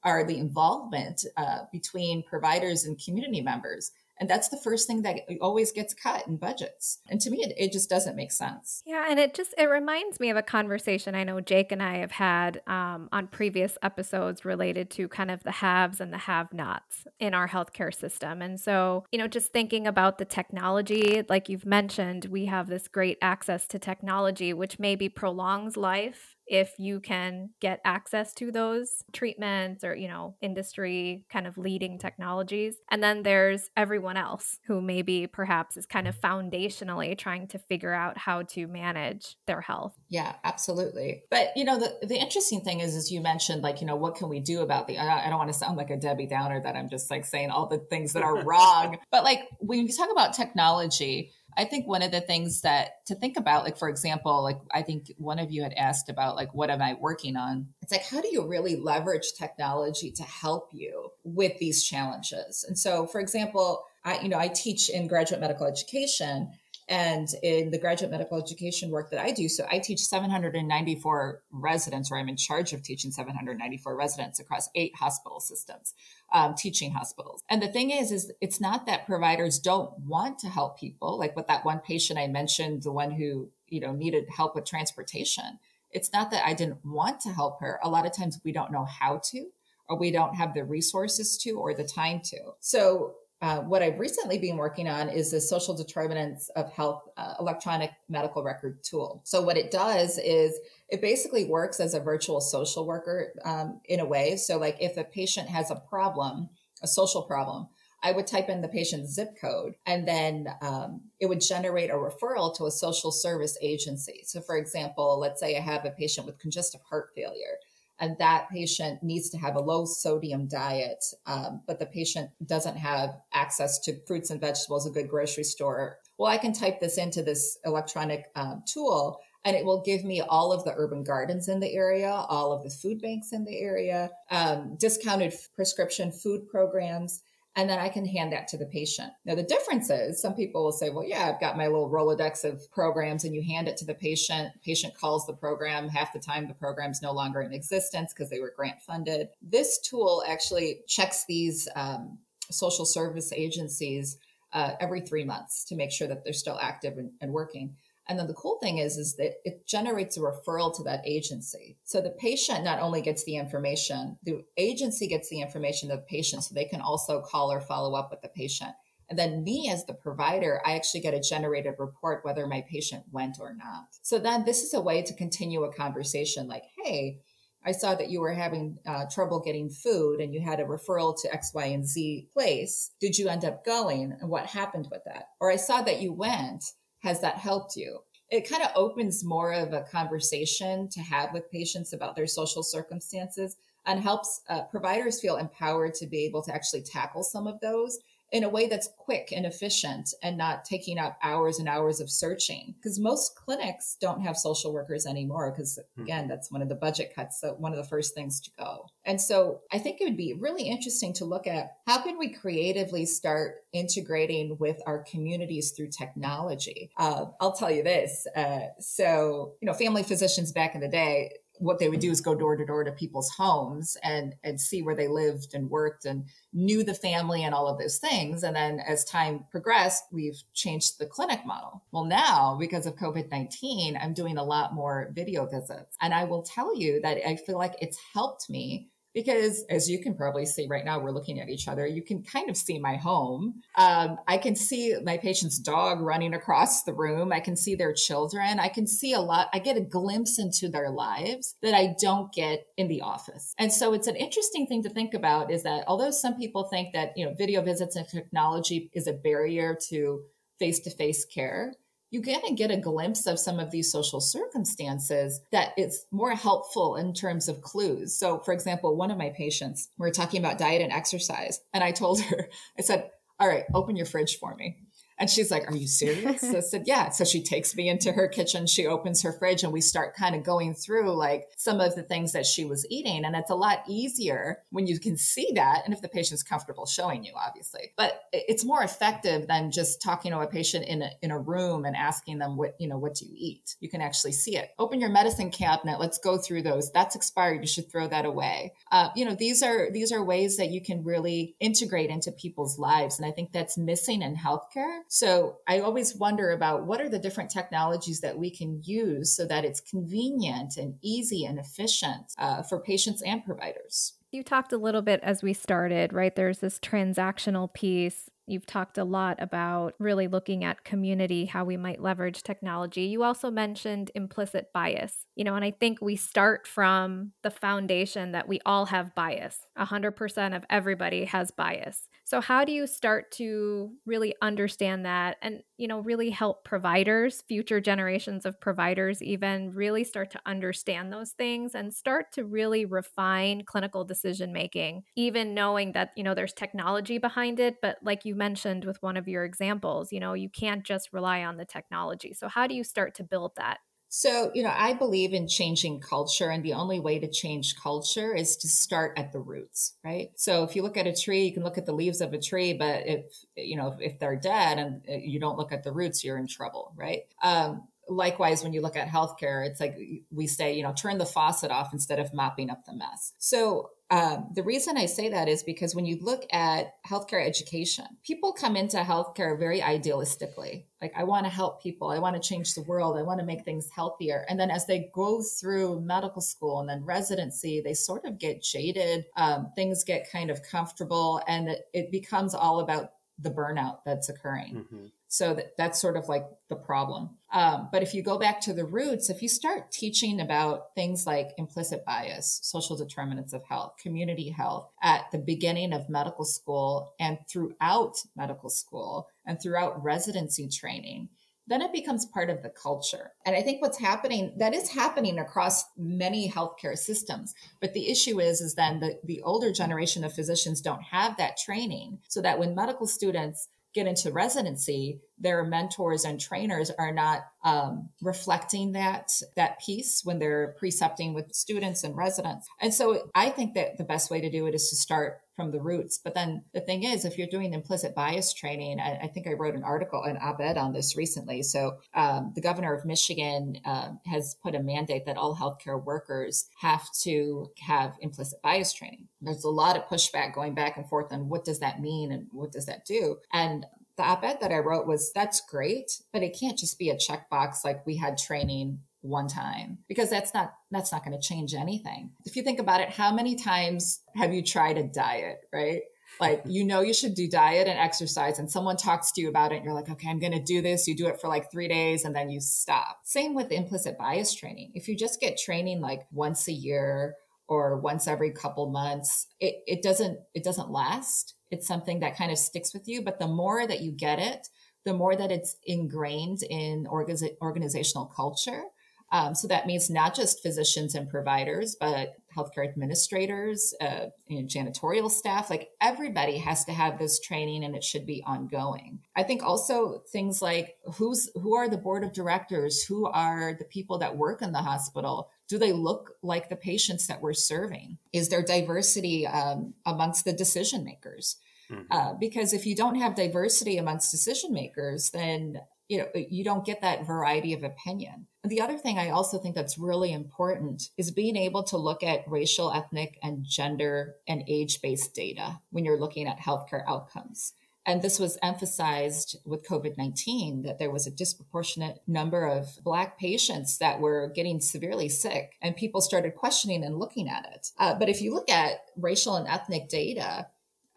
are 0.02 0.24
the 0.24 0.38
involvement 0.38 1.24
uh, 1.36 1.60
between 1.72 2.22
providers 2.24 2.84
and 2.84 3.02
community 3.02 3.40
members. 3.40 3.92
And 4.18 4.30
that's 4.30 4.48
the 4.48 4.56
first 4.56 4.86
thing 4.86 5.02
that 5.02 5.20
always 5.40 5.72
gets 5.72 5.92
cut 5.92 6.26
in 6.26 6.36
budgets. 6.36 7.00
And 7.08 7.20
to 7.20 7.30
me, 7.30 7.38
it, 7.42 7.54
it 7.56 7.72
just 7.72 7.90
doesn't 7.90 8.16
make 8.16 8.32
sense. 8.32 8.82
Yeah. 8.86 9.06
And 9.08 9.18
it 9.18 9.34
just, 9.34 9.54
it 9.58 9.68
reminds 9.68 10.20
me 10.20 10.30
of 10.30 10.36
a 10.36 10.42
conversation 10.42 11.14
I 11.14 11.24
know 11.24 11.40
Jake 11.40 11.72
and 11.72 11.82
I 11.82 11.98
have 11.98 12.12
had 12.12 12.62
um, 12.66 13.08
on 13.12 13.26
previous 13.26 13.76
episodes 13.82 14.44
related 14.44 14.90
to 14.90 15.08
kind 15.08 15.30
of 15.30 15.42
the 15.42 15.50
haves 15.50 16.00
and 16.00 16.12
the 16.12 16.18
have 16.18 16.52
nots 16.52 17.06
in 17.18 17.34
our 17.34 17.48
healthcare 17.48 17.94
system. 17.94 18.40
And 18.40 18.60
so, 18.60 19.04
you 19.10 19.18
know, 19.18 19.26
just 19.26 19.52
thinking 19.52 19.86
about 19.86 20.18
the 20.18 20.24
technology, 20.24 21.24
like 21.28 21.48
you've 21.48 21.66
mentioned, 21.66 22.26
we 22.26 22.46
have 22.46 22.68
this 22.68 22.88
great 22.88 23.18
access 23.20 23.66
to 23.68 23.78
technology, 23.78 24.52
which 24.52 24.78
maybe 24.78 25.08
prolongs 25.08 25.76
life 25.76 26.36
if 26.46 26.72
you 26.78 27.00
can 27.00 27.50
get 27.60 27.80
access 27.84 28.32
to 28.34 28.52
those 28.52 29.04
treatments 29.12 29.84
or 29.84 29.94
you 29.94 30.08
know 30.08 30.36
industry 30.40 31.24
kind 31.30 31.46
of 31.46 31.58
leading 31.58 31.98
technologies. 31.98 32.76
And 32.90 33.02
then 33.02 33.22
there's 33.22 33.70
everyone 33.76 34.16
else 34.16 34.58
who 34.66 34.80
maybe 34.80 35.26
perhaps 35.26 35.76
is 35.76 35.86
kind 35.86 36.08
of 36.08 36.20
foundationally 36.20 37.16
trying 37.16 37.48
to 37.48 37.58
figure 37.58 37.92
out 37.92 38.18
how 38.18 38.42
to 38.42 38.66
manage 38.66 39.36
their 39.46 39.60
health. 39.60 39.94
Yeah 40.08 40.34
absolutely. 40.44 41.22
But 41.30 41.48
you 41.56 41.64
know 41.64 41.78
the, 41.78 42.06
the 42.06 42.16
interesting 42.16 42.60
thing 42.60 42.80
is 42.80 42.94
as 42.94 43.10
you 43.10 43.20
mentioned 43.20 43.62
like 43.62 43.80
you 43.80 43.86
know 43.86 43.96
what 43.96 44.16
can 44.16 44.28
we 44.28 44.40
do 44.40 44.60
about 44.60 44.86
the 44.86 44.98
I, 44.98 45.26
I 45.26 45.28
don't 45.28 45.38
want 45.38 45.52
to 45.52 45.58
sound 45.58 45.76
like 45.76 45.90
a 45.90 45.96
debbie 45.96 46.26
downer 46.26 46.60
that 46.62 46.76
i'm 46.76 46.88
just 46.88 47.10
like 47.10 47.24
saying 47.24 47.50
all 47.50 47.66
the 47.66 47.78
things 47.78 48.12
that 48.12 48.22
are 48.22 48.42
wrong 48.44 48.98
but 49.10 49.24
like 49.24 49.48
when 49.58 49.86
you 49.86 49.92
talk 49.92 50.10
about 50.10 50.34
technology 50.34 51.32
I 51.56 51.64
think 51.64 51.86
one 51.86 52.02
of 52.02 52.10
the 52.10 52.20
things 52.20 52.62
that 52.62 53.04
to 53.06 53.14
think 53.14 53.36
about, 53.36 53.64
like 53.64 53.76
for 53.76 53.88
example, 53.88 54.42
like 54.42 54.58
I 54.72 54.82
think 54.82 55.12
one 55.18 55.38
of 55.38 55.50
you 55.50 55.62
had 55.62 55.72
asked 55.74 56.08
about 56.08 56.36
like 56.36 56.54
what 56.54 56.70
am 56.70 56.82
I 56.82 56.94
working 56.94 57.36
on? 57.36 57.68
It's 57.82 57.92
like 57.92 58.04
how 58.04 58.20
do 58.20 58.28
you 58.30 58.46
really 58.46 58.76
leverage 58.76 59.32
technology 59.38 60.10
to 60.12 60.22
help 60.22 60.70
you 60.72 61.10
with 61.24 61.58
these 61.58 61.82
challenges? 61.82 62.64
And 62.66 62.78
so, 62.78 63.06
for 63.06 63.20
example, 63.20 63.84
I 64.04 64.20
you 64.20 64.28
know 64.28 64.38
I 64.38 64.48
teach 64.48 64.90
in 64.90 65.06
graduate 65.06 65.40
medical 65.40 65.66
education, 65.66 66.50
and 66.88 67.28
in 67.42 67.70
the 67.70 67.78
graduate 67.78 68.10
medical 68.10 68.38
education 68.38 68.90
work 68.90 69.10
that 69.10 69.20
I 69.20 69.30
do, 69.30 69.48
so 69.48 69.66
I 69.70 69.78
teach 69.78 70.00
794 70.00 71.42
residents, 71.50 72.10
or 72.10 72.18
I'm 72.18 72.28
in 72.28 72.36
charge 72.36 72.74
of 72.74 72.82
teaching 72.82 73.10
794 73.10 73.96
residents 73.96 74.38
across 74.38 74.68
eight 74.74 74.94
hospital 74.94 75.40
systems, 75.40 75.94
um, 76.32 76.54
teaching 76.54 76.92
hospitals. 76.92 77.42
And 77.48 77.62
the 77.62 77.68
thing 77.68 77.90
is, 77.90 78.12
is 78.12 78.32
it's 78.42 78.60
not 78.60 78.84
that 78.84 79.06
providers 79.06 79.58
don't 79.58 79.98
want 80.00 80.38
to 80.40 80.48
help 80.48 80.78
people. 80.78 81.18
Like 81.18 81.34
with 81.34 81.46
that 81.46 81.64
one 81.64 81.78
patient 81.78 82.18
I 82.18 82.26
mentioned, 82.26 82.82
the 82.82 82.92
one 82.92 83.12
who 83.12 83.48
you 83.68 83.80
know 83.80 83.92
needed 83.92 84.26
help 84.28 84.54
with 84.54 84.66
transportation. 84.66 85.58
It's 85.90 86.12
not 86.12 86.30
that 86.32 86.44
I 86.44 86.52
didn't 86.52 86.84
want 86.84 87.20
to 87.20 87.30
help 87.30 87.60
her. 87.60 87.78
A 87.82 87.88
lot 87.88 88.04
of 88.04 88.12
times 88.12 88.40
we 88.44 88.52
don't 88.52 88.72
know 88.72 88.84
how 88.84 89.20
to, 89.30 89.46
or 89.88 89.96
we 89.96 90.10
don't 90.10 90.34
have 90.34 90.52
the 90.52 90.64
resources 90.64 91.38
to, 91.38 91.52
or 91.52 91.72
the 91.72 91.84
time 91.84 92.20
to. 92.24 92.38
So 92.60 93.14
uh, 93.44 93.60
what 93.60 93.82
I've 93.82 93.98
recently 93.98 94.38
been 94.38 94.56
working 94.56 94.88
on 94.88 95.10
is 95.10 95.30
the 95.30 95.38
social 95.38 95.76
determinants 95.76 96.48
of 96.56 96.72
health 96.72 97.02
uh, 97.18 97.34
electronic 97.38 97.90
medical 98.08 98.42
record 98.42 98.82
tool. 98.82 99.20
So 99.26 99.42
what 99.42 99.58
it 99.58 99.70
does 99.70 100.16
is 100.16 100.58
it 100.88 101.02
basically 101.02 101.44
works 101.44 101.78
as 101.78 101.92
a 101.92 102.00
virtual 102.00 102.40
social 102.40 102.86
worker 102.86 103.34
um, 103.44 103.82
in 103.84 104.00
a 104.00 104.06
way. 104.06 104.36
So 104.36 104.56
like 104.56 104.78
if 104.80 104.96
a 104.96 105.04
patient 105.04 105.50
has 105.50 105.70
a 105.70 105.76
problem, 105.76 106.48
a 106.82 106.86
social 106.86 107.20
problem, 107.20 107.68
I 108.02 108.12
would 108.12 108.26
type 108.26 108.48
in 108.48 108.62
the 108.62 108.68
patient's 108.68 109.12
zip 109.12 109.38
code 109.38 109.74
and 109.84 110.08
then 110.08 110.48
um, 110.62 111.02
it 111.20 111.26
would 111.26 111.42
generate 111.42 111.90
a 111.90 111.94
referral 111.94 112.56
to 112.56 112.64
a 112.64 112.70
social 112.70 113.12
service 113.12 113.58
agency. 113.60 114.22
So, 114.24 114.40
for 114.40 114.56
example, 114.56 115.18
let's 115.20 115.40
say 115.40 115.54
I 115.54 115.60
have 115.60 115.84
a 115.84 115.90
patient 115.90 116.26
with 116.26 116.38
congestive 116.38 116.80
heart 116.88 117.10
failure 117.14 117.58
and 118.00 118.16
that 118.18 118.48
patient 118.50 119.02
needs 119.02 119.30
to 119.30 119.38
have 119.38 119.56
a 119.56 119.60
low 119.60 119.84
sodium 119.84 120.46
diet, 120.48 121.04
um, 121.26 121.62
but 121.66 121.78
the 121.78 121.86
patient 121.86 122.30
doesn't 122.44 122.76
have 122.76 123.10
access 123.32 123.78
to 123.80 124.04
fruits 124.06 124.30
and 124.30 124.40
vegetables, 124.40 124.86
a 124.86 124.90
good 124.90 125.08
grocery 125.08 125.44
store. 125.44 125.98
Well, 126.18 126.30
I 126.30 126.38
can 126.38 126.52
type 126.52 126.80
this 126.80 126.98
into 126.98 127.22
this 127.22 127.58
electronic 127.64 128.26
um, 128.34 128.62
tool 128.66 129.20
and 129.44 129.56
it 129.56 129.64
will 129.64 129.82
give 129.82 130.04
me 130.04 130.22
all 130.22 130.52
of 130.52 130.64
the 130.64 130.72
urban 130.74 131.04
gardens 131.04 131.48
in 131.48 131.60
the 131.60 131.74
area, 131.74 132.10
all 132.10 132.52
of 132.52 132.62
the 132.62 132.70
food 132.70 133.02
banks 133.02 133.32
in 133.32 133.44
the 133.44 133.60
area, 133.60 134.10
um, 134.30 134.76
discounted 134.80 135.34
prescription 135.54 136.10
food 136.10 136.48
programs 136.48 137.22
and 137.56 137.70
then 137.70 137.78
I 137.78 137.88
can 137.88 138.04
hand 138.04 138.32
that 138.32 138.48
to 138.48 138.56
the 138.56 138.66
patient. 138.66 139.12
Now, 139.24 139.36
the 139.36 139.42
difference 139.42 139.88
is 139.88 140.20
some 140.20 140.34
people 140.34 140.64
will 140.64 140.72
say, 140.72 140.90
well, 140.90 141.04
yeah, 141.04 141.28
I've 141.28 141.40
got 141.40 141.56
my 141.56 141.66
little 141.66 141.88
Rolodex 141.88 142.44
of 142.44 142.70
programs, 142.72 143.24
and 143.24 143.34
you 143.34 143.42
hand 143.42 143.68
it 143.68 143.76
to 143.78 143.84
the 143.84 143.94
patient. 143.94 144.52
Patient 144.64 144.94
calls 144.94 145.26
the 145.26 145.34
program. 145.34 145.88
Half 145.88 146.12
the 146.12 146.18
time, 146.18 146.48
the 146.48 146.54
program's 146.54 147.00
no 147.00 147.12
longer 147.12 147.42
in 147.42 147.52
existence 147.52 148.12
because 148.12 148.28
they 148.28 148.40
were 148.40 148.52
grant 148.56 148.82
funded. 148.82 149.28
This 149.40 149.78
tool 149.78 150.24
actually 150.26 150.80
checks 150.88 151.24
these 151.26 151.68
um, 151.76 152.18
social 152.50 152.84
service 152.84 153.32
agencies 153.32 154.18
uh, 154.52 154.72
every 154.80 155.00
three 155.00 155.24
months 155.24 155.64
to 155.64 155.76
make 155.76 155.92
sure 155.92 156.08
that 156.08 156.24
they're 156.24 156.32
still 156.32 156.58
active 156.60 156.98
and, 156.98 157.12
and 157.20 157.32
working. 157.32 157.76
And 158.08 158.18
then 158.18 158.26
the 158.26 158.34
cool 158.34 158.58
thing 158.62 158.78
is, 158.78 158.98
is 158.98 159.16
that 159.16 159.36
it 159.44 159.66
generates 159.66 160.16
a 160.16 160.20
referral 160.20 160.74
to 160.76 160.82
that 160.84 161.06
agency. 161.06 161.78
So 161.84 162.00
the 162.00 162.10
patient 162.10 162.64
not 162.64 162.80
only 162.80 163.00
gets 163.00 163.24
the 163.24 163.36
information, 163.36 164.18
the 164.22 164.44
agency 164.58 165.06
gets 165.06 165.30
the 165.30 165.40
information 165.40 165.90
of 165.90 166.00
the 166.00 166.06
patient 166.06 166.44
so 166.44 166.54
they 166.54 166.66
can 166.66 166.82
also 166.82 167.22
call 167.22 167.50
or 167.50 167.60
follow 167.60 167.94
up 167.94 168.10
with 168.10 168.20
the 168.20 168.28
patient. 168.28 168.72
And 169.08 169.18
then 169.18 169.44
me 169.44 169.70
as 169.70 169.84
the 169.84 169.94
provider, 169.94 170.60
I 170.64 170.76
actually 170.76 171.00
get 171.00 171.14
a 171.14 171.20
generated 171.20 171.74
report 171.78 172.24
whether 172.24 172.46
my 172.46 172.64
patient 172.70 173.04
went 173.10 173.36
or 173.40 173.54
not. 173.54 173.86
So 174.02 174.18
then 174.18 174.44
this 174.44 174.62
is 174.62 174.74
a 174.74 174.80
way 174.80 175.02
to 175.02 175.14
continue 175.14 175.64
a 175.64 175.72
conversation 175.72 176.48
like, 176.48 176.64
hey, 176.82 177.20
I 177.66 177.72
saw 177.72 177.94
that 177.94 178.10
you 178.10 178.20
were 178.20 178.34
having 178.34 178.78
uh, 178.86 179.04
trouble 179.10 179.40
getting 179.40 179.70
food 179.70 180.20
and 180.20 180.34
you 180.34 180.40
had 180.40 180.60
a 180.60 180.64
referral 180.64 181.18
to 181.22 181.32
X, 181.32 181.52
Y, 181.54 181.64
and 181.66 181.86
Z 181.86 182.28
place. 182.32 182.90
Did 183.00 183.18
you 183.18 183.28
end 183.28 183.44
up 183.44 183.64
going 183.64 184.16
and 184.20 184.28
what 184.28 184.46
happened 184.46 184.88
with 184.90 185.02
that? 185.06 185.28
Or 185.40 185.50
I 185.50 185.56
saw 185.56 185.80
that 185.82 186.00
you 186.02 186.12
went. 186.12 186.64
Has 187.04 187.20
that 187.20 187.36
helped 187.36 187.76
you? 187.76 187.98
It 188.30 188.48
kind 188.48 188.62
of 188.62 188.70
opens 188.74 189.22
more 189.22 189.52
of 189.52 189.74
a 189.74 189.82
conversation 189.82 190.88
to 190.88 191.00
have 191.00 191.34
with 191.34 191.50
patients 191.50 191.92
about 191.92 192.16
their 192.16 192.26
social 192.26 192.62
circumstances 192.62 193.56
and 193.84 194.00
helps 194.00 194.40
uh, 194.48 194.62
providers 194.70 195.20
feel 195.20 195.36
empowered 195.36 195.92
to 195.96 196.06
be 196.06 196.24
able 196.24 196.42
to 196.44 196.54
actually 196.54 196.80
tackle 196.80 197.22
some 197.22 197.46
of 197.46 197.60
those 197.60 197.98
in 198.34 198.42
a 198.42 198.48
way 198.48 198.66
that's 198.66 198.88
quick 198.98 199.32
and 199.34 199.46
efficient 199.46 200.12
and 200.20 200.36
not 200.36 200.64
taking 200.64 200.98
up 200.98 201.16
hours 201.22 201.60
and 201.60 201.68
hours 201.68 202.00
of 202.00 202.10
searching. 202.10 202.74
Because 202.76 202.98
most 202.98 203.36
clinics 203.36 203.96
don't 204.00 204.22
have 204.22 204.36
social 204.36 204.72
workers 204.72 205.06
anymore 205.06 205.52
because 205.52 205.78
hmm. 205.94 206.02
again 206.02 206.26
that's 206.26 206.50
one 206.50 206.60
of 206.60 206.68
the 206.68 206.74
budget 206.74 207.12
cuts 207.14 207.40
so 207.40 207.54
one 207.54 207.72
of 207.72 207.78
the 207.78 207.88
first 207.88 208.12
things 208.12 208.40
to 208.40 208.50
go. 208.58 208.88
And 209.04 209.20
so 209.20 209.60
i 209.72 209.78
think 209.78 210.00
it 210.00 210.04
would 210.04 210.16
be 210.16 210.34
really 210.34 210.64
interesting 210.64 211.12
to 211.14 211.24
look 211.24 211.46
at 211.46 211.76
how 211.86 212.02
can 212.02 212.18
we 212.18 212.28
creatively 212.28 213.06
start 213.06 213.56
integrating 213.72 214.56
with 214.58 214.82
our 214.84 215.04
communities 215.04 215.70
through 215.70 215.90
technology. 215.90 216.90
Uh, 216.96 217.26
i'll 217.40 217.52
tell 217.52 217.70
you 217.70 217.84
this 217.84 218.26
uh, 218.34 218.66
so 218.80 219.52
you 219.60 219.66
know 219.66 219.74
family 219.74 220.02
physicians 220.02 220.50
back 220.50 220.74
in 220.74 220.80
the 220.80 220.88
day 220.88 221.30
what 221.58 221.78
they 221.78 221.88
would 221.88 222.00
do 222.00 222.10
is 222.10 222.20
go 222.20 222.34
door 222.34 222.56
to 222.56 222.64
door 222.64 222.84
to 222.84 222.92
people's 222.92 223.30
homes 223.30 223.96
and 224.02 224.34
and 224.42 224.60
see 224.60 224.82
where 224.82 224.94
they 224.94 225.08
lived 225.08 225.54
and 225.54 225.70
worked 225.70 226.04
and 226.04 226.26
knew 226.52 226.82
the 226.82 226.94
family 226.94 227.44
and 227.44 227.54
all 227.54 227.68
of 227.68 227.78
those 227.78 227.98
things. 227.98 228.42
And 228.42 228.56
then 228.56 228.80
as 228.80 229.04
time 229.04 229.44
progressed 229.50 230.04
we've 230.12 230.42
changed 230.52 230.98
the 230.98 231.06
clinic 231.06 231.40
model. 231.46 231.82
Well 231.92 232.04
now 232.04 232.56
because 232.58 232.86
of 232.86 232.96
covid-19 232.96 233.98
i'm 234.00 234.14
doing 234.14 234.36
a 234.36 234.44
lot 234.44 234.74
more 234.74 235.10
video 235.14 235.46
visits. 235.46 235.96
And 236.00 236.12
i 236.12 236.24
will 236.24 236.42
tell 236.42 236.76
you 236.76 237.00
that 237.02 237.18
i 237.26 237.36
feel 237.36 237.58
like 237.58 237.76
it's 237.80 237.98
helped 238.12 238.50
me 238.50 238.88
because 239.14 239.64
as 239.70 239.88
you 239.88 240.02
can 240.02 240.14
probably 240.14 240.44
see 240.44 240.66
right 240.68 240.84
now, 240.84 240.98
we're 240.98 241.12
looking 241.12 241.40
at 241.40 241.48
each 241.48 241.68
other. 241.68 241.86
You 241.86 242.02
can 242.02 242.22
kind 242.22 242.50
of 242.50 242.56
see 242.56 242.78
my 242.78 242.96
home. 242.96 243.62
Um, 243.76 244.18
I 244.26 244.38
can 244.38 244.56
see 244.56 244.94
my 245.04 245.16
patient's 245.16 245.58
dog 245.58 246.00
running 246.00 246.34
across 246.34 246.82
the 246.82 246.92
room. 246.92 247.32
I 247.32 247.40
can 247.40 247.56
see 247.56 247.74
their 247.74 247.92
children. 247.92 248.58
I 248.58 248.68
can 248.68 248.86
see 248.86 249.12
a 249.12 249.20
lot. 249.20 249.48
I 249.52 249.60
get 249.60 249.76
a 249.76 249.80
glimpse 249.80 250.38
into 250.38 250.68
their 250.68 250.90
lives 250.90 251.54
that 251.62 251.74
I 251.74 251.94
don't 252.00 252.32
get 252.32 252.66
in 252.76 252.88
the 252.88 253.02
office. 253.02 253.54
And 253.58 253.72
so 253.72 253.94
it's 253.94 254.08
an 254.08 254.16
interesting 254.16 254.66
thing 254.66 254.82
to 254.82 254.90
think 254.90 255.14
about 255.14 255.50
is 255.50 255.62
that 255.62 255.84
although 255.86 256.10
some 256.10 256.36
people 256.36 256.64
think 256.64 256.92
that, 256.92 257.12
you 257.16 257.24
know, 257.24 257.34
video 257.34 257.62
visits 257.62 257.96
and 257.96 258.08
technology 258.08 258.90
is 258.92 259.06
a 259.06 259.12
barrier 259.12 259.78
to 259.88 260.22
face 260.58 260.80
to 260.80 260.90
face 260.90 261.24
care, 261.24 261.72
you 262.14 262.22
get 262.22 262.44
and 262.44 262.56
get 262.56 262.70
a 262.70 262.76
glimpse 262.76 263.26
of 263.26 263.40
some 263.40 263.58
of 263.58 263.72
these 263.72 263.90
social 263.90 264.20
circumstances 264.20 265.40
that 265.50 265.72
it's 265.76 266.06
more 266.12 266.30
helpful 266.30 266.94
in 266.94 267.12
terms 267.12 267.48
of 267.48 267.60
clues. 267.60 268.16
So, 268.16 268.38
for 268.38 268.54
example, 268.54 268.96
one 268.96 269.10
of 269.10 269.18
my 269.18 269.30
patients, 269.30 269.88
we 269.98 270.06
are 270.06 270.12
talking 270.12 270.38
about 270.38 270.56
diet 270.56 270.80
and 270.80 270.92
exercise, 270.92 271.60
and 271.72 271.82
I 271.82 271.90
told 271.90 272.20
her, 272.20 272.48
I 272.78 272.82
said, 272.82 273.10
All 273.40 273.48
right, 273.48 273.64
open 273.74 273.96
your 273.96 274.06
fridge 274.06 274.38
for 274.38 274.54
me. 274.54 274.76
And 275.18 275.30
she's 275.30 275.50
like, 275.50 275.70
Are 275.70 275.76
you 275.76 275.86
serious? 275.86 276.42
I 276.42 276.60
said, 276.60 276.84
Yeah. 276.86 277.10
So 277.10 277.24
she 277.24 277.42
takes 277.42 277.74
me 277.76 277.88
into 277.88 278.12
her 278.12 278.28
kitchen, 278.28 278.66
she 278.66 278.86
opens 278.86 279.22
her 279.22 279.32
fridge, 279.32 279.62
and 279.62 279.72
we 279.72 279.80
start 279.80 280.16
kind 280.16 280.34
of 280.34 280.42
going 280.42 280.74
through 280.74 281.14
like 281.14 281.46
some 281.56 281.80
of 281.80 281.94
the 281.94 282.02
things 282.02 282.32
that 282.32 282.46
she 282.46 282.64
was 282.64 282.86
eating. 282.90 283.24
And 283.24 283.36
it's 283.36 283.50
a 283.50 283.54
lot 283.54 283.84
easier 283.88 284.58
when 284.70 284.86
you 284.86 284.98
can 284.98 285.16
see 285.16 285.52
that. 285.54 285.82
And 285.84 285.94
if 285.94 286.00
the 286.00 286.08
patient's 286.08 286.42
comfortable 286.42 286.86
showing 286.86 287.24
you, 287.24 287.32
obviously. 287.36 287.92
But 287.96 288.22
it's 288.32 288.64
more 288.64 288.82
effective 288.82 289.46
than 289.46 289.70
just 289.70 290.02
talking 290.02 290.32
to 290.32 290.40
a 290.40 290.46
patient 290.46 290.86
in 290.86 291.02
a 291.02 291.10
in 291.22 291.30
a 291.30 291.38
room 291.38 291.84
and 291.84 291.96
asking 291.96 292.38
them 292.38 292.56
what, 292.56 292.74
you 292.78 292.88
know, 292.88 292.98
what 292.98 293.14
do 293.14 293.26
you 293.26 293.34
eat? 293.36 293.76
You 293.80 293.88
can 293.88 294.00
actually 294.00 294.32
see 294.32 294.56
it. 294.56 294.70
Open 294.78 295.00
your 295.00 295.10
medicine 295.10 295.50
cabinet. 295.50 296.00
Let's 296.00 296.18
go 296.18 296.38
through 296.38 296.62
those. 296.62 296.90
That's 296.90 297.14
expired. 297.14 297.60
You 297.60 297.66
should 297.66 297.90
throw 297.90 298.08
that 298.08 298.24
away. 298.24 298.74
Uh, 298.90 299.10
you 299.14 299.24
know, 299.24 299.34
these 299.34 299.62
are 299.62 299.90
these 299.92 300.12
are 300.12 300.24
ways 300.24 300.56
that 300.56 300.70
you 300.70 300.80
can 300.80 301.04
really 301.04 301.54
integrate 301.60 302.10
into 302.10 302.32
people's 302.32 302.78
lives. 302.78 303.18
And 303.18 303.26
I 303.26 303.30
think 303.30 303.52
that's 303.52 303.78
missing 303.78 304.22
in 304.22 304.36
healthcare 304.36 305.03
so 305.08 305.58
I 305.68 305.80
always 305.80 306.16
wonder 306.16 306.50
about 306.50 306.86
what 306.86 307.00
are 307.00 307.08
the 307.08 307.18
different 307.18 307.50
technologies 307.50 308.20
that 308.20 308.38
we 308.38 308.50
can 308.50 308.80
use 308.84 309.36
so 309.36 309.46
that 309.46 309.64
it's 309.64 309.80
convenient 309.80 310.76
and 310.76 310.94
easy 311.02 311.44
and 311.44 311.58
efficient 311.58 312.32
uh, 312.38 312.62
for 312.62 312.80
patients 312.80 313.22
and 313.22 313.44
providers. 313.44 314.14
You 314.32 314.42
talked 314.42 314.72
a 314.72 314.78
little 314.78 315.02
bit 315.02 315.20
as 315.22 315.42
we 315.42 315.52
started, 315.52 316.12
right? 316.12 316.34
There's 316.34 316.58
this 316.58 316.78
transactional 316.78 317.72
piece 317.72 318.28
You've 318.46 318.66
talked 318.66 318.98
a 318.98 319.04
lot 319.04 319.40
about 319.40 319.94
really 319.98 320.28
looking 320.28 320.64
at 320.64 320.84
community, 320.84 321.46
how 321.46 321.64
we 321.64 321.78
might 321.78 322.02
leverage 322.02 322.42
technology. 322.42 323.02
You 323.02 323.22
also 323.22 323.50
mentioned 323.50 324.10
implicit 324.14 324.70
bias, 324.74 325.24
you 325.34 325.44
know, 325.44 325.54
and 325.54 325.64
I 325.64 325.70
think 325.70 326.02
we 326.02 326.16
start 326.16 326.66
from 326.66 327.32
the 327.42 327.50
foundation 327.50 328.32
that 328.32 328.46
we 328.46 328.60
all 328.66 328.86
have 328.86 329.14
bias. 329.14 329.66
100% 329.78 330.54
of 330.54 330.64
everybody 330.68 331.24
has 331.24 331.50
bias. 331.50 332.08
So, 332.26 332.40
how 332.40 332.64
do 332.64 332.72
you 332.72 332.86
start 332.86 333.30
to 333.32 333.92
really 334.06 334.34
understand 334.40 335.04
that 335.04 335.36
and, 335.42 335.62
you 335.76 335.86
know, 335.86 335.98
really 336.00 336.30
help 336.30 336.64
providers, 336.64 337.42
future 337.42 337.80
generations 337.82 338.46
of 338.46 338.58
providers, 338.60 339.20
even 339.22 339.72
really 339.74 340.04
start 340.04 340.30
to 340.30 340.40
understand 340.46 341.12
those 341.12 341.32
things 341.32 341.74
and 341.74 341.92
start 341.92 342.32
to 342.32 342.44
really 342.46 342.86
refine 342.86 343.64
clinical 343.66 344.04
decision 344.04 344.54
making, 344.54 345.02
even 345.16 345.52
knowing 345.52 345.92
that, 345.92 346.12
you 346.16 346.22
know, 346.22 346.34
there's 346.34 346.54
technology 346.54 347.18
behind 347.18 347.60
it, 347.60 347.76
but 347.82 347.98
like 348.02 348.24
you 348.24 348.34
mentioned 348.34 348.86
with 348.86 349.02
one 349.02 349.18
of 349.18 349.28
your 349.28 349.44
examples, 349.44 350.10
you 350.10 350.18
know, 350.18 350.32
you 350.32 350.48
can't 350.48 350.82
just 350.82 351.12
rely 351.12 351.44
on 351.44 351.58
the 351.58 351.66
technology. 351.66 352.32
So, 352.32 352.48
how 352.48 352.66
do 352.66 352.74
you 352.74 352.84
start 352.84 353.14
to 353.16 353.22
build 353.24 353.52
that? 353.56 353.80
So, 354.16 354.52
you 354.54 354.62
know, 354.62 354.72
I 354.72 354.92
believe 354.94 355.34
in 355.34 355.48
changing 355.48 355.98
culture, 355.98 356.48
and 356.48 356.64
the 356.64 356.74
only 356.74 357.00
way 357.00 357.18
to 357.18 357.28
change 357.28 357.74
culture 357.74 358.32
is 358.32 358.56
to 358.58 358.68
start 358.68 359.18
at 359.18 359.32
the 359.32 359.40
roots, 359.40 359.96
right? 360.04 360.30
So, 360.36 360.62
if 360.62 360.76
you 360.76 360.82
look 360.82 360.96
at 360.96 361.08
a 361.08 361.12
tree, 361.12 361.46
you 361.46 361.52
can 361.52 361.64
look 361.64 361.78
at 361.78 361.84
the 361.84 361.92
leaves 361.92 362.20
of 362.20 362.32
a 362.32 362.38
tree, 362.38 362.74
but 362.74 363.08
if, 363.08 363.24
you 363.56 363.76
know, 363.76 363.96
if 363.98 364.20
they're 364.20 364.36
dead 364.36 364.78
and 364.78 365.02
uh, 365.08 365.14
you 365.16 365.40
don't 365.40 365.58
look 365.58 365.72
at 365.72 365.82
the 365.82 365.90
roots, 365.90 366.22
you're 366.22 366.38
in 366.38 366.46
trouble, 366.46 366.92
right? 366.94 367.22
Um, 367.42 367.88
likewise 368.08 368.62
when 368.62 368.72
you 368.72 368.80
look 368.80 368.96
at 368.96 369.08
healthcare 369.08 369.66
it's 369.66 369.80
like 369.80 369.96
we 370.30 370.46
say 370.46 370.74
you 370.74 370.82
know 370.82 370.92
turn 370.92 371.18
the 371.18 371.26
faucet 371.26 371.70
off 371.70 371.92
instead 371.92 372.18
of 372.18 372.32
mopping 372.34 372.70
up 372.70 372.84
the 372.84 372.94
mess 372.94 373.32
so 373.38 373.90
um, 374.10 374.50
the 374.54 374.62
reason 374.62 374.96
I 374.96 375.06
say 375.06 375.30
that 375.30 375.48
is 375.48 375.62
because 375.62 375.94
when 375.94 376.04
you 376.04 376.18
look 376.20 376.44
at 376.52 376.92
healthcare 377.04 377.44
education, 377.44 378.04
people 378.24 378.52
come 378.52 378.76
into 378.76 378.98
healthcare 378.98 379.58
very 379.58 379.80
idealistically. 379.80 380.84
Like, 381.00 381.12
I 381.16 381.24
want 381.24 381.46
to 381.46 381.50
help 381.50 381.82
people. 381.82 382.10
I 382.10 382.18
want 382.18 382.40
to 382.40 382.48
change 382.48 382.74
the 382.74 382.82
world. 382.82 383.16
I 383.16 383.22
want 383.22 383.40
to 383.40 383.46
make 383.46 383.64
things 383.64 383.88
healthier. 383.94 384.44
And 384.48 384.60
then 384.60 384.70
as 384.70 384.86
they 384.86 385.10
go 385.14 385.42
through 385.42 386.02
medical 386.02 386.42
school 386.42 386.80
and 386.80 386.88
then 386.88 387.04
residency, 387.04 387.80
they 387.80 387.94
sort 387.94 388.24
of 388.26 388.38
get 388.38 388.62
jaded. 388.62 389.24
Um, 389.36 389.72
things 389.74 390.04
get 390.04 390.30
kind 390.30 390.50
of 390.50 390.62
comfortable 390.62 391.40
and 391.48 391.68
it, 391.68 391.80
it 391.92 392.12
becomes 392.12 392.54
all 392.54 392.80
about 392.80 393.10
the 393.38 393.50
burnout 393.50 393.98
that's 394.04 394.28
occurring. 394.28 394.74
Mm-hmm. 394.74 395.06
So 395.28 395.54
that, 395.54 395.76
that's 395.76 396.00
sort 396.00 396.16
of 396.16 396.28
like 396.28 396.44
the 396.68 396.76
problem. 396.76 397.30
Um, 397.52 397.88
but 397.90 398.02
if 398.02 398.14
you 398.14 398.22
go 398.22 398.38
back 398.38 398.60
to 398.62 398.72
the 398.72 398.84
roots, 398.84 399.30
if 399.30 399.42
you 399.42 399.48
start 399.48 399.90
teaching 399.90 400.40
about 400.40 400.94
things 400.94 401.26
like 401.26 401.48
implicit 401.58 402.04
bias, 402.04 402.60
social 402.62 402.96
determinants 402.96 403.52
of 403.52 403.64
health, 403.68 403.94
community 404.00 404.50
health 404.50 404.90
at 405.02 405.24
the 405.32 405.38
beginning 405.38 405.92
of 405.92 406.08
medical 406.08 406.44
school 406.44 407.14
and 407.18 407.38
throughout 407.50 408.16
medical 408.36 408.70
school 408.70 409.28
and 409.44 409.60
throughout 409.60 410.02
residency 410.04 410.68
training, 410.68 411.28
then 411.66 411.80
it 411.80 411.92
becomes 411.92 412.26
part 412.26 412.50
of 412.50 412.62
the 412.62 412.70
culture. 412.70 413.32
And 413.46 413.56
I 413.56 413.62
think 413.62 413.80
what's 413.80 413.98
happening, 413.98 414.54
that 414.58 414.74
is 414.74 414.90
happening 414.90 415.38
across 415.38 415.84
many 415.96 416.50
healthcare 416.50 416.96
systems. 416.96 417.54
But 417.80 417.94
the 417.94 418.10
issue 418.10 418.40
is, 418.40 418.60
is 418.60 418.74
then 418.74 419.00
the, 419.00 419.18
the 419.24 419.40
older 419.42 419.72
generation 419.72 420.24
of 420.24 420.32
physicians 420.32 420.80
don't 420.80 421.02
have 421.02 421.36
that 421.36 421.56
training 421.56 422.18
so 422.28 422.42
that 422.42 422.58
when 422.58 422.74
medical 422.74 423.06
students 423.06 423.68
get 423.94 424.06
into 424.06 424.32
residency, 424.32 425.20
their 425.38 425.64
mentors 425.64 426.24
and 426.24 426.40
trainers 426.40 426.90
are 426.98 427.12
not 427.12 427.44
um, 427.64 428.08
reflecting 428.20 428.92
that 428.92 429.32
that 429.56 429.80
piece 429.80 430.22
when 430.24 430.38
they're 430.38 430.74
precepting 430.78 431.34
with 431.34 431.54
students 431.54 432.04
and 432.04 432.16
residents. 432.16 432.68
And 432.80 432.92
so 432.92 433.30
I 433.34 433.50
think 433.50 433.74
that 433.74 433.98
the 433.98 434.04
best 434.04 434.30
way 434.30 434.40
to 434.40 434.50
do 434.50 434.66
it 434.66 434.74
is 434.74 434.90
to 434.90 434.96
start 434.96 435.40
from 435.56 435.70
the 435.70 435.80
roots. 435.80 436.18
But 436.22 436.34
then 436.34 436.64
the 436.72 436.80
thing 436.80 437.04
is, 437.04 437.24
if 437.24 437.38
you're 437.38 437.46
doing 437.46 437.74
implicit 437.74 438.14
bias 438.14 438.52
training, 438.52 438.98
I, 439.00 439.20
I 439.22 439.26
think 439.28 439.46
I 439.46 439.52
wrote 439.52 439.74
an 439.76 439.84
article, 439.84 440.22
an 440.24 440.36
op-ed 440.40 440.76
on 440.76 440.92
this 440.92 441.16
recently. 441.16 441.62
So 441.62 441.98
um, 442.14 442.52
the 442.54 442.60
governor 442.60 442.92
of 442.92 443.04
Michigan 443.04 443.78
uh, 443.84 444.10
has 444.26 444.56
put 444.62 444.74
a 444.74 444.82
mandate 444.82 445.26
that 445.26 445.36
all 445.36 445.56
healthcare 445.56 446.02
workers 446.02 446.66
have 446.80 447.08
to 447.22 447.70
have 447.80 448.14
implicit 448.20 448.60
bias 448.62 448.92
training. 448.92 449.28
There's 449.40 449.64
a 449.64 449.70
lot 449.70 449.96
of 449.96 450.06
pushback 450.06 450.54
going 450.54 450.74
back 450.74 450.96
and 450.96 451.08
forth 451.08 451.32
on 451.32 451.48
what 451.48 451.64
does 451.64 451.78
that 451.80 452.00
mean 452.00 452.32
and 452.32 452.48
what 452.50 452.72
does 452.72 452.86
that 452.86 453.04
do. 453.04 453.36
And 453.52 453.86
the 454.16 454.22
op-ed 454.22 454.58
that 454.60 454.72
I 454.72 454.78
wrote 454.78 455.06
was 455.06 455.32
that's 455.32 455.60
great, 455.60 456.22
but 456.32 456.42
it 456.42 456.56
can't 456.58 456.78
just 456.78 456.98
be 456.98 457.10
a 457.10 457.16
checkbox 457.16 457.84
like 457.84 458.06
we 458.06 458.16
had 458.16 458.38
training 458.38 459.00
one 459.22 459.48
time 459.48 459.98
because 460.06 460.28
that's 460.28 460.52
not 460.52 460.74
that's 460.90 461.10
not 461.10 461.24
going 461.24 461.38
to 461.38 461.46
change 461.46 461.74
anything. 461.74 462.30
If 462.44 462.56
you 462.56 462.62
think 462.62 462.78
about 462.78 463.00
it, 463.00 463.10
how 463.10 463.32
many 463.32 463.56
times 463.56 464.20
have 464.36 464.52
you 464.52 464.62
tried 464.62 464.98
a 464.98 465.02
diet, 465.02 465.60
right? 465.72 466.02
Like 466.38 466.62
you 466.68 466.84
know 466.84 467.00
you 467.00 467.14
should 467.14 467.34
do 467.34 467.48
diet 467.48 467.88
and 467.88 467.98
exercise 467.98 468.58
and 468.58 468.70
someone 468.70 468.96
talks 468.96 469.32
to 469.32 469.40
you 469.40 469.48
about 469.48 469.72
it 469.72 469.76
and 469.76 469.84
you're 469.84 469.94
like, 469.94 470.10
"Okay, 470.10 470.28
I'm 470.28 470.38
going 470.38 470.52
to 470.52 470.62
do 470.62 470.82
this." 470.82 471.08
You 471.08 471.16
do 471.16 471.26
it 471.26 471.40
for 471.40 471.48
like 471.48 471.70
3 471.70 471.88
days 471.88 472.24
and 472.24 472.36
then 472.36 472.50
you 472.50 472.60
stop. 472.60 473.20
Same 473.24 473.54
with 473.54 473.72
implicit 473.72 474.18
bias 474.18 474.54
training. 474.54 474.92
If 474.94 475.08
you 475.08 475.16
just 475.16 475.40
get 475.40 475.58
training 475.58 476.00
like 476.00 476.26
once 476.30 476.68
a 476.68 476.72
year 476.72 477.36
or 477.66 477.98
once 477.98 478.28
every 478.28 478.50
couple 478.50 478.90
months 478.90 479.46
it, 479.58 479.76
it 479.86 480.02
doesn't 480.02 480.38
it 480.54 480.62
doesn't 480.62 480.90
last 480.90 481.54
it's 481.74 481.86
something 481.86 482.20
that 482.20 482.36
kind 482.36 482.50
of 482.50 482.58
sticks 482.58 482.94
with 482.94 483.06
you 483.06 483.20
but 483.22 483.38
the 483.38 483.46
more 483.46 483.86
that 483.86 484.00
you 484.00 484.10
get 484.10 484.38
it 484.38 484.68
the 485.04 485.14
more 485.14 485.36
that 485.36 485.52
it's 485.52 485.76
ingrained 485.84 486.62
in 486.62 487.06
organizational 487.06 488.26
culture. 488.26 488.84
Um, 489.32 489.54
so 489.54 489.68
that 489.68 489.86
means 489.86 490.10
not 490.10 490.34
just 490.34 490.62
physicians 490.62 491.14
and 491.14 491.28
providers, 491.28 491.96
but 491.98 492.34
healthcare 492.54 492.88
administrators, 492.88 493.94
uh, 494.00 494.26
you 494.46 494.60
know, 494.60 494.66
janitorial 494.66 495.30
staff, 495.30 495.70
like 495.70 495.90
everybody 496.00 496.58
has 496.58 496.84
to 496.84 496.92
have 496.92 497.18
this 497.18 497.40
training 497.40 497.84
and 497.84 497.94
it 497.96 498.04
should 498.04 498.26
be 498.26 498.42
ongoing. 498.46 499.20
I 499.36 499.42
think 499.42 499.62
also 499.62 500.22
things 500.30 500.62
like 500.62 500.96
who's, 501.14 501.50
who 501.54 501.74
are 501.74 501.88
the 501.88 501.98
board 501.98 502.24
of 502.24 502.32
directors? 502.32 503.04
Who 503.04 503.26
are 503.26 503.74
the 503.78 503.84
people 503.84 504.18
that 504.18 504.36
work 504.36 504.62
in 504.62 504.72
the 504.72 504.78
hospital? 504.78 505.50
Do 505.68 505.78
they 505.78 505.92
look 505.92 506.32
like 506.42 506.68
the 506.68 506.76
patients 506.76 507.26
that 507.26 507.40
we're 507.40 507.54
serving? 507.54 508.18
Is 508.32 508.48
there 508.48 508.62
diversity 508.62 509.46
um, 509.46 509.94
amongst 510.04 510.44
the 510.44 510.52
decision 510.52 511.04
makers? 511.04 511.56
Mm-hmm. 511.90 512.12
Uh, 512.12 512.34
because 512.34 512.72
if 512.72 512.86
you 512.86 512.94
don't 512.94 513.16
have 513.16 513.34
diversity 513.34 513.98
amongst 513.98 514.30
decision 514.30 514.72
makers, 514.72 515.30
then 515.30 515.80
you 516.14 516.20
know 516.20 516.28
you 516.48 516.62
don't 516.62 516.86
get 516.86 517.02
that 517.02 517.26
variety 517.26 517.72
of 517.72 517.82
opinion 517.82 518.46
the 518.62 518.80
other 518.80 518.96
thing 518.96 519.18
i 519.18 519.30
also 519.30 519.58
think 519.58 519.74
that's 519.74 519.98
really 519.98 520.32
important 520.32 521.10
is 521.18 521.30
being 521.30 521.56
able 521.56 521.82
to 521.82 521.96
look 521.96 522.22
at 522.22 522.44
racial 522.46 522.92
ethnic 522.92 523.38
and 523.42 523.64
gender 523.64 524.36
and 524.46 524.62
age 524.68 525.02
based 525.02 525.34
data 525.34 525.80
when 525.90 526.04
you're 526.04 526.20
looking 526.20 526.46
at 526.46 526.60
healthcare 526.60 527.02
outcomes 527.08 527.72
and 528.06 528.20
this 528.20 528.38
was 528.38 528.58
emphasized 528.62 529.56
with 529.64 529.88
COVID 529.88 530.18
19 530.18 530.82
that 530.82 530.98
there 530.98 531.10
was 531.10 531.26
a 531.26 531.30
disproportionate 531.30 532.20
number 532.26 532.66
of 532.66 532.98
Black 533.02 533.38
patients 533.38 533.96
that 533.98 534.20
were 534.20 534.52
getting 534.54 534.80
severely 534.80 535.28
sick, 535.28 535.76
and 535.80 535.96
people 535.96 536.20
started 536.20 536.54
questioning 536.54 537.02
and 537.02 537.18
looking 537.18 537.48
at 537.48 537.66
it. 537.72 537.88
Uh, 537.98 538.14
but 538.14 538.28
if 538.28 538.42
you 538.42 538.52
look 538.52 538.68
at 538.68 538.98
racial 539.16 539.56
and 539.56 539.66
ethnic 539.66 540.08
data, 540.08 540.66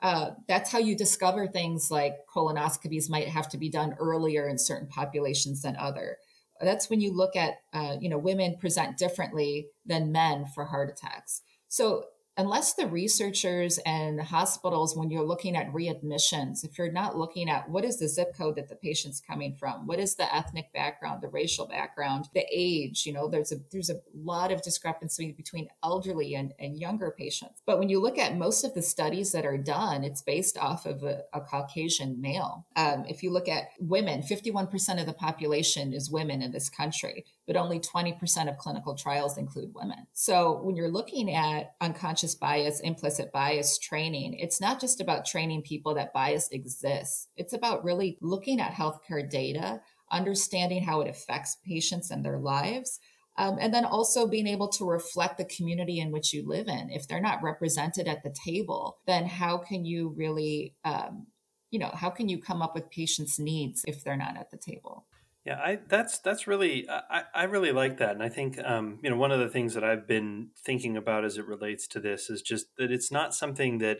uh, 0.02 0.32
that's 0.48 0.72
how 0.72 0.80
you 0.80 0.96
discover 0.96 1.48
things 1.48 1.90
like 1.90 2.18
colonoscopies 2.34 3.10
might 3.10 3.28
have 3.28 3.50
to 3.50 3.58
be 3.58 3.70
done 3.70 3.96
earlier 4.00 4.48
in 4.48 4.58
certain 4.58 4.88
populations 4.88 5.62
than 5.62 5.76
other. 5.78 6.18
That's 6.62 6.90
when 6.90 7.02
you 7.02 7.14
look 7.14 7.36
at, 7.36 7.56
uh, 7.74 7.98
you 8.00 8.10
know, 8.10 8.18
women 8.18 8.58
present 8.58 8.98
differently 8.98 9.68
than 9.86 10.12
men 10.12 10.46
for 10.46 10.66
heart 10.66 10.90
attacks. 10.90 11.42
So 11.68 12.06
unless 12.38 12.76
the 12.76 12.88
researchers 12.88 13.80
and 13.80 14.22
hospitals, 14.22 14.96
when 14.96 15.10
you're 15.10 15.26
looking 15.26 15.56
at 15.56 15.72
readmissions, 15.74 16.64
if 16.64 16.78
you're 16.78 16.92
not 16.92 17.18
looking 17.18 17.50
at 17.50 17.68
what 17.70 17.84
is 17.84 17.98
the 17.98 18.08
zip 18.08 18.36
code 18.38 18.56
that 18.56 18.70
the 18.70 18.76
patient's 18.76 19.20
coming 19.20 19.56
from, 19.56 19.88
what 19.88 20.00
is 20.00 20.16
the 20.16 20.36
ethnic 20.36 20.72
background, 20.74 21.22
the 21.22 21.28
racial 21.28 21.68
background, 21.68 22.30
the 22.34 22.46
age, 22.52 23.06
you 23.06 23.14
know, 23.14 23.28
there's 23.28 23.52
a 23.52 23.56
there's 23.72 23.90
a 23.90 24.00
lot 24.16 24.52
of 24.52 24.62
discrepancy 24.62 25.32
between 25.32 25.68
elderly 25.84 26.36
and, 26.36 26.54
and 26.60 26.80
younger 26.80 27.14
patients. 27.18 27.62
But 27.66 27.80
when 27.80 27.90
you 27.90 28.00
look 28.00 28.20
at 28.20 28.38
most 28.38 28.64
of 28.64 28.74
the 28.74 28.82
studies 28.82 29.32
that 29.32 29.46
are 29.46 29.58
done, 29.58 30.04
it's 30.04 30.22
based 30.22 30.58
off 30.58 30.86
of 30.86 31.04
a, 31.04 31.24
a 31.34 31.42
Caucasian 31.42 32.22
male. 32.22 32.66
Um, 32.76 33.06
if 33.10 33.24
you 33.24 33.32
look 33.32 33.50
at 33.50 33.70
women, 33.80 34.22
51% 34.22 35.00
of 35.00 35.06
the 35.08 35.14
population 35.14 35.94
is 35.94 36.12
women 36.12 36.42
in 36.42 36.52
this 36.52 36.70
country 36.70 37.26
but 37.48 37.56
only 37.56 37.80
20% 37.80 38.50
of 38.50 38.58
clinical 38.58 38.94
trials 38.94 39.38
include 39.38 39.74
women. 39.74 40.06
So 40.14 40.60
when 40.62 40.76
you're 40.76 40.92
looking 40.92 41.34
at 41.34 41.76
unconscious 41.80 42.27
bias, 42.36 42.80
implicit 42.80 43.32
bias 43.32 43.78
training, 43.78 44.36
it's 44.40 44.62
not 44.62 44.80
just 44.80 45.02
about 45.02 45.26
training 45.26 45.62
people 45.62 45.96
that 45.96 46.14
bias 46.14 46.50
exists. 46.52 47.28
It's 47.36 47.54
about 47.54 47.84
really 47.84 48.18
looking 48.22 48.60
at 48.60 48.74
healthcare 48.74 49.30
data, 49.30 49.82
understanding 50.12 50.84
how 50.84 51.02
it 51.02 51.10
affects 51.10 51.58
patients 51.66 52.12
and 52.12 52.24
their 52.24 52.40
lives. 52.40 53.00
Um, 53.40 53.58
and 53.60 53.72
then 53.72 53.86
also 53.86 54.28
being 54.28 54.48
able 54.48 54.68
to 54.70 54.90
reflect 54.90 55.38
the 55.38 55.46
community 55.46 56.00
in 56.00 56.12
which 56.12 56.34
you 56.34 56.48
live 56.48 56.68
in. 56.68 56.90
If 56.90 57.08
they're 57.08 57.22
not 57.22 57.44
represented 57.44 58.08
at 58.08 58.24
the 58.24 58.34
table, 58.46 58.98
then 59.06 59.28
how 59.28 59.60
can 59.60 59.86
you 59.86 60.10
really, 60.18 60.74
um, 60.84 61.28
you 61.70 61.78
know, 61.78 61.92
how 61.94 62.10
can 62.10 62.30
you 62.30 62.42
come 62.42 62.64
up 62.64 62.74
with 62.74 62.90
patients' 62.90 63.38
needs 63.38 63.84
if 63.86 64.04
they're 64.04 64.18
not 64.18 64.38
at 64.38 64.50
the 64.50 64.58
table? 64.58 65.06
Yeah, 65.48 65.62
I 65.64 65.80
that's 65.88 66.20
that's 66.20 66.46
really 66.46 66.90
I, 66.90 67.24
I 67.34 67.44
really 67.46 67.72
like 67.72 68.00
that, 68.00 68.12
and 68.12 68.22
I 68.22 68.28
think 68.28 68.60
um, 68.66 69.00
you 69.02 69.10
know 69.10 69.16
one 69.16 69.32
of 69.32 69.40
the 69.40 69.48
things 69.48 69.76
that 69.76 69.84
I've 69.84 70.06
been 70.06 70.50
thinking 70.66 70.98
about 70.98 71.24
as 71.24 71.38
it 71.38 71.48
relates 71.48 71.88
to 71.88 72.02
this 72.02 72.30
is 72.30 72.42
just 72.42 72.66
that 72.78 72.92
it's 72.92 73.14
not 73.14 73.34
something 73.34 73.78
that 73.78 74.00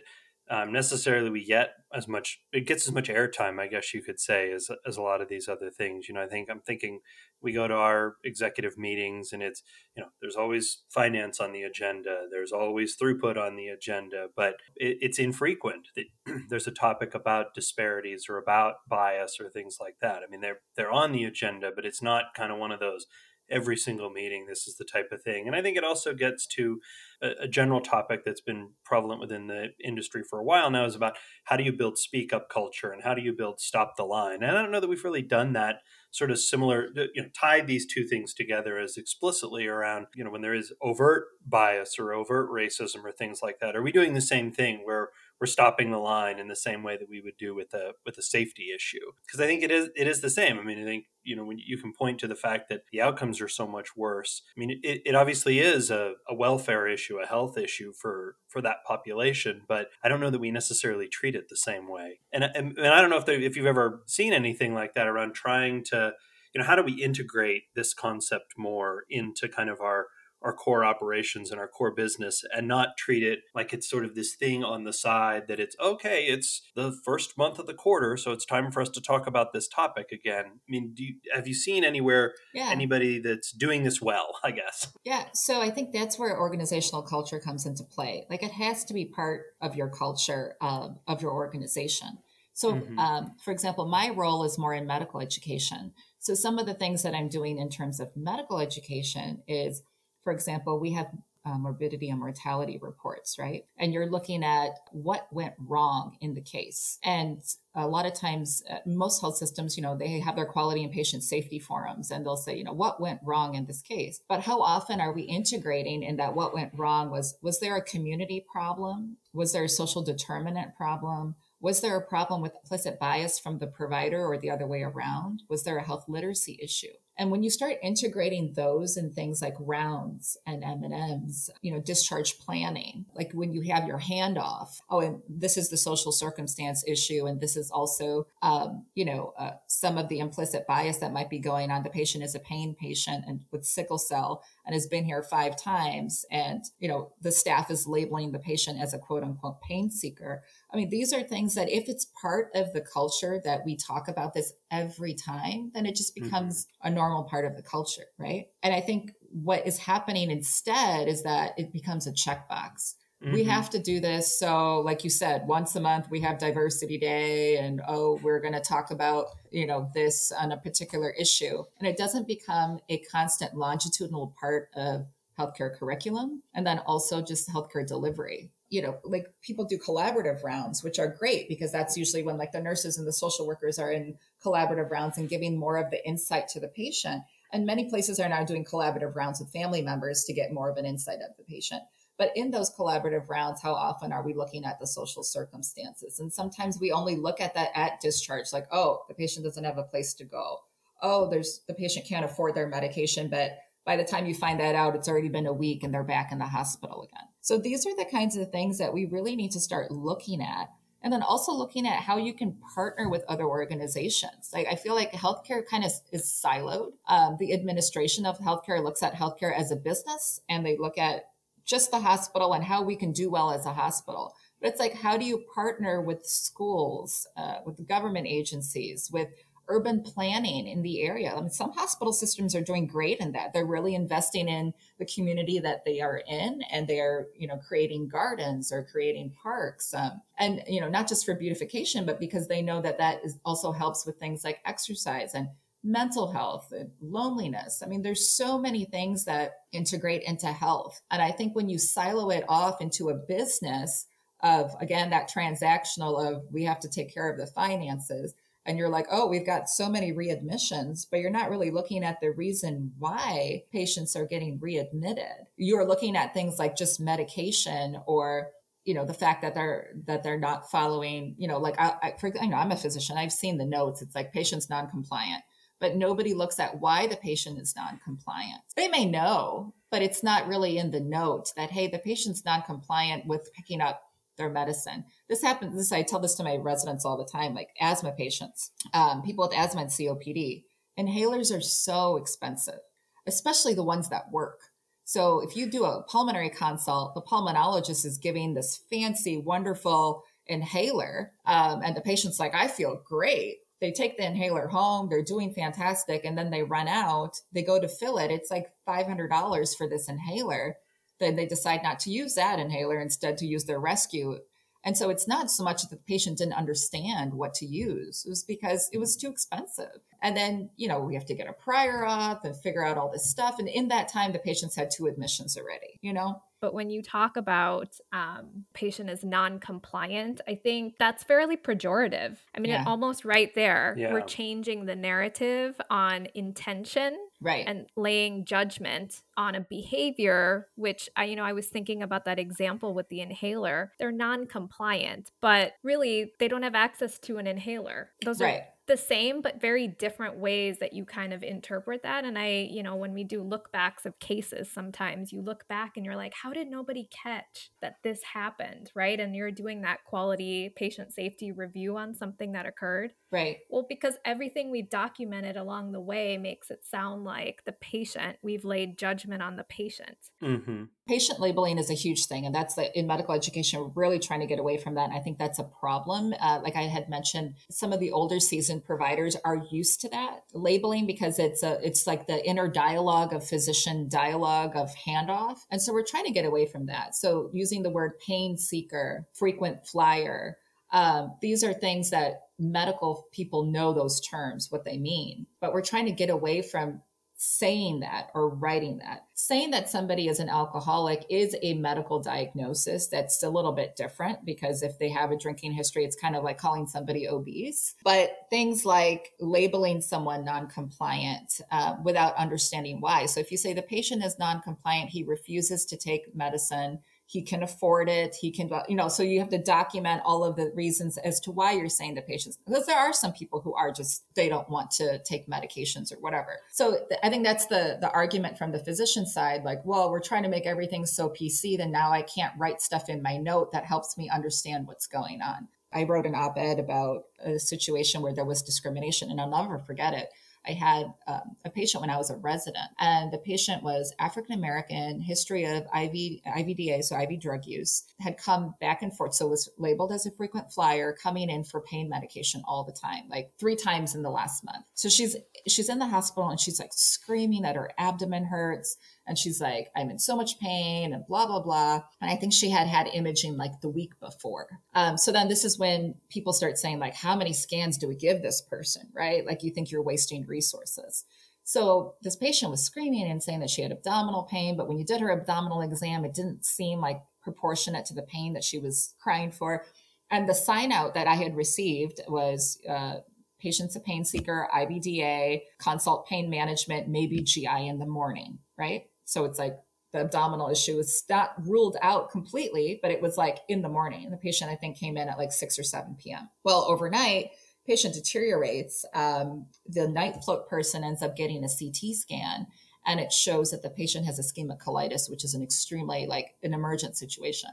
um, 0.50 0.72
necessarily 0.72 1.30
we 1.30 1.44
get 1.44 1.74
as 1.94 2.06
much 2.06 2.40
it 2.52 2.66
gets 2.66 2.86
as 2.86 2.92
much 2.92 3.08
airtime 3.08 3.58
i 3.60 3.66
guess 3.66 3.94
you 3.94 4.02
could 4.02 4.20
say 4.20 4.52
as, 4.52 4.70
as 4.86 4.96
a 4.96 5.02
lot 5.02 5.20
of 5.20 5.28
these 5.28 5.48
other 5.48 5.70
things. 5.70 6.08
You 6.08 6.14
know 6.14 6.22
i 6.22 6.26
think 6.26 6.50
i'm 6.50 6.60
thinking 6.60 7.00
we 7.40 7.52
go 7.52 7.68
to 7.68 7.74
our 7.74 8.16
executive 8.24 8.76
meetings 8.76 9.32
and 9.32 9.42
it's 9.42 9.62
you 9.96 10.02
know 10.02 10.08
there's 10.20 10.36
always 10.36 10.82
finance 10.88 11.40
on 11.40 11.52
the 11.52 11.62
agenda 11.62 12.26
there's 12.30 12.52
always 12.52 12.96
throughput 12.96 13.38
on 13.38 13.56
the 13.56 13.68
agenda 13.68 14.26
but 14.36 14.56
it, 14.76 14.98
it's 15.00 15.18
infrequent 15.18 15.88
that 15.96 16.06
there's 16.48 16.66
a 16.66 16.72
topic 16.72 17.14
about 17.14 17.54
disparities 17.54 18.26
or 18.28 18.38
about 18.38 18.76
bias 18.88 19.38
or 19.40 19.48
things 19.48 19.78
like 19.80 19.96
that. 20.00 20.22
I 20.22 20.30
mean 20.30 20.40
they're 20.40 20.60
they're 20.76 20.92
on 20.92 21.12
the 21.12 21.24
agenda 21.24 21.70
but 21.74 21.86
it's 21.86 22.02
not 22.02 22.34
kind 22.36 22.52
of 22.52 22.58
one 22.58 22.72
of 22.72 22.80
those 22.80 23.06
every 23.50 23.76
single 23.76 24.10
meeting 24.10 24.46
this 24.46 24.66
is 24.66 24.76
the 24.76 24.84
type 24.84 25.08
of 25.12 25.22
thing. 25.22 25.46
And 25.46 25.56
i 25.56 25.62
think 25.62 25.76
it 25.76 25.84
also 25.84 26.14
gets 26.14 26.46
to 26.48 26.80
a, 27.22 27.30
a, 27.42 27.48
general 27.48 27.80
topic 27.80 28.24
that's 28.24 28.40
been 28.40 28.70
prevalent 28.84 29.20
within 29.20 29.46
the 29.46 29.68
industry 29.84 30.22
for 30.28 30.38
a 30.38 30.44
while 30.44 30.70
now 30.70 30.84
is 30.84 30.94
about 30.94 31.16
how 31.44 31.56
do 31.56 31.64
you 31.64 31.72
build 31.72 31.98
speak 31.98 32.32
up 32.32 32.48
culture 32.48 32.90
and 32.90 33.02
how 33.02 33.14
do 33.14 33.22
you 33.22 33.32
build 33.32 33.60
stop 33.60 33.96
the 33.96 34.04
line? 34.04 34.42
And 34.42 34.56
i 34.56 34.62
don't 34.62 34.70
know 34.70 34.80
that 34.80 34.88
we've 34.88 35.04
really 35.04 35.22
done 35.22 35.52
that 35.54 35.76
sort 36.10 36.30
of 36.30 36.38
similar 36.38 36.88
you 37.14 37.22
know 37.22 37.28
tied 37.38 37.66
these 37.66 37.86
two 37.86 38.06
things 38.06 38.32
together 38.32 38.78
as 38.78 38.96
explicitly 38.96 39.66
around 39.66 40.06
you 40.14 40.24
know 40.24 40.30
when 40.30 40.40
there 40.40 40.54
is 40.54 40.72
overt 40.80 41.26
bias 41.46 41.98
or 41.98 42.12
overt 42.12 42.50
racism 42.50 43.04
or 43.04 43.12
things 43.12 43.40
like 43.42 43.58
that. 43.60 43.76
Are 43.76 43.82
we 43.82 43.92
doing 43.92 44.14
the 44.14 44.20
same 44.20 44.52
thing 44.52 44.80
where 44.84 45.10
we're 45.40 45.46
stopping 45.46 45.90
the 45.90 45.98
line 45.98 46.38
in 46.38 46.48
the 46.48 46.56
same 46.56 46.82
way 46.82 46.96
that 46.96 47.08
we 47.08 47.20
would 47.20 47.36
do 47.38 47.54
with 47.54 47.72
a 47.74 47.92
with 48.04 48.18
a 48.18 48.22
safety 48.22 48.68
issue. 48.74 49.12
Because 49.26 49.40
i 49.40 49.46
think 49.46 49.62
it 49.62 49.70
is 49.70 49.90
it 49.96 50.06
is 50.06 50.20
the 50.20 50.30
same. 50.30 50.58
I 50.58 50.62
mean 50.62 50.80
i 50.80 50.84
think 50.84 51.04
you 51.22 51.36
know 51.36 51.44
when 51.44 51.58
you 51.58 51.78
can 51.78 51.92
point 51.92 52.18
to 52.20 52.28
the 52.28 52.34
fact 52.34 52.68
that 52.68 52.82
the 52.92 53.00
outcomes 53.00 53.40
are 53.40 53.48
so 53.48 53.66
much 53.66 53.96
worse 53.96 54.42
i 54.56 54.60
mean 54.60 54.80
it, 54.82 55.02
it 55.04 55.14
obviously 55.14 55.58
is 55.58 55.90
a, 55.90 56.14
a 56.28 56.34
welfare 56.34 56.88
issue 56.88 57.18
a 57.18 57.26
health 57.26 57.58
issue 57.58 57.92
for 57.92 58.36
for 58.46 58.62
that 58.62 58.78
population 58.86 59.62
but 59.68 59.88
i 60.02 60.08
don't 60.08 60.20
know 60.20 60.30
that 60.30 60.40
we 60.40 60.50
necessarily 60.50 61.08
treat 61.08 61.34
it 61.34 61.48
the 61.48 61.56
same 61.56 61.88
way. 61.88 62.20
And 62.32 62.44
and, 62.44 62.76
and 62.78 62.88
i 62.88 63.00
don't 63.00 63.10
know 63.10 63.18
if 63.18 63.26
there, 63.26 63.40
if 63.40 63.56
you've 63.56 63.66
ever 63.66 64.02
seen 64.06 64.32
anything 64.32 64.74
like 64.74 64.94
that 64.94 65.06
around 65.06 65.34
trying 65.34 65.84
to 65.84 66.12
you 66.54 66.60
know 66.60 66.66
how 66.66 66.76
do 66.76 66.82
we 66.82 67.02
integrate 67.02 67.64
this 67.74 67.94
concept 67.94 68.54
more 68.56 69.04
into 69.10 69.48
kind 69.48 69.70
of 69.70 69.80
our 69.80 70.06
our 70.42 70.52
core 70.52 70.84
operations 70.84 71.50
and 71.50 71.58
our 71.58 71.68
core 71.68 71.92
business 71.92 72.44
and 72.54 72.68
not 72.68 72.96
treat 72.96 73.22
it 73.22 73.40
like 73.54 73.72
it's 73.72 73.88
sort 73.88 74.04
of 74.04 74.14
this 74.14 74.34
thing 74.34 74.62
on 74.62 74.84
the 74.84 74.92
side 74.92 75.48
that 75.48 75.58
it's 75.58 75.76
okay 75.80 76.26
it's 76.26 76.62
the 76.74 76.92
first 77.04 77.36
month 77.36 77.58
of 77.58 77.66
the 77.66 77.74
quarter 77.74 78.16
so 78.16 78.32
it's 78.32 78.44
time 78.44 78.70
for 78.70 78.80
us 78.80 78.88
to 78.88 79.00
talk 79.00 79.26
about 79.26 79.52
this 79.52 79.68
topic 79.68 80.12
again. 80.12 80.44
I 80.46 80.68
mean 80.68 80.92
do 80.94 81.04
you, 81.04 81.14
have 81.32 81.48
you 81.48 81.54
seen 81.54 81.84
anywhere 81.84 82.34
yeah. 82.54 82.68
anybody 82.70 83.18
that's 83.18 83.52
doing 83.52 83.82
this 83.82 84.00
well 84.00 84.38
i 84.44 84.50
guess? 84.50 84.92
Yeah 85.04 85.24
so 85.34 85.60
i 85.60 85.70
think 85.70 85.92
that's 85.92 86.18
where 86.18 86.38
organizational 86.38 87.02
culture 87.02 87.40
comes 87.40 87.66
into 87.66 87.84
play. 87.84 88.26
Like 88.30 88.42
it 88.42 88.52
has 88.52 88.84
to 88.86 88.94
be 88.94 89.04
part 89.04 89.42
of 89.60 89.74
your 89.74 89.88
culture 89.88 90.54
um, 90.60 90.98
of 91.06 91.22
your 91.22 91.32
organization. 91.32 92.18
So 92.54 92.74
mm-hmm. 92.74 92.98
um, 92.98 93.32
for 93.44 93.50
example 93.50 93.86
my 93.86 94.10
role 94.10 94.44
is 94.44 94.58
more 94.58 94.74
in 94.74 94.86
medical 94.86 95.20
education. 95.20 95.92
So 96.20 96.34
some 96.34 96.58
of 96.58 96.66
the 96.66 96.74
things 96.74 97.02
that 97.02 97.14
i'm 97.14 97.28
doing 97.28 97.58
in 97.58 97.70
terms 97.70 97.98
of 97.98 98.16
medical 98.16 98.60
education 98.60 99.42
is 99.48 99.82
for 100.22 100.32
example, 100.32 100.78
we 100.78 100.92
have 100.92 101.08
uh, 101.48 101.56
morbidity 101.56 102.10
and 102.10 102.20
mortality 102.20 102.78
reports, 102.80 103.38
right? 103.38 103.64
And 103.78 103.92
you're 103.92 104.10
looking 104.10 104.44
at 104.44 104.70
what 104.90 105.26
went 105.30 105.54
wrong 105.58 106.16
in 106.20 106.34
the 106.34 106.40
case. 106.40 106.98
And 107.04 107.40
a 107.74 107.86
lot 107.86 108.06
of 108.06 108.14
times, 108.14 108.62
uh, 108.70 108.78
most 108.84 109.20
health 109.20 109.36
systems, 109.36 109.76
you 109.76 109.82
know, 109.82 109.96
they 109.96 110.20
have 110.20 110.36
their 110.36 110.46
quality 110.46 110.82
and 110.82 110.92
patient 110.92 111.22
safety 111.22 111.58
forums 111.58 112.10
and 112.10 112.24
they'll 112.24 112.36
say, 112.36 112.56
you 112.56 112.64
know, 112.64 112.72
what 112.72 113.00
went 113.00 113.20
wrong 113.24 113.54
in 113.54 113.66
this 113.66 113.82
case? 113.82 114.20
But 114.28 114.42
how 114.42 114.60
often 114.60 115.00
are 115.00 115.12
we 115.12 115.22
integrating 115.22 116.02
in 116.02 116.16
that 116.16 116.34
what 116.34 116.54
went 116.54 116.72
wrong 116.74 117.10
was, 117.10 117.36
was 117.40 117.60
there 117.60 117.76
a 117.76 117.82
community 117.82 118.44
problem? 118.50 119.16
Was 119.32 119.52
there 119.52 119.64
a 119.64 119.68
social 119.68 120.02
determinant 120.02 120.76
problem? 120.76 121.36
Was 121.60 121.80
there 121.80 121.96
a 121.96 122.06
problem 122.06 122.40
with 122.40 122.54
implicit 122.54 123.00
bias 123.00 123.38
from 123.38 123.58
the 123.58 123.66
provider 123.66 124.24
or 124.24 124.38
the 124.38 124.50
other 124.50 124.66
way 124.66 124.82
around? 124.82 125.42
Was 125.48 125.64
there 125.64 125.78
a 125.78 125.84
health 125.84 126.04
literacy 126.08 126.58
issue? 126.62 126.94
And 127.18 127.32
when 127.32 127.42
you 127.42 127.50
start 127.50 127.78
integrating 127.82 128.52
those 128.54 128.96
in 128.96 129.10
things 129.10 129.42
like 129.42 129.56
rounds 129.58 130.36
and 130.46 130.62
M&Ms, 130.62 131.50
you 131.62 131.72
know, 131.72 131.80
discharge 131.80 132.38
planning, 132.38 133.06
like 133.14 133.32
when 133.32 133.52
you 133.52 133.62
have 133.62 133.88
your 133.88 133.98
handoff, 133.98 134.80
oh, 134.88 135.00
and 135.00 135.20
this 135.28 135.56
is 135.56 135.68
the 135.68 135.76
social 135.76 136.12
circumstance 136.12 136.84
issue. 136.86 137.26
And 137.26 137.40
this 137.40 137.56
is 137.56 137.72
also, 137.72 138.28
um, 138.40 138.86
you 138.94 139.04
know, 139.04 139.34
uh, 139.36 139.52
some 139.66 139.98
of 139.98 140.08
the 140.08 140.20
implicit 140.20 140.66
bias 140.68 140.98
that 140.98 141.12
might 141.12 141.28
be 141.28 141.40
going 141.40 141.72
on. 141.72 141.82
The 141.82 141.90
patient 141.90 142.22
is 142.22 142.36
a 142.36 142.40
pain 142.40 142.76
patient 142.78 143.24
and 143.26 143.40
with 143.50 143.66
sickle 143.66 143.98
cell 143.98 144.44
and 144.68 144.74
has 144.74 144.86
been 144.86 145.06
here 145.06 145.22
five 145.22 145.56
times. 145.56 146.26
And, 146.30 146.62
you 146.78 146.88
know, 146.88 147.12
the 147.22 147.32
staff 147.32 147.70
is 147.70 147.86
labeling 147.86 148.32
the 148.32 148.38
patient 148.38 148.78
as 148.78 148.92
a 148.92 148.98
quote 148.98 149.22
unquote 149.22 149.62
pain 149.62 149.90
seeker. 149.90 150.42
I 150.70 150.76
mean, 150.76 150.90
these 150.90 151.14
are 151.14 151.22
things 151.22 151.54
that 151.54 151.70
if 151.70 151.88
it's 151.88 152.04
part 152.20 152.50
of 152.54 152.74
the 152.74 152.82
culture 152.82 153.40
that 153.46 153.62
we 153.64 153.76
talk 153.76 154.08
about 154.08 154.34
this 154.34 154.52
every 154.70 155.14
time, 155.14 155.70
then 155.72 155.86
it 155.86 155.96
just 155.96 156.14
mm-hmm. 156.14 156.26
becomes 156.26 156.66
mm-hmm. 156.66 156.88
a 156.88 156.94
normal 156.94 157.24
part 157.24 157.46
of 157.46 157.56
the 157.56 157.62
culture, 157.62 158.04
right? 158.18 158.48
And 158.62 158.74
I 158.74 158.82
think 158.82 159.12
what 159.30 159.66
is 159.66 159.78
happening 159.78 160.30
instead 160.30 161.08
is 161.08 161.22
that 161.22 161.52
it 161.56 161.72
becomes 161.72 162.06
a 162.06 162.12
checkbox. 162.12 162.94
Mm-hmm. 163.22 163.32
We 163.32 163.44
have 163.44 163.68
to 163.70 163.78
do 163.78 163.98
this. 163.98 164.38
So, 164.38 164.80
like 164.80 165.02
you 165.02 165.10
said, 165.10 165.46
once 165.46 165.74
a 165.74 165.80
month 165.80 166.08
we 166.10 166.20
have 166.20 166.38
diversity 166.38 166.98
day, 166.98 167.56
and 167.56 167.80
oh, 167.88 168.20
we're 168.22 168.40
going 168.40 168.54
to 168.54 168.60
talk 168.60 168.90
about, 168.92 169.26
you 169.50 169.66
know, 169.66 169.90
this 169.92 170.30
on 170.30 170.52
a 170.52 170.56
particular 170.56 171.10
issue. 171.10 171.64
And 171.78 171.88
it 171.88 171.96
doesn't 171.96 172.28
become 172.28 172.78
a 172.88 172.98
constant 172.98 173.54
longitudinal 173.54 174.34
part 174.40 174.70
of 174.76 175.06
healthcare 175.38 175.76
curriculum 175.76 176.42
and 176.54 176.66
then 176.66 176.78
also 176.80 177.22
just 177.22 177.48
healthcare 177.48 177.86
delivery 177.86 178.50
you 178.70 178.82
know, 178.82 178.98
like 179.04 179.26
people 179.42 179.64
do 179.64 179.78
collaborative 179.78 180.44
rounds, 180.44 180.84
which 180.84 180.98
are 180.98 181.08
great 181.08 181.48
because 181.48 181.72
that's 181.72 181.96
usually 181.96 182.22
when 182.22 182.36
like 182.36 182.52
the 182.52 182.60
nurses 182.60 182.98
and 182.98 183.06
the 183.06 183.12
social 183.12 183.46
workers 183.46 183.78
are 183.78 183.90
in 183.90 184.18
collaborative 184.44 184.90
rounds 184.90 185.16
and 185.16 185.28
giving 185.28 185.56
more 185.56 185.78
of 185.78 185.90
the 185.90 186.06
insight 186.06 186.48
to 186.48 186.60
the 186.60 186.68
patient. 186.68 187.22
And 187.52 187.64
many 187.64 187.88
places 187.88 188.20
are 188.20 188.28
now 188.28 188.44
doing 188.44 188.64
collaborative 188.64 189.16
rounds 189.16 189.40
with 189.40 189.50
family 189.50 189.80
members 189.80 190.24
to 190.24 190.34
get 190.34 190.52
more 190.52 190.68
of 190.68 190.76
an 190.76 190.84
insight 190.84 191.20
of 191.20 191.34
the 191.38 191.44
patient. 191.44 191.82
But 192.18 192.32
in 192.34 192.50
those 192.50 192.74
collaborative 192.74 193.28
rounds, 193.28 193.62
how 193.62 193.72
often 193.72 194.12
are 194.12 194.24
we 194.24 194.34
looking 194.34 194.64
at 194.64 194.80
the 194.80 194.86
social 194.86 195.22
circumstances? 195.22 196.18
And 196.18 196.32
sometimes 196.32 196.80
we 196.80 196.90
only 196.90 197.16
look 197.16 197.40
at 197.40 197.54
that 197.54 197.70
at 197.74 198.00
discharge, 198.00 198.52
like, 198.52 198.66
oh, 198.72 199.04
the 199.08 199.14
patient 199.14 199.44
doesn't 199.44 199.64
have 199.64 199.78
a 199.78 199.84
place 199.84 200.14
to 200.14 200.24
go. 200.24 200.58
Oh, 201.00 201.30
there's 201.30 201.60
the 201.68 201.74
patient 201.74 202.06
can't 202.06 202.24
afford 202.24 202.56
their 202.56 202.66
medication, 202.66 203.28
but 203.28 203.58
by 203.86 203.96
the 203.96 204.04
time 204.04 204.26
you 204.26 204.34
find 204.34 204.58
that 204.58 204.74
out, 204.74 204.96
it's 204.96 205.08
already 205.08 205.28
been 205.28 205.46
a 205.46 205.52
week 205.52 205.84
and 205.84 205.94
they're 205.94 206.02
back 206.02 206.32
in 206.32 206.38
the 206.38 206.46
hospital 206.46 207.04
again. 207.04 207.26
So 207.40 207.56
these 207.56 207.86
are 207.86 207.96
the 207.96 208.04
kinds 208.04 208.36
of 208.36 208.50
things 208.50 208.78
that 208.78 208.92
we 208.92 209.06
really 209.06 209.36
need 209.36 209.52
to 209.52 209.60
start 209.60 209.90
looking 209.90 210.42
at. 210.42 210.68
And 211.00 211.12
then 211.12 211.22
also 211.22 211.52
looking 211.52 211.86
at 211.86 212.00
how 212.00 212.18
you 212.18 212.34
can 212.34 212.58
partner 212.74 213.08
with 213.08 213.24
other 213.28 213.44
organizations. 213.44 214.50
Like 214.52 214.66
I 214.66 214.74
feel 214.74 214.96
like 214.96 215.12
healthcare 215.12 215.64
kind 215.64 215.84
of 215.84 215.92
is 216.10 216.24
siloed. 216.24 216.90
Um, 217.08 217.36
the 217.38 217.54
administration 217.54 218.26
of 218.26 218.38
healthcare 218.40 218.82
looks 218.82 219.04
at 219.04 219.14
healthcare 219.14 219.56
as 219.56 219.70
a 219.70 219.76
business 219.76 220.40
and 220.48 220.66
they 220.66 220.76
look 220.76 220.98
at 220.98 221.26
just 221.68 221.90
the 221.90 222.00
hospital 222.00 222.54
and 222.54 222.64
how 222.64 222.82
we 222.82 222.96
can 222.96 223.12
do 223.12 223.30
well 223.30 223.50
as 223.50 223.66
a 223.66 223.72
hospital. 223.72 224.34
But 224.60 224.70
it's 224.70 224.80
like, 224.80 224.94
how 224.94 225.16
do 225.16 225.24
you 225.24 225.44
partner 225.54 226.00
with 226.00 226.26
schools, 226.26 227.28
uh, 227.36 227.58
with 227.64 227.86
government 227.86 228.26
agencies, 228.26 229.10
with 229.12 229.28
urban 229.68 230.02
planning 230.02 230.66
in 230.66 230.82
the 230.82 231.02
area. 231.02 231.34
I 231.34 231.40
mean, 231.40 231.50
some 231.50 231.72
hospital 231.72 232.12
systems 232.12 232.54
are 232.54 232.62
doing 232.62 232.86
great 232.86 233.18
in 233.18 233.32
that. 233.32 233.52
They're 233.52 233.66
really 233.66 233.94
investing 233.94 234.48
in 234.48 234.72
the 234.98 235.06
community 235.06 235.58
that 235.58 235.84
they 235.84 236.00
are 236.00 236.22
in, 236.26 236.62
and 236.70 236.88
they 236.88 237.00
are, 237.00 237.26
you 237.36 237.46
know, 237.46 237.58
creating 237.68 238.08
gardens 238.08 238.72
or 238.72 238.84
creating 238.90 239.34
parks, 239.42 239.92
um, 239.94 240.22
and 240.38 240.62
you 240.66 240.80
know, 240.80 240.88
not 240.88 241.08
just 241.08 241.24
for 241.24 241.34
beautification, 241.34 242.06
but 242.06 242.18
because 242.18 242.48
they 242.48 242.62
know 242.62 242.80
that 242.80 242.98
that 242.98 243.20
is 243.24 243.38
also 243.44 243.72
helps 243.72 244.06
with 244.06 244.18
things 244.18 244.42
like 244.42 244.60
exercise 244.64 245.34
and 245.34 245.48
mental 245.84 246.30
health 246.30 246.72
and 246.72 246.90
loneliness. 247.00 247.82
I 247.82 247.86
mean, 247.86 248.02
there's 248.02 248.28
so 248.28 248.58
many 248.58 248.84
things 248.84 249.24
that 249.24 249.52
integrate 249.72 250.22
into 250.22 250.46
health, 250.48 251.00
and 251.10 251.22
I 251.22 251.30
think 251.30 251.54
when 251.54 251.68
you 251.68 251.78
silo 251.78 252.30
it 252.30 252.44
off 252.48 252.80
into 252.80 253.10
a 253.10 253.14
business 253.14 254.06
of 254.42 254.74
again 254.80 255.10
that 255.10 255.30
transactional 255.30 256.24
of 256.24 256.44
we 256.52 256.62
have 256.64 256.78
to 256.78 256.88
take 256.88 257.12
care 257.12 257.28
of 257.28 257.38
the 257.38 257.46
finances 257.46 258.34
and 258.68 258.76
you're 258.76 258.90
like, 258.90 259.06
oh, 259.10 259.26
we've 259.26 259.46
got 259.46 259.70
so 259.70 259.88
many 259.88 260.12
readmissions, 260.12 261.06
but 261.10 261.20
you're 261.20 261.30
not 261.30 261.48
really 261.48 261.70
looking 261.70 262.04
at 262.04 262.20
the 262.20 262.30
reason 262.30 262.92
why 262.98 263.64
patients 263.72 264.14
are 264.14 264.26
getting 264.26 264.58
readmitted. 264.60 265.46
You're 265.56 265.86
looking 265.86 266.16
at 266.16 266.34
things 266.34 266.58
like 266.58 266.76
just 266.76 267.00
medication 267.00 267.98
or 268.06 268.50
you 268.84 268.92
know 268.94 269.06
the 269.06 269.14
fact 269.14 269.42
that 269.42 269.54
they're 269.54 269.90
that 270.06 270.22
they're 270.22 270.38
not 270.38 270.70
following 270.70 271.34
you 271.36 271.46
know 271.46 271.58
like 271.58 271.78
I, 271.78 271.94
I, 272.02 272.14
for, 272.18 272.28
you 272.28 272.48
know 272.48 272.56
i'm 272.56 272.72
a 272.72 272.76
physician 272.76 273.18
i've 273.18 273.32
seen 273.32 273.58
the 273.58 273.66
notes 273.66 274.00
it's 274.00 274.14
like 274.14 274.32
patients 274.32 274.70
non-compliant 274.70 275.42
but 275.80 275.96
nobody 275.96 276.34
looks 276.34 276.58
at 276.58 276.80
why 276.80 277.06
the 277.06 277.16
patient 277.16 277.58
is 277.58 277.74
non-compliant 277.76 278.60
they 278.76 278.88
may 278.88 279.04
know 279.04 279.72
but 279.90 280.02
it's 280.02 280.22
not 280.22 280.46
really 280.46 280.78
in 280.78 280.90
the 280.90 281.00
note 281.00 281.52
that 281.56 281.70
hey 281.70 281.86
the 281.88 281.98
patient's 281.98 282.44
non-compliant 282.44 283.26
with 283.26 283.52
picking 283.54 283.80
up 283.80 284.02
their 284.38 284.48
medicine. 284.48 285.04
This 285.28 285.42
happens. 285.42 285.76
This 285.76 285.92
I 285.92 286.02
tell 286.02 286.20
this 286.20 286.36
to 286.36 286.44
my 286.44 286.56
residents 286.56 287.04
all 287.04 287.18
the 287.18 287.30
time, 287.30 287.54
like 287.54 287.68
asthma 287.78 288.12
patients, 288.12 288.70
um, 288.94 289.20
people 289.22 289.46
with 289.46 289.56
asthma 289.56 289.82
and 289.82 289.90
COPD. 289.90 290.64
Inhalers 290.98 291.54
are 291.54 291.60
so 291.60 292.16
expensive, 292.16 292.80
especially 293.26 293.74
the 293.74 293.84
ones 293.84 294.08
that 294.08 294.32
work. 294.32 294.60
So 295.04 295.40
if 295.40 295.56
you 295.56 295.70
do 295.70 295.84
a 295.84 296.02
pulmonary 296.02 296.50
consult, 296.50 297.14
the 297.14 297.22
pulmonologist 297.22 298.04
is 298.06 298.18
giving 298.18 298.54
this 298.54 298.80
fancy, 298.90 299.36
wonderful 299.36 300.24
inhaler, 300.46 301.32
um, 301.44 301.82
and 301.84 301.94
the 301.94 302.00
patient's 302.00 302.40
like, 302.40 302.54
"I 302.54 302.68
feel 302.68 303.02
great." 303.04 303.58
They 303.80 303.92
take 303.92 304.16
the 304.16 304.26
inhaler 304.26 304.66
home, 304.66 305.08
they're 305.08 305.22
doing 305.22 305.52
fantastic, 305.52 306.24
and 306.24 306.36
then 306.36 306.50
they 306.50 306.62
run 306.62 306.88
out. 306.88 307.40
They 307.52 307.62
go 307.62 307.80
to 307.80 307.88
fill 307.88 308.18
it. 308.18 308.30
It's 308.30 308.50
like 308.50 308.72
five 308.84 309.06
hundred 309.06 309.28
dollars 309.28 309.74
for 309.74 309.88
this 309.88 310.08
inhaler 310.08 310.76
then 311.18 311.36
they 311.36 311.46
decide 311.46 311.82
not 311.82 311.98
to 312.00 312.10
use 312.10 312.34
that 312.34 312.58
inhaler, 312.58 312.98
instead 312.98 313.38
to 313.38 313.46
use 313.46 313.64
their 313.64 313.80
rescue. 313.80 314.38
And 314.84 314.96
so 314.96 315.10
it's 315.10 315.26
not 315.26 315.50
so 315.50 315.64
much 315.64 315.82
that 315.82 315.90
the 315.90 315.96
patient 315.96 316.38
didn't 316.38 316.54
understand 316.54 317.34
what 317.34 317.54
to 317.54 317.66
use, 317.66 318.24
it 318.24 318.30
was 318.30 318.44
because 318.44 318.88
it 318.92 318.98
was 318.98 319.16
too 319.16 319.28
expensive. 319.28 320.00
And 320.22 320.36
then, 320.36 320.70
you 320.76 320.88
know, 320.88 321.00
we 321.00 321.14
have 321.14 321.26
to 321.26 321.34
get 321.34 321.48
a 321.48 321.52
prior 321.52 322.04
auth 322.04 322.44
and 322.44 322.56
figure 322.56 322.84
out 322.84 322.96
all 322.96 323.10
this 323.10 323.28
stuff. 323.28 323.58
And 323.58 323.68
in 323.68 323.88
that 323.88 324.08
time, 324.08 324.32
the 324.32 324.38
patients 324.38 324.76
had 324.76 324.90
two 324.90 325.06
admissions 325.06 325.56
already, 325.56 325.98
you 326.00 326.12
know? 326.12 326.42
But 326.60 326.74
when 326.74 326.90
you 326.90 327.02
talk 327.02 327.36
about 327.36 327.96
um, 328.12 328.64
patient 328.74 329.10
is 329.10 329.24
non-compliant, 329.24 330.40
I 330.48 330.54
think 330.54 330.94
that's 330.98 331.22
fairly 331.24 331.56
pejorative. 331.56 332.36
I 332.54 332.60
mean, 332.60 332.72
yeah. 332.72 332.82
it 332.82 332.86
almost 332.86 333.24
right 333.24 333.54
there, 333.54 333.94
yeah. 333.98 334.12
we're 334.12 334.22
changing 334.22 334.86
the 334.86 334.96
narrative 334.96 335.80
on 335.90 336.28
intention 336.34 337.16
right 337.40 337.64
and 337.66 337.86
laying 337.96 338.44
judgment 338.44 339.22
on 339.36 339.54
a 339.54 339.60
behavior 339.60 340.66
which 340.74 341.08
i 341.16 341.24
you 341.24 341.36
know 341.36 341.44
i 341.44 341.52
was 341.52 341.66
thinking 341.66 342.02
about 342.02 342.24
that 342.24 342.38
example 342.38 342.94
with 342.94 343.08
the 343.08 343.20
inhaler 343.20 343.92
they're 343.98 344.10
non-compliant 344.10 345.30
but 345.40 345.72
really 345.82 346.32
they 346.38 346.48
don't 346.48 346.62
have 346.62 346.74
access 346.74 347.18
to 347.18 347.38
an 347.38 347.46
inhaler 347.46 348.10
those 348.24 348.40
right. 348.40 348.60
are 348.60 348.66
the 348.88 348.96
same 348.96 349.40
but 349.40 349.60
very 349.60 349.86
different 349.86 350.38
ways 350.38 350.78
that 350.80 350.92
you 350.92 351.04
kind 351.04 351.32
of 351.32 351.42
interpret 351.42 352.02
that. 352.02 352.24
And 352.24 352.38
i 352.38 352.68
you 352.70 352.82
know 352.82 352.96
when 352.96 353.14
we 353.14 353.24
do 353.24 353.42
look 353.42 353.70
backs 353.72 354.06
of 354.06 354.18
cases 354.18 354.70
sometimes 354.70 355.32
you 355.32 355.40
look 355.42 355.66
back 355.68 355.92
and 355.96 356.04
you're 356.04 356.16
like 356.16 356.34
how 356.34 356.52
did 356.52 356.68
nobody 356.68 357.08
catch 357.12 357.70
that 357.80 357.96
this 358.02 358.22
happened? 358.22 358.90
Right? 358.94 359.20
And 359.20 359.36
you're 359.36 359.52
doing 359.52 359.82
that 359.82 360.04
quality 360.04 360.72
patient 360.74 361.12
safety 361.12 361.52
review 361.52 361.96
on 361.96 362.14
something 362.14 362.52
that 362.52 362.66
occurred 362.66 363.12
right. 363.30 363.58
Well 363.68 363.86
because 363.88 364.14
everything 364.24 364.70
we've 364.70 364.90
documented 364.90 365.56
along 365.56 365.92
the 365.92 366.00
way 366.00 366.36
makes 366.38 366.70
it 366.70 366.84
sound 366.84 367.24
like 367.24 367.62
the 367.64 367.72
patient 367.72 368.38
we've 368.42 368.64
laid 368.64 368.98
judgment 368.98 369.42
on 369.42 369.56
the 369.56 369.64
patient. 369.64 370.16
Mm-hmm. 370.42 370.84
patient 371.06 371.40
labeling 371.40 371.78
is 371.78 371.90
a 371.90 371.94
huge 371.94 372.26
thing 372.26 372.46
and 372.46 372.54
that's 372.54 372.74
the, 372.74 372.96
in 372.98 373.06
medical 373.06 373.34
education 373.34 373.80
we're 373.80 374.02
really 374.02 374.18
trying 374.18 374.40
to 374.40 374.46
get 374.46 374.58
away 374.58 374.76
from 374.76 374.94
that 374.94 375.10
and 375.10 375.12
i 375.12 375.20
think 375.20 375.38
that's 375.38 375.58
a 375.58 375.64
problem. 375.64 376.34
Uh, 376.40 376.60
like 376.62 376.76
i 376.76 376.82
had 376.82 377.08
mentioned 377.08 377.54
some 377.70 377.92
of 377.92 378.00
the 378.00 378.10
older 378.10 378.40
seasoned 378.40 378.84
providers 378.84 379.36
are 379.44 379.62
used 379.70 380.00
to 380.00 380.08
that 380.08 380.40
labeling 380.54 381.06
because 381.06 381.38
it's 381.38 381.62
a 381.62 381.78
it's 381.84 382.06
like 382.06 382.26
the 382.26 382.46
inner 382.46 382.68
dialogue 382.68 383.32
of 383.32 383.46
physician 383.46 384.08
dialogue 384.08 384.76
of 384.76 384.94
handoff 385.06 385.58
and 385.70 385.82
so 385.82 385.92
we're 385.92 386.04
trying 386.04 386.24
to 386.24 386.32
get 386.32 386.44
away 386.44 386.66
from 386.66 386.86
that. 386.86 387.14
So 387.14 387.50
using 387.52 387.82
the 387.82 387.90
word 387.90 388.18
pain 388.26 388.56
seeker 388.56 389.26
frequent 389.32 389.86
flyer 389.86 390.56
um, 390.90 391.36
these 391.42 391.64
are 391.64 391.74
things 391.74 392.10
that 392.10 392.47
medical 392.58 393.26
people 393.32 393.64
know 393.64 393.92
those 393.92 394.20
terms 394.20 394.70
what 394.70 394.84
they 394.84 394.98
mean 394.98 395.46
but 395.60 395.72
we're 395.72 395.82
trying 395.82 396.06
to 396.06 396.12
get 396.12 396.30
away 396.30 396.62
from 396.62 397.00
saying 397.40 398.00
that 398.00 398.30
or 398.34 398.48
writing 398.48 398.98
that. 398.98 399.24
Saying 399.34 399.70
that 399.70 399.88
somebody 399.88 400.26
is 400.26 400.40
an 400.40 400.48
alcoholic 400.48 401.24
is 401.30 401.54
a 401.62 401.74
medical 401.74 402.20
diagnosis 402.20 403.06
that's 403.06 403.44
a 403.44 403.48
little 403.48 403.70
bit 403.70 403.94
different 403.94 404.44
because 404.44 404.82
if 404.82 404.98
they 404.98 405.08
have 405.10 405.30
a 405.30 405.36
drinking 405.36 405.72
history, 405.72 406.04
it's 406.04 406.20
kind 406.20 406.34
of 406.34 406.42
like 406.42 406.58
calling 406.58 406.88
somebody 406.88 407.28
obese. 407.28 407.94
But 408.02 408.32
things 408.50 408.84
like 408.84 409.34
labeling 409.38 410.00
someone 410.00 410.44
non 410.44 410.66
compliant 410.66 411.60
uh, 411.70 411.94
without 412.02 412.34
understanding 412.34 413.00
why. 413.00 413.26
So 413.26 413.38
if 413.38 413.52
you 413.52 413.56
say 413.56 413.72
the 413.72 413.82
patient 413.82 414.24
is 414.24 414.36
non 414.40 414.60
compliant, 414.60 415.10
he 415.10 415.22
refuses 415.22 415.84
to 415.86 415.96
take 415.96 416.34
medicine 416.34 416.98
he 417.28 417.42
can 417.42 417.62
afford 417.62 418.08
it 418.08 418.34
he 418.40 418.50
can 418.50 418.70
you 418.88 418.96
know 418.96 419.06
so 419.06 419.22
you 419.22 419.38
have 419.38 419.50
to 419.50 419.58
document 419.58 420.22
all 420.24 420.42
of 420.42 420.56
the 420.56 420.72
reasons 420.74 421.18
as 421.18 421.38
to 421.38 421.50
why 421.50 421.72
you're 421.72 421.88
saying 421.88 422.14
to 422.14 422.22
patients 422.22 422.58
because 422.66 422.86
there 422.86 422.96
are 422.96 423.12
some 423.12 423.32
people 423.32 423.60
who 423.60 423.74
are 423.74 423.92
just 423.92 424.24
they 424.34 424.48
don't 424.48 424.68
want 424.70 424.90
to 424.90 425.18
take 425.24 425.46
medications 425.46 426.10
or 426.10 426.16
whatever. 426.20 426.58
So 426.72 426.92
th- 427.08 427.20
i 427.22 427.28
think 427.28 427.44
that's 427.44 427.66
the 427.66 427.98
the 428.00 428.10
argument 428.10 428.56
from 428.56 428.72
the 428.72 428.78
physician 428.78 429.26
side 429.26 429.62
like 429.62 429.84
well 429.84 430.10
we're 430.10 430.20
trying 430.20 430.42
to 430.42 430.48
make 430.48 430.66
everything 430.66 431.04
so 431.04 431.28
pc 431.28 431.76
then 431.76 431.92
now 431.92 432.10
i 432.10 432.22
can't 432.22 432.54
write 432.58 432.80
stuff 432.80 433.08
in 433.08 433.22
my 433.22 433.36
note 433.36 433.72
that 433.72 433.84
helps 433.84 434.16
me 434.16 434.30
understand 434.30 434.86
what's 434.86 435.06
going 435.06 435.42
on. 435.42 435.68
I 435.92 436.04
wrote 436.04 436.26
an 436.26 436.34
op-ed 436.34 436.78
about 436.78 437.24
a 437.42 437.58
situation 437.58 438.22
where 438.22 438.34
there 438.34 438.44
was 438.44 438.62
discrimination 438.62 439.30
and 439.30 439.38
i'll 439.40 439.50
never 439.50 439.78
forget 439.78 440.14
it 440.14 440.30
I 440.68 440.72
had 440.72 441.06
um, 441.26 441.56
a 441.64 441.70
patient 441.70 442.02
when 442.02 442.10
I 442.10 442.16
was 442.16 442.30
a 442.30 442.36
resident, 442.36 442.88
and 442.98 443.32
the 443.32 443.38
patient 443.38 443.82
was 443.82 444.14
African 444.18 444.54
American, 444.54 445.20
history 445.20 445.64
of 445.64 445.84
IV, 445.84 446.42
IVDA, 446.46 447.02
so 447.02 447.18
IV 447.18 447.40
drug 447.40 447.64
use, 447.64 448.04
had 448.20 448.36
come 448.36 448.74
back 448.80 449.02
and 449.02 449.16
forth. 449.16 449.34
So 449.34 449.48
was 449.48 449.70
labeled 449.78 450.12
as 450.12 450.26
a 450.26 450.30
frequent 450.32 450.72
flyer, 450.72 451.16
coming 451.20 451.48
in 451.48 451.64
for 451.64 451.80
pain 451.80 452.08
medication 452.08 452.62
all 452.66 452.84
the 452.84 452.92
time, 452.92 453.24
like 453.30 453.52
three 453.58 453.76
times 453.76 454.14
in 454.14 454.22
the 454.22 454.30
last 454.30 454.64
month. 454.64 454.84
So 454.94 455.08
she's 455.08 455.36
she's 455.66 455.88
in 455.88 455.98
the 455.98 456.06
hospital 456.06 456.50
and 456.50 456.60
she's 456.60 456.78
like 456.78 456.92
screaming 456.92 457.62
that 457.62 457.76
her 457.76 457.90
abdomen 457.98 458.44
hurts 458.44 458.96
and 459.28 459.36
she's 459.38 459.60
like, 459.60 459.90
I'm 459.94 460.10
in 460.10 460.18
so 460.18 460.34
much 460.34 460.58
pain 460.58 461.12
and 461.12 461.26
blah, 461.26 461.46
blah, 461.46 461.60
blah. 461.60 462.02
And 462.20 462.30
I 462.30 462.36
think 462.36 462.52
she 462.52 462.70
had 462.70 462.88
had 462.88 463.08
imaging 463.08 463.56
like 463.56 463.80
the 463.82 463.88
week 463.88 464.18
before. 464.20 464.66
Um, 464.94 465.18
so 465.18 465.30
then 465.30 465.48
this 465.48 465.64
is 465.64 465.78
when 465.78 466.14
people 466.30 466.54
start 466.54 466.78
saying, 466.78 466.98
like, 466.98 467.14
how 467.14 467.36
many 467.36 467.52
scans 467.52 467.98
do 467.98 468.08
we 468.08 468.16
give 468.16 468.42
this 468.42 468.62
person, 468.62 469.08
right? 469.14 469.46
Like, 469.46 469.62
you 469.62 469.70
think 469.70 469.90
you're 469.90 470.02
wasting 470.02 470.46
resources. 470.46 471.24
So 471.62 472.14
this 472.22 472.34
patient 472.34 472.70
was 472.70 472.82
screaming 472.82 473.30
and 473.30 473.42
saying 473.42 473.60
that 473.60 473.68
she 473.68 473.82
had 473.82 473.92
abdominal 473.92 474.44
pain, 474.44 474.74
but 474.74 474.88
when 474.88 474.96
you 474.96 475.04
did 475.04 475.20
her 475.20 475.30
abdominal 475.30 475.82
exam, 475.82 476.24
it 476.24 476.32
didn't 476.32 476.64
seem 476.64 477.00
like 477.00 477.20
proportionate 477.42 478.06
to 478.06 478.14
the 478.14 478.22
pain 478.22 478.54
that 478.54 478.64
she 478.64 478.78
was 478.78 479.14
crying 479.22 479.52
for. 479.52 479.84
And 480.30 480.48
the 480.48 480.54
sign 480.54 480.92
out 480.92 481.12
that 481.12 481.26
I 481.26 481.34
had 481.34 481.54
received 481.54 482.22
was 482.26 482.80
uh, 482.88 483.16
patient's 483.60 483.96
a 483.96 484.00
pain 484.00 484.24
seeker, 484.24 484.68
IVDA, 484.74 485.62
consult 485.78 486.26
pain 486.26 486.48
management, 486.48 487.08
maybe 487.08 487.42
GI 487.42 487.88
in 487.88 487.98
the 487.98 488.06
morning, 488.06 488.58
right? 488.78 489.04
So 489.28 489.44
it's 489.44 489.58
like 489.58 489.78
the 490.14 490.20
abdominal 490.20 490.70
issue 490.70 490.96
was 490.96 491.22
not 491.28 491.52
ruled 491.66 491.98
out 492.00 492.30
completely, 492.30 492.98
but 493.02 493.10
it 493.10 493.20
was 493.20 493.36
like 493.36 493.58
in 493.68 493.82
the 493.82 493.88
morning. 493.90 494.30
The 494.30 494.38
patient, 494.38 494.70
I 494.70 494.74
think, 494.74 494.96
came 494.96 495.18
in 495.18 495.28
at 495.28 495.36
like 495.36 495.52
6 495.52 495.78
or 495.78 495.82
7 495.82 496.16
p.m. 496.18 496.48
Well, 496.64 496.86
overnight, 496.88 497.50
patient 497.86 498.14
deteriorates. 498.14 499.04
Um, 499.12 499.66
the 499.86 500.08
night 500.08 500.42
float 500.42 500.66
person 500.66 501.04
ends 501.04 501.22
up 501.22 501.36
getting 501.36 501.62
a 501.62 501.68
CT 501.68 502.16
scan 502.16 502.68
and 503.06 503.20
it 503.20 503.30
shows 503.30 503.70
that 503.70 503.82
the 503.82 503.90
patient 503.90 504.24
has 504.24 504.40
ischemic 504.40 504.78
colitis, 504.78 505.30
which 505.30 505.44
is 505.44 505.52
an 505.52 505.62
extremely 505.62 506.26
like 506.26 506.54
an 506.62 506.72
emergent 506.72 507.18
situation. 507.18 507.70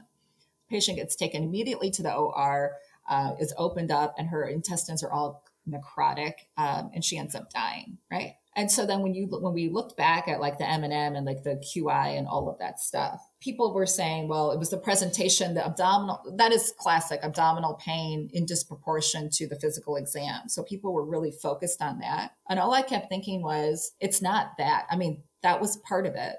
Patient 0.68 0.98
gets 0.98 1.16
taken 1.16 1.42
immediately 1.42 1.90
to 1.92 2.02
the 2.02 2.14
OR, 2.14 2.72
uh, 3.08 3.32
is 3.40 3.54
opened 3.56 3.90
up, 3.90 4.14
and 4.18 4.28
her 4.28 4.44
intestines 4.44 5.02
are 5.02 5.12
all 5.12 5.42
necrotic, 5.66 6.34
um, 6.58 6.90
and 6.92 7.02
she 7.02 7.16
ends 7.16 7.34
up 7.34 7.50
dying. 7.50 7.96
Right. 8.10 8.34
And 8.56 8.72
so 8.72 8.86
then 8.86 9.02
when 9.02 9.14
you 9.14 9.26
when 9.26 9.52
we 9.52 9.68
looked 9.68 9.98
back 9.98 10.28
at 10.28 10.40
like 10.40 10.56
the 10.56 10.68
M&M 10.68 11.14
and 11.14 11.26
like 11.26 11.42
the 11.42 11.56
QI 11.56 12.18
and 12.18 12.26
all 12.26 12.48
of 12.48 12.58
that 12.58 12.80
stuff, 12.80 13.20
people 13.38 13.74
were 13.74 13.84
saying, 13.84 14.28
well, 14.28 14.50
it 14.50 14.58
was 14.58 14.70
the 14.70 14.78
presentation, 14.78 15.52
the 15.52 15.64
abdominal 15.64 16.34
that 16.38 16.52
is 16.52 16.72
classic 16.78 17.20
abdominal 17.22 17.74
pain 17.74 18.30
in 18.32 18.46
disproportion 18.46 19.28
to 19.34 19.46
the 19.46 19.60
physical 19.60 19.96
exam. 19.96 20.48
So 20.48 20.62
people 20.62 20.94
were 20.94 21.04
really 21.04 21.32
focused 21.32 21.82
on 21.82 21.98
that. 21.98 22.32
And 22.48 22.58
all 22.58 22.72
I 22.72 22.80
kept 22.80 23.10
thinking 23.10 23.42
was, 23.42 23.92
it's 24.00 24.22
not 24.22 24.52
that. 24.56 24.86
I 24.90 24.96
mean, 24.96 25.22
that 25.42 25.60
was 25.60 25.76
part 25.76 26.06
of 26.06 26.14
it. 26.14 26.36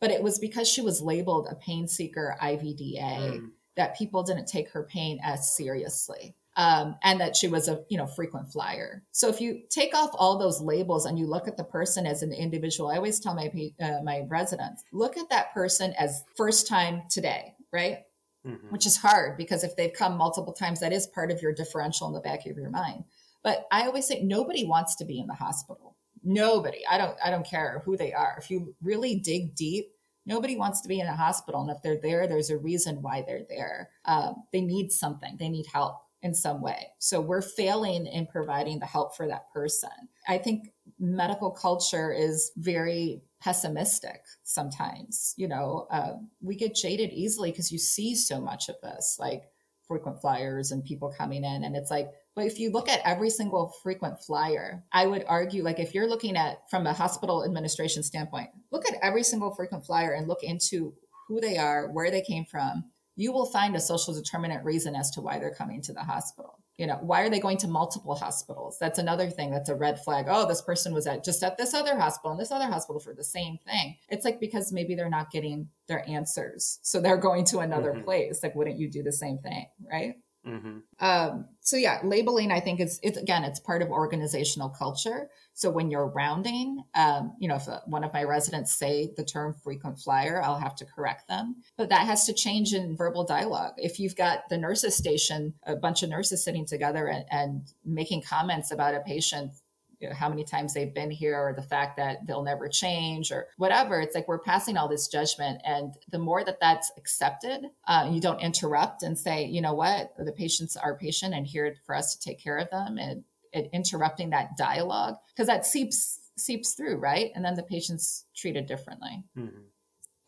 But 0.00 0.12
it 0.12 0.22
was 0.22 0.38
because 0.38 0.68
she 0.68 0.80
was 0.80 1.02
labeled 1.02 1.48
a 1.50 1.56
pain 1.56 1.88
seeker 1.88 2.36
IVDA 2.40 3.00
mm. 3.00 3.48
that 3.76 3.98
people 3.98 4.22
didn't 4.22 4.46
take 4.46 4.70
her 4.70 4.84
pain 4.84 5.18
as 5.24 5.56
seriously 5.56 6.36
um, 6.58 6.96
and 7.04 7.20
that 7.20 7.36
she 7.36 7.46
was 7.46 7.68
a 7.68 7.84
you 7.88 7.96
know 7.96 8.06
frequent 8.06 8.52
flyer. 8.52 9.04
So 9.12 9.28
if 9.28 9.40
you 9.40 9.62
take 9.70 9.94
off 9.94 10.10
all 10.14 10.38
those 10.38 10.60
labels 10.60 11.06
and 11.06 11.18
you 11.18 11.26
look 11.26 11.46
at 11.46 11.56
the 11.56 11.64
person 11.64 12.04
as 12.04 12.22
an 12.22 12.32
individual, 12.32 12.90
I 12.90 12.96
always 12.96 13.20
tell 13.20 13.34
my 13.34 13.50
uh, 13.80 14.02
my 14.02 14.24
residents 14.28 14.82
look 14.92 15.16
at 15.16 15.30
that 15.30 15.54
person 15.54 15.94
as 15.96 16.24
first 16.36 16.66
time 16.66 17.04
today, 17.08 17.54
right? 17.72 17.98
Mm-hmm. 18.44 18.68
Which 18.70 18.86
is 18.86 18.96
hard 18.96 19.36
because 19.36 19.62
if 19.62 19.76
they've 19.76 19.92
come 19.92 20.18
multiple 20.18 20.52
times, 20.52 20.80
that 20.80 20.92
is 20.92 21.06
part 21.06 21.30
of 21.30 21.40
your 21.40 21.54
differential 21.54 22.08
in 22.08 22.12
the 22.12 22.20
back 22.20 22.44
of 22.46 22.56
your 22.56 22.70
mind. 22.70 23.04
But 23.44 23.66
I 23.70 23.86
always 23.86 24.06
say 24.06 24.22
nobody 24.22 24.64
wants 24.64 24.96
to 24.96 25.04
be 25.04 25.20
in 25.20 25.28
the 25.28 25.34
hospital. 25.34 25.96
Nobody. 26.24 26.84
I 26.90 26.98
don't. 26.98 27.16
I 27.24 27.30
don't 27.30 27.46
care 27.46 27.82
who 27.84 27.96
they 27.96 28.12
are. 28.12 28.34
If 28.36 28.50
you 28.50 28.74
really 28.82 29.14
dig 29.14 29.54
deep, 29.54 29.92
nobody 30.26 30.56
wants 30.56 30.80
to 30.80 30.88
be 30.88 30.98
in 30.98 31.06
a 31.06 31.16
hospital 31.16 31.62
and 31.62 31.70
if 31.70 31.80
they're 31.82 32.00
there 32.00 32.26
there's 32.26 32.50
a 32.50 32.58
reason 32.58 33.00
why 33.00 33.24
they're 33.26 33.46
there 33.48 33.88
um, 34.04 34.44
they 34.52 34.60
need 34.60 34.92
something 34.92 35.36
they 35.38 35.48
need 35.48 35.64
help 35.72 36.02
in 36.22 36.34
some 36.34 36.60
way. 36.60 36.88
So 36.98 37.20
we're 37.20 37.42
failing 37.42 38.06
in 38.06 38.26
providing 38.26 38.80
the 38.80 38.86
help 38.86 39.16
for 39.16 39.28
that 39.28 39.52
person. 39.52 39.90
I 40.26 40.38
think 40.38 40.72
medical 40.98 41.50
culture 41.50 42.12
is 42.12 42.50
very 42.56 43.22
pessimistic 43.40 44.20
sometimes. 44.42 45.34
You 45.36 45.48
know, 45.48 45.86
uh, 45.90 46.14
we 46.40 46.56
get 46.56 46.74
jaded 46.74 47.10
easily 47.10 47.50
because 47.50 47.70
you 47.70 47.78
see 47.78 48.14
so 48.14 48.40
much 48.40 48.68
of 48.68 48.76
this, 48.82 49.16
like 49.20 49.44
frequent 49.86 50.20
flyers 50.20 50.70
and 50.70 50.84
people 50.84 51.14
coming 51.16 51.44
in. 51.44 51.64
And 51.64 51.76
it's 51.76 51.90
like, 51.90 52.10
but 52.34 52.46
if 52.46 52.60
you 52.60 52.70
look 52.70 52.88
at 52.88 53.00
every 53.04 53.30
single 53.30 53.72
frequent 53.82 54.20
flyer, 54.20 54.84
I 54.92 55.06
would 55.06 55.24
argue, 55.26 55.64
like, 55.64 55.80
if 55.80 55.92
you're 55.92 56.08
looking 56.08 56.36
at 56.36 56.70
from 56.70 56.86
a 56.86 56.92
hospital 56.92 57.44
administration 57.44 58.04
standpoint, 58.04 58.50
look 58.70 58.88
at 58.88 58.98
every 59.02 59.24
single 59.24 59.52
frequent 59.52 59.84
flyer 59.84 60.12
and 60.12 60.28
look 60.28 60.44
into 60.44 60.94
who 61.26 61.40
they 61.40 61.58
are, 61.58 61.90
where 61.90 62.12
they 62.12 62.22
came 62.22 62.44
from, 62.44 62.84
you 63.18 63.32
will 63.32 63.46
find 63.46 63.74
a 63.74 63.80
social 63.80 64.14
determinant 64.14 64.64
reason 64.64 64.94
as 64.94 65.10
to 65.10 65.20
why 65.20 65.38
they're 65.38 65.54
coming 65.54 65.82
to 65.82 65.92
the 65.92 66.04
hospital. 66.04 66.60
You 66.76 66.86
know, 66.86 66.98
why 67.00 67.22
are 67.22 67.28
they 67.28 67.40
going 67.40 67.56
to 67.58 67.68
multiple 67.68 68.14
hospitals? 68.14 68.76
That's 68.80 69.00
another 69.00 69.28
thing 69.28 69.50
that's 69.50 69.68
a 69.68 69.74
red 69.74 69.98
flag. 69.98 70.26
Oh, 70.28 70.46
this 70.46 70.62
person 70.62 70.94
was 70.94 71.08
at 71.08 71.24
just 71.24 71.42
at 71.42 71.58
this 71.58 71.74
other 71.74 71.98
hospital 71.98 72.30
and 72.30 72.38
this 72.40 72.52
other 72.52 72.66
hospital 72.66 73.00
for 73.00 73.12
the 73.12 73.24
same 73.24 73.58
thing. 73.66 73.96
It's 74.08 74.24
like 74.24 74.38
because 74.38 74.72
maybe 74.72 74.94
they're 74.94 75.10
not 75.10 75.32
getting 75.32 75.68
their 75.88 76.08
answers. 76.08 76.78
So 76.82 77.00
they're 77.00 77.16
going 77.16 77.44
to 77.46 77.58
another 77.58 77.92
mm-hmm. 77.92 78.04
place. 78.04 78.40
Like, 78.44 78.54
wouldn't 78.54 78.78
you 78.78 78.88
do 78.88 79.02
the 79.02 79.12
same 79.12 79.38
thing? 79.38 79.66
Right. 79.90 80.14
Mm-hmm. 80.48 81.04
Um, 81.04 81.46
so 81.60 81.76
yeah, 81.76 82.00
labeling, 82.02 82.50
I 82.50 82.60
think 82.60 82.80
is, 82.80 82.98
it's 83.02 83.18
again, 83.18 83.44
it's 83.44 83.60
part 83.60 83.82
of 83.82 83.90
organizational 83.90 84.70
culture. 84.70 85.28
So 85.52 85.70
when 85.70 85.90
you're 85.90 86.06
rounding, 86.06 86.82
um, 86.94 87.34
you 87.38 87.48
know, 87.48 87.56
if 87.56 87.68
uh, 87.68 87.80
one 87.86 88.04
of 88.04 88.12
my 88.12 88.22
residents 88.22 88.72
say 88.72 89.12
the 89.16 89.24
term 89.24 89.54
frequent 89.62 89.98
flyer, 89.98 90.40
I'll 90.42 90.58
have 90.58 90.76
to 90.76 90.86
correct 90.86 91.28
them. 91.28 91.56
But 91.76 91.90
that 91.90 92.06
has 92.06 92.24
to 92.26 92.32
change 92.32 92.72
in 92.72 92.96
verbal 92.96 93.24
dialogue. 93.24 93.74
If 93.76 94.00
you've 94.00 94.16
got 94.16 94.48
the 94.48 94.56
nurses 94.56 94.96
station, 94.96 95.54
a 95.64 95.76
bunch 95.76 96.02
of 96.02 96.10
nurses 96.10 96.44
sitting 96.44 96.64
together 96.64 97.08
and, 97.08 97.24
and 97.30 97.72
making 97.84 98.22
comments 98.22 98.70
about 98.70 98.94
a 98.94 99.00
patient 99.00 99.52
you 100.00 100.08
know, 100.08 100.14
how 100.14 100.28
many 100.28 100.44
times 100.44 100.74
they've 100.74 100.94
been 100.94 101.10
here 101.10 101.36
or 101.36 101.52
the 101.52 101.62
fact 101.62 101.96
that 101.96 102.26
they'll 102.26 102.42
never 102.42 102.68
change 102.68 103.32
or 103.32 103.48
whatever. 103.56 104.00
It's 104.00 104.14
like 104.14 104.28
we're 104.28 104.38
passing 104.38 104.76
all 104.76 104.88
this 104.88 105.08
judgment. 105.08 105.60
And 105.64 105.94
the 106.10 106.18
more 106.18 106.44
that 106.44 106.60
that's 106.60 106.92
accepted, 106.96 107.66
uh, 107.86 108.08
you 108.10 108.20
don't 108.20 108.40
interrupt 108.40 109.02
and 109.02 109.18
say, 109.18 109.44
you 109.44 109.60
know 109.60 109.74
what, 109.74 110.12
the 110.18 110.32
patients 110.32 110.76
are 110.76 110.96
patient 110.96 111.34
and 111.34 111.46
here 111.46 111.74
for 111.84 111.94
us 111.94 112.14
to 112.14 112.20
take 112.20 112.40
care 112.40 112.58
of 112.58 112.70
them 112.70 112.98
and, 112.98 113.24
and 113.52 113.68
interrupting 113.72 114.30
that 114.30 114.56
dialogue 114.56 115.16
because 115.34 115.48
that 115.48 115.66
seeps 115.66 116.20
seeps 116.36 116.74
through, 116.74 116.96
right? 116.96 117.32
And 117.34 117.44
then 117.44 117.56
the 117.56 117.64
patient's 117.64 118.24
treated 118.36 118.66
differently. 118.66 119.24
Mm-hmm. 119.36 119.58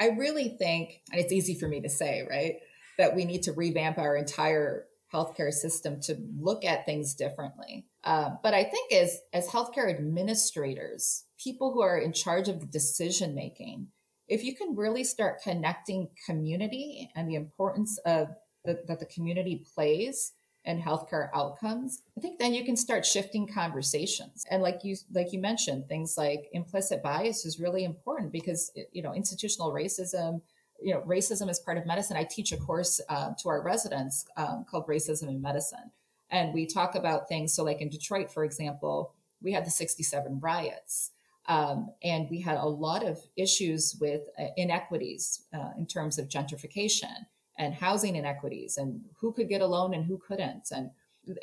I 0.01 0.09
really 0.09 0.49
think, 0.49 1.03
and 1.13 1.21
it's 1.21 1.33
easy 1.33 1.55
for 1.55 1.69
me 1.69 1.81
to 1.83 1.89
say, 1.89 2.27
right, 2.29 2.57
that 2.99 3.15
we 3.15 3.25
need 3.25 3.45
to 3.45 3.53
revamp 3.53 3.99
our 3.99 4.17
entire 4.17 4.87
healthcare 5.13 5.53
system 5.53 6.01
to 6.01 6.17
look 6.39 6.65
at 6.65 6.87
things 6.87 7.15
differently. 7.15 7.87
Uh, 8.05 8.31
but 8.43 8.55
I 8.55 8.65
think 8.65 8.93
as 8.93 9.21
as 9.33 9.49
healthcare 9.49 9.91
administrators, 9.91 11.25
people 11.39 11.73
who 11.73 11.83
are 11.83 11.99
in 11.99 12.13
charge 12.13 12.49
of 12.49 12.61
the 12.61 12.67
decision 12.67 13.35
making, 13.35 13.89
if 14.29 14.43
you 14.43 14.57
can 14.57 14.75
really 14.75 15.05
start 15.05 15.43
connecting 15.43 16.09
community 16.27 17.11
and 17.15 17.29
the 17.29 17.35
importance 17.35 17.99
of 18.07 18.29
the, 18.65 18.83
that 18.87 19.01
the 19.01 19.07
community 19.07 19.65
plays 19.75 20.33
in 20.65 20.81
healthcare 20.81 21.29
outcomes, 21.35 22.03
I 22.17 22.21
think 22.21 22.39
then 22.39 22.53
you 22.53 22.65
can 22.65 22.77
start 22.77 23.07
shifting 23.07 23.47
conversations. 23.47 24.45
And 24.51 24.63
like 24.63 24.81
you 24.83 24.97
like 25.13 25.33
you 25.33 25.41
mentioned, 25.41 25.89
things 25.89 26.15
like 26.17 26.49
implicit 26.53 27.03
bias 27.03 27.45
is 27.45 27.61
really 27.61 27.85
important 27.85 28.33
because 28.33 28.71
you 28.93 29.03
know 29.03 29.15
institutional 29.15 29.73
racism 29.73 30.41
you 30.83 30.95
know, 30.95 31.01
racism 31.03 31.51
is 31.51 31.59
part 31.59 31.79
of 31.79 31.87
medicine. 31.87 32.17
I 32.17 32.25
teach 32.25 32.53
a 32.53 32.57
course 32.57 33.01
uh, 33.09 33.33
to 33.41 33.49
our 33.49 33.63
residents 33.63 34.25
um, 34.37 34.65
called 34.69 34.87
Racism 34.87 35.29
in 35.29 35.41
Medicine. 35.43 35.91
And 36.31 36.55
we 36.55 36.67
talk 36.67 36.95
about 36.95 37.29
things. 37.29 37.53
So, 37.55 37.65
like 37.65 37.81
in 37.81 37.89
Detroit, 37.89 38.31
for 38.31 38.45
example, 38.45 39.15
we 39.43 39.53
had 39.53 39.65
the 39.65 39.71
67 39.71 40.41
riots. 40.41 41.11
Um, 41.47 41.91
and 42.03 42.29
we 42.31 42.41
had 42.41 42.59
a 42.59 42.67
lot 42.67 43.05
of 43.05 43.19
issues 43.37 43.97
with 44.01 44.23
uh, 44.39 44.47
inequities 44.57 45.47
uh, 45.53 45.71
in 45.77 45.87
terms 45.87 46.19
of 46.19 46.29
gentrification 46.29 47.27
and 47.59 47.75
housing 47.75 48.15
inequities 48.17 48.77
and 48.77 49.01
who 49.21 49.33
could 49.33 49.49
get 49.49 49.61
a 49.61 49.67
loan 49.67 49.95
and 49.95 50.05
who 50.05 50.19
couldn't, 50.19 50.71
and 50.71 50.91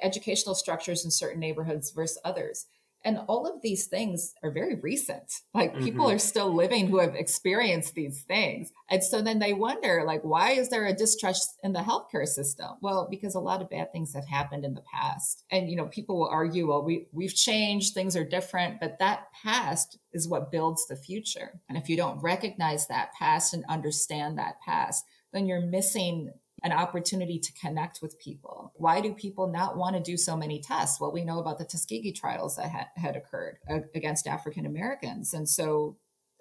educational 0.02 0.56
structures 0.56 1.06
in 1.06 1.12
certain 1.12 1.40
neighborhoods 1.40 1.92
versus 1.92 2.20
others. 2.24 2.68
And 3.06 3.20
all 3.28 3.46
of 3.46 3.62
these 3.62 3.88
things 3.88 4.34
are 4.44 4.52
very 4.52 4.76
recent. 4.76 5.42
Like 5.54 5.74
mm-hmm. 5.74 5.84
people 5.84 6.10
are 6.10 6.20
still 6.20 6.54
living 6.54 6.88
who 6.88 7.00
have 7.00 7.16
experienced 7.16 7.94
these 7.96 8.24
things. 8.24 8.72
And 8.90 9.04
so 9.04 9.22
then 9.22 9.40
they 9.40 9.54
wonder, 9.54 10.04
like, 10.06 10.24
why 10.24 10.52
is 10.52 10.70
there 10.70 10.86
a 10.86 10.94
distrust 10.94 11.58
in 11.64 11.74
the 11.74 11.80
healthcare 11.80 12.28
system? 12.28 12.72
Well, 12.82 13.08
because 13.10 13.36
a 13.36 13.40
lot 13.40 13.62
of 13.62 13.70
bad 13.70 13.92
things 13.92 14.14
have 14.14 14.28
happened 14.28 14.66
in 14.66 14.74
the 14.74 14.84
past. 14.94 15.46
And, 15.52 15.70
you 15.70 15.76
know, 15.76 15.86
people 15.86 16.20
will 16.20 16.30
argue, 16.30 16.68
well, 16.68 16.84
we, 16.84 17.08
we've 17.12 17.36
changed, 17.36 17.94
things 17.94 18.16
are 18.16 18.26
different, 18.26 18.80
but 18.82 19.00
that 19.00 19.28
past 19.44 20.00
is 20.12 20.28
what 20.28 20.52
builds 20.52 20.88
the 20.88 20.96
future. 20.96 21.62
And 21.70 21.78
if 21.78 21.88
you 21.90 21.96
don't 21.96 22.22
recognize 22.22 22.88
that 22.88 23.14
past 23.18 23.54
and 23.54 23.64
understand 23.70 24.38
that 24.38 24.60
past, 24.66 25.06
then 25.32 25.46
you're 25.46 25.62
missing 25.62 26.32
an 26.68 26.74
opportunity 26.74 27.40
to 27.40 27.54
connect 27.54 28.02
with 28.02 28.20
people. 28.20 28.74
Why 28.76 29.00
do 29.00 29.14
people 29.14 29.48
not 29.48 29.78
want 29.78 29.96
to 29.96 30.02
do 30.02 30.18
so 30.18 30.36
many 30.36 30.60
tests? 30.60 31.00
Well, 31.00 31.14
we 31.14 31.24
know 31.24 31.40
about 31.40 31.58
the 31.58 31.66
Tuskegee 31.66 32.12
trials 32.12 32.58
that 32.58 32.70
ha- 32.70 32.90
had 32.96 33.16
occurred 33.16 33.58
uh, 33.70 33.80
against 33.96 34.28
African 34.28 34.66
Americans. 34.66 35.34
And 35.34 35.48
so 35.48 35.98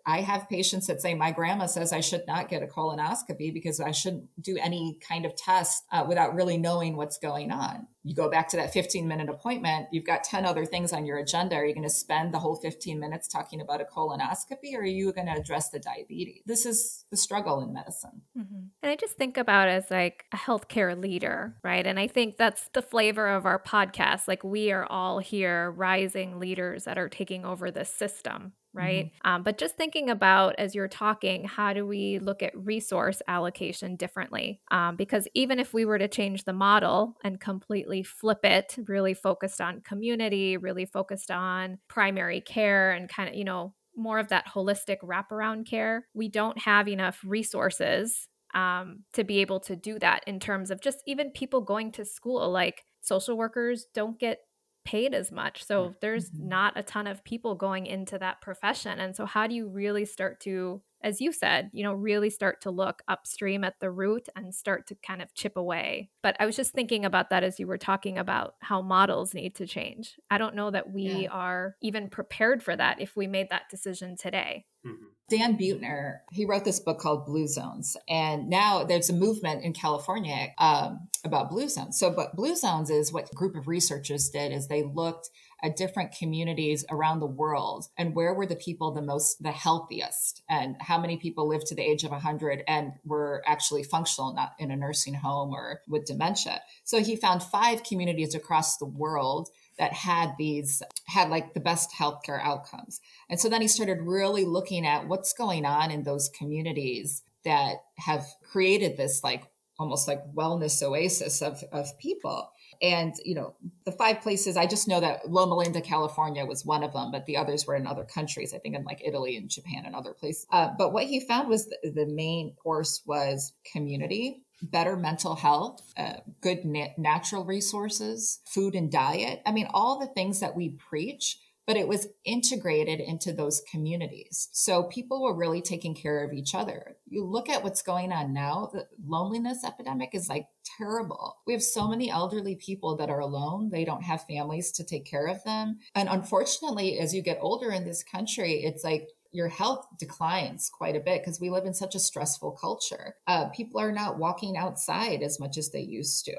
I 0.07 0.21
have 0.21 0.49
patients 0.49 0.87
that 0.87 1.03
say, 1.03 1.15
My 1.15 1.33
grandma 1.33 1.67
says 1.67 1.93
I 1.93 2.01
should 2.01 2.27
not 2.29 2.49
get 2.49 2.63
a 2.63 2.67
colonoscopy 2.67 3.53
because 3.53 3.81
I 3.81 3.91
shouldn't 3.91 4.29
do 4.41 4.57
any 4.57 4.99
kind 5.07 5.27
of 5.27 5.35
test 5.35 5.83
uh, 5.91 6.05
without 6.09 6.35
really 6.35 6.57
knowing 6.57 6.97
what's 6.97 7.19
going 7.19 7.51
on. 7.51 7.89
You 8.05 8.15
go 8.15 8.31
back 8.31 8.49
to 8.51 8.57
that 8.59 8.73
15 8.73 9.09
minute 9.09 9.29
appointment, 9.29 9.89
you've 9.91 10.05
got 10.05 10.23
10 10.23 10.47
other 10.47 10.65
things 10.65 10.93
on 10.93 11.07
your 11.07 11.19
agenda. 11.19 11.57
Are 11.57 11.67
you 11.67 11.75
going 11.75 11.83
to 11.83 11.93
spend 11.93 12.33
the 12.33 12.39
whole 12.39 12.55
15 12.55 13.01
minutes 13.01 13.27
talking 13.27 13.61
about 13.61 13.81
a 13.81 13.85
colonoscopy 13.85 14.75
or 14.75 14.83
are 14.83 14.85
you 14.85 15.13
going 15.13 15.27
to 15.27 15.33
address 15.33 15.71
the 15.71 15.81
diabetes? 15.81 16.43
This 16.47 16.67
is 16.67 17.05
the 17.11 17.17
struggle 17.17 17.61
in 17.63 17.73
medicine. 17.73 18.23
Mm-hmm. 18.39 18.67
And 18.81 18.93
I 18.93 18.95
just 18.95 19.17
think 19.17 19.37
about 19.37 19.69
as 19.69 19.91
like 19.91 20.25
a 20.33 20.37
healthcare 20.37 20.97
leader, 20.97 21.57
right? 21.65 21.85
And 21.85 21.99
I 21.99 22.07
think 22.07 22.37
that's 22.37 22.71
the 22.75 22.83
flavor 22.83 23.27
of 23.27 23.45
our 23.45 23.59
podcast. 23.59 24.29
Like 24.29 24.45
we 24.45 24.71
are 24.71 24.87
all 24.87 25.19
here 25.19 25.73
rising 25.73 26.39
leaders 26.39 26.85
that 26.85 26.99
are 26.99 27.09
taking 27.09 27.45
over 27.45 27.73
this 27.73 27.93
system 27.93 28.53
right? 28.77 29.07
Mm-hmm. 29.07 29.29
Um, 29.29 29.43
but 29.43 29.59
just 29.59 29.77
thinking 29.77 30.11
about 30.11 30.55
as 30.59 30.75
you're 30.75 30.89
talking, 30.89 31.45
how 31.45 31.73
do 31.73 31.87
we 31.87 32.19
look 32.19 32.43
at 32.43 32.57
resource 32.57 33.23
allocation 33.27 33.97
differently? 33.97 34.61
Um, 34.71 34.97
because 34.97 35.27
even 35.35 35.59
if 35.59 35.75
we 35.75 35.85
were 35.85 35.99
to 35.99 36.09
change 36.09 36.45
the 36.45 36.53
model 36.53 37.17
and 37.25 37.41
completely 37.41 38.03
flip 38.03 38.45
it, 38.45 38.77
really 38.87 39.15
focused 39.15 39.61
on 39.61 39.81
community, 39.81 40.57
really 40.57 40.85
focused 40.85 41.31
on 41.31 41.79
primary 41.89 42.41
care 42.41 42.93
and 42.93 43.09
kind 43.09 43.29
of, 43.29 43.35
you 43.35 43.45
know, 43.45 43.75
more 43.97 44.19
of 44.19 44.29
that 44.29 44.47
holistic 44.47 44.99
wraparound 45.03 45.67
care, 45.67 46.07
we 46.15 46.29
don't 46.29 46.59
have 46.59 46.87
enough 46.87 47.21
resources 47.25 48.29
um, 48.55 49.05
to 49.13 49.25
be 49.25 49.39
able 49.39 49.61
to 49.61 49.77
do 49.77 49.99
that 49.99 50.23
in 50.27 50.39
terms 50.41 50.71
of 50.71 50.81
just 50.81 50.99
even 51.07 51.31
people 51.31 51.61
going 51.61 51.93
to 51.93 52.05
school. 52.05 52.51
Like 52.51 52.85
social 53.01 53.37
workers 53.37 53.87
don't 53.95 54.19
get 54.19 54.41
paid 54.87 55.13
as 55.13 55.31
much. 55.31 55.65
So 55.65 55.95
there's 56.01 56.31
mm-hmm. 56.31 56.49
not 56.49 56.73
a 56.77 56.83
ton 56.83 57.07
of 57.07 57.23
people 57.25 57.55
going 57.55 57.85
into 57.87 58.19
that 58.19 58.41
profession. 58.41 58.99
And 58.99 59.15
so 59.15 59.27
how 59.27 59.47
do 59.47 59.55
you 59.55 59.69
really 59.69 60.07
start 60.07 60.41
to 60.41 60.81
as 61.07 61.21
you 61.21 61.31
said, 61.31 61.71
you 61.73 61.85
know, 61.85 61.93
really 61.93 62.31
start 62.31 62.61
to 62.63 62.71
look 62.73 63.01
upstream 63.07 63.63
at 63.63 63.79
the 63.79 63.93
root 63.93 64.29
and 64.35 64.53
start 64.53 64.89
to 64.89 64.97
kind 65.07 65.23
of 65.23 65.33
chip 65.35 65.57
away. 65.57 66.11
But 66.21 66.35
I 66.41 66.47
was 66.47 66.57
just 66.57 66.73
thinking 66.73 67.05
about 67.05 67.31
that 67.31 67.45
as 67.45 67.61
you 67.61 67.69
were 67.69 67.79
talking 67.79 68.19
about 68.19 68.57
how 68.61 68.83
models 68.83 69.33
need 69.33 69.55
to 69.55 69.69
change. 69.69 70.17
I 70.33 70.39
don't 70.39 70.57
know 70.57 70.73
that 70.73 70.93
we 70.93 71.05
yeah. 71.05 71.29
are 71.31 71.77
even 71.81 72.09
prepared 72.09 72.61
for 72.61 72.75
that 72.75 73.01
if 73.01 73.15
we 73.15 73.29
made 73.29 73.51
that 73.51 73.71
decision 73.71 74.17
today. 74.17 74.65
Mm-hmm. 74.85 75.05
Dan 75.29 75.57
Buettner, 75.57 76.19
he 76.33 76.45
wrote 76.45 76.65
this 76.65 76.81
book 76.81 76.99
called 76.99 77.25
Blue 77.25 77.47
Zones. 77.47 77.97
And 78.09 78.49
now 78.49 78.83
there's 78.83 79.11
a 79.11 79.13
movement 79.13 79.63
in 79.63 79.75
California 79.75 80.49
um, 80.59 81.09
about 81.25 81.51
blue 81.51 81.69
zones. 81.69 81.99
So, 81.99 82.11
but 82.11 82.35
blue 82.35 82.57
zones 82.57 82.91
is 82.91 83.13
what 83.13 83.31
a 83.31 83.35
group 83.35 83.55
of 83.57 83.69
researchers 83.69 84.29
did 84.29 84.53
is 84.53 84.67
they 84.67 84.83
looked 84.83 85.31
at 85.63 85.77
different 85.77 86.13
communities 86.13 86.85
around 86.91 87.21
the 87.21 87.27
world? 87.27 87.87
And 87.97 88.15
where 88.15 88.35
were 88.35 88.47
the 88.47 88.57
people 88.57 88.93
the 88.93 89.03
most 89.03 89.43
the 89.43 89.53
healthiest? 89.53 90.43
And 90.49 90.77
how 90.81 90.99
many 91.01 91.17
people 91.17 91.49
lived 91.49 91.67
to 91.69 91.75
the 91.75 91.83
age 91.83 92.05
of 92.05 92.11
100 92.11 92.63
and 92.67 92.93
were 93.05 93.43
actually 93.47 93.83
functional 93.83 94.35
not 94.35 94.53
in 94.59 94.71
a 94.71 94.77
nursing 94.77 95.15
home 95.15 95.53
or 95.53 95.81
with 95.89 96.07
dementia? 96.07 96.61
So 96.85 97.03
he 97.03 97.17
found 97.17 97.43
five 97.43 97.83
communities 97.85 98.35
across 98.35 98.77
the 98.77 98.87
world 98.87 99.49
that 99.79 99.93
had 99.93 100.35
these 100.39 100.83
had 101.07 101.29
like 101.29 101.55
the 101.55 101.61
best 101.61 101.91
healthcare 101.93 102.43
outcomes. 102.43 103.01
And 103.29 103.39
so 103.39 103.49
then 103.49 103.61
he 103.61 103.69
started 103.69 103.99
really 104.01 104.45
looking 104.45 104.87
at 104.87 105.07
what's 105.07 105.33
going 105.33 105.65
on 105.65 105.91
in 105.91 106.03
those 106.03 106.31
communities 106.31 107.23
that 107.45 107.77
have 107.99 108.27
created 108.43 108.97
this 108.97 109.23
like 109.23 109.45
almost 109.79 110.09
like 110.09 110.23
wellness 110.35 110.83
oasis 110.83 111.43
of, 111.43 111.63
of 111.73 111.99
people 111.99 112.51
and, 112.81 113.15
you 113.25 113.35
know, 113.35 113.55
the 113.85 113.93
five 113.93 114.21
places, 114.21 114.57
I 114.57 114.67
just 114.67 114.89
know 114.89 115.01
that 115.01 115.31
Loma 115.31 115.57
Linda, 115.57 115.81
California 115.81 116.45
was 116.45 116.65
one 116.65 116.83
of 116.83 116.93
them, 116.93 117.11
but 117.11 117.27
the 117.27 117.37
others 117.37 117.67
were 117.67 117.77
in 117.77 117.87
other 117.87 118.05
countries, 118.05 118.55
I 118.55 118.59
think 118.59 118.75
in 118.75 118.85
like 118.85 119.03
Italy 119.05 119.37
and 119.37 119.49
Japan 119.49 119.85
and 119.87 119.95
other 119.95 120.13
places. 120.13 120.47
Uh, 120.51 120.71
but 120.77 120.93
what 120.93 121.05
he 121.05 121.21
found 121.21 121.49
was 121.49 121.67
the, 121.67 121.91
the 121.91 122.07
main 122.07 122.55
course 122.55 123.03
was 123.07 123.53
community, 123.71 124.43
better 124.63 124.97
mental 124.97 125.35
health, 125.35 125.83
uh, 125.97 126.15
good 126.41 126.65
na- 126.65 126.89
natural 126.97 127.45
resources, 127.45 128.41
food 128.47 128.75
and 128.75 128.91
diet. 128.91 129.43
I 129.45 129.53
mean, 129.53 129.69
all 129.73 129.99
the 129.99 130.07
things 130.07 130.41
that 130.41 130.57
we 130.57 130.71
preach 130.71 131.39
but 131.67 131.77
it 131.77 131.89
was 131.89 132.09
integrated 132.25 133.01
into 133.01 133.33
those 133.33 133.63
communities. 133.71 134.49
So 134.53 134.85
people 134.85 135.23
were 135.23 135.37
really 135.37 135.61
taking 135.61 135.95
care 135.95 136.25
of 136.25 136.33
each 136.33 136.55
other. 136.55 136.97
You 137.09 137.25
look 137.25 137.49
at 137.49 137.65
what's 137.65 137.83
going 137.83 138.13
on 138.13 138.33
now, 138.33 138.71
the 138.73 138.87
loneliness 139.05 139.65
epidemic 139.65 140.11
is 140.15 140.29
like 140.29 140.47
terrible. 140.79 141.39
We 141.47 141.53
have 141.53 141.63
so 141.63 141.89
many 141.89 142.11
elderly 142.11 142.57
people 142.57 142.97
that 142.97 143.11
are 143.11 143.21
alone. 143.21 143.71
They 143.71 143.85
don't 143.85 144.05
have 144.05 144.25
families 144.25 144.71
to 144.73 144.85
take 144.85 145.05
care 145.05 145.27
of 145.27 145.43
them. 145.45 145.79
And 145.95 146.09
unfortunately, 146.09 146.99
as 146.99 147.15
you 147.15 147.23
get 147.23 147.39
older 147.41 147.71
in 147.73 147.85
this 147.85 148.03
country, 148.03 148.63
it's 148.65 148.85
like 148.85 149.09
your 149.33 149.49
health 149.49 149.87
declines 149.99 150.71
quite 150.71 150.97
a 150.97 151.01
bit 151.01 151.21
because 151.21 151.41
we 151.41 151.51
live 151.51 151.67
in 151.67 151.75
such 151.75 151.95
a 151.95 152.01
stressful 152.01 152.53
culture. 152.53 153.17
Uh, 153.27 153.49
people 153.51 153.79
are 153.81 153.93
not 153.93 154.19
walking 154.19 154.57
outside 154.57 155.23
as 155.23 155.39
much 155.39 155.59
as 155.59 155.71
they 155.71 155.81
used 155.81 156.25
to. 156.25 156.35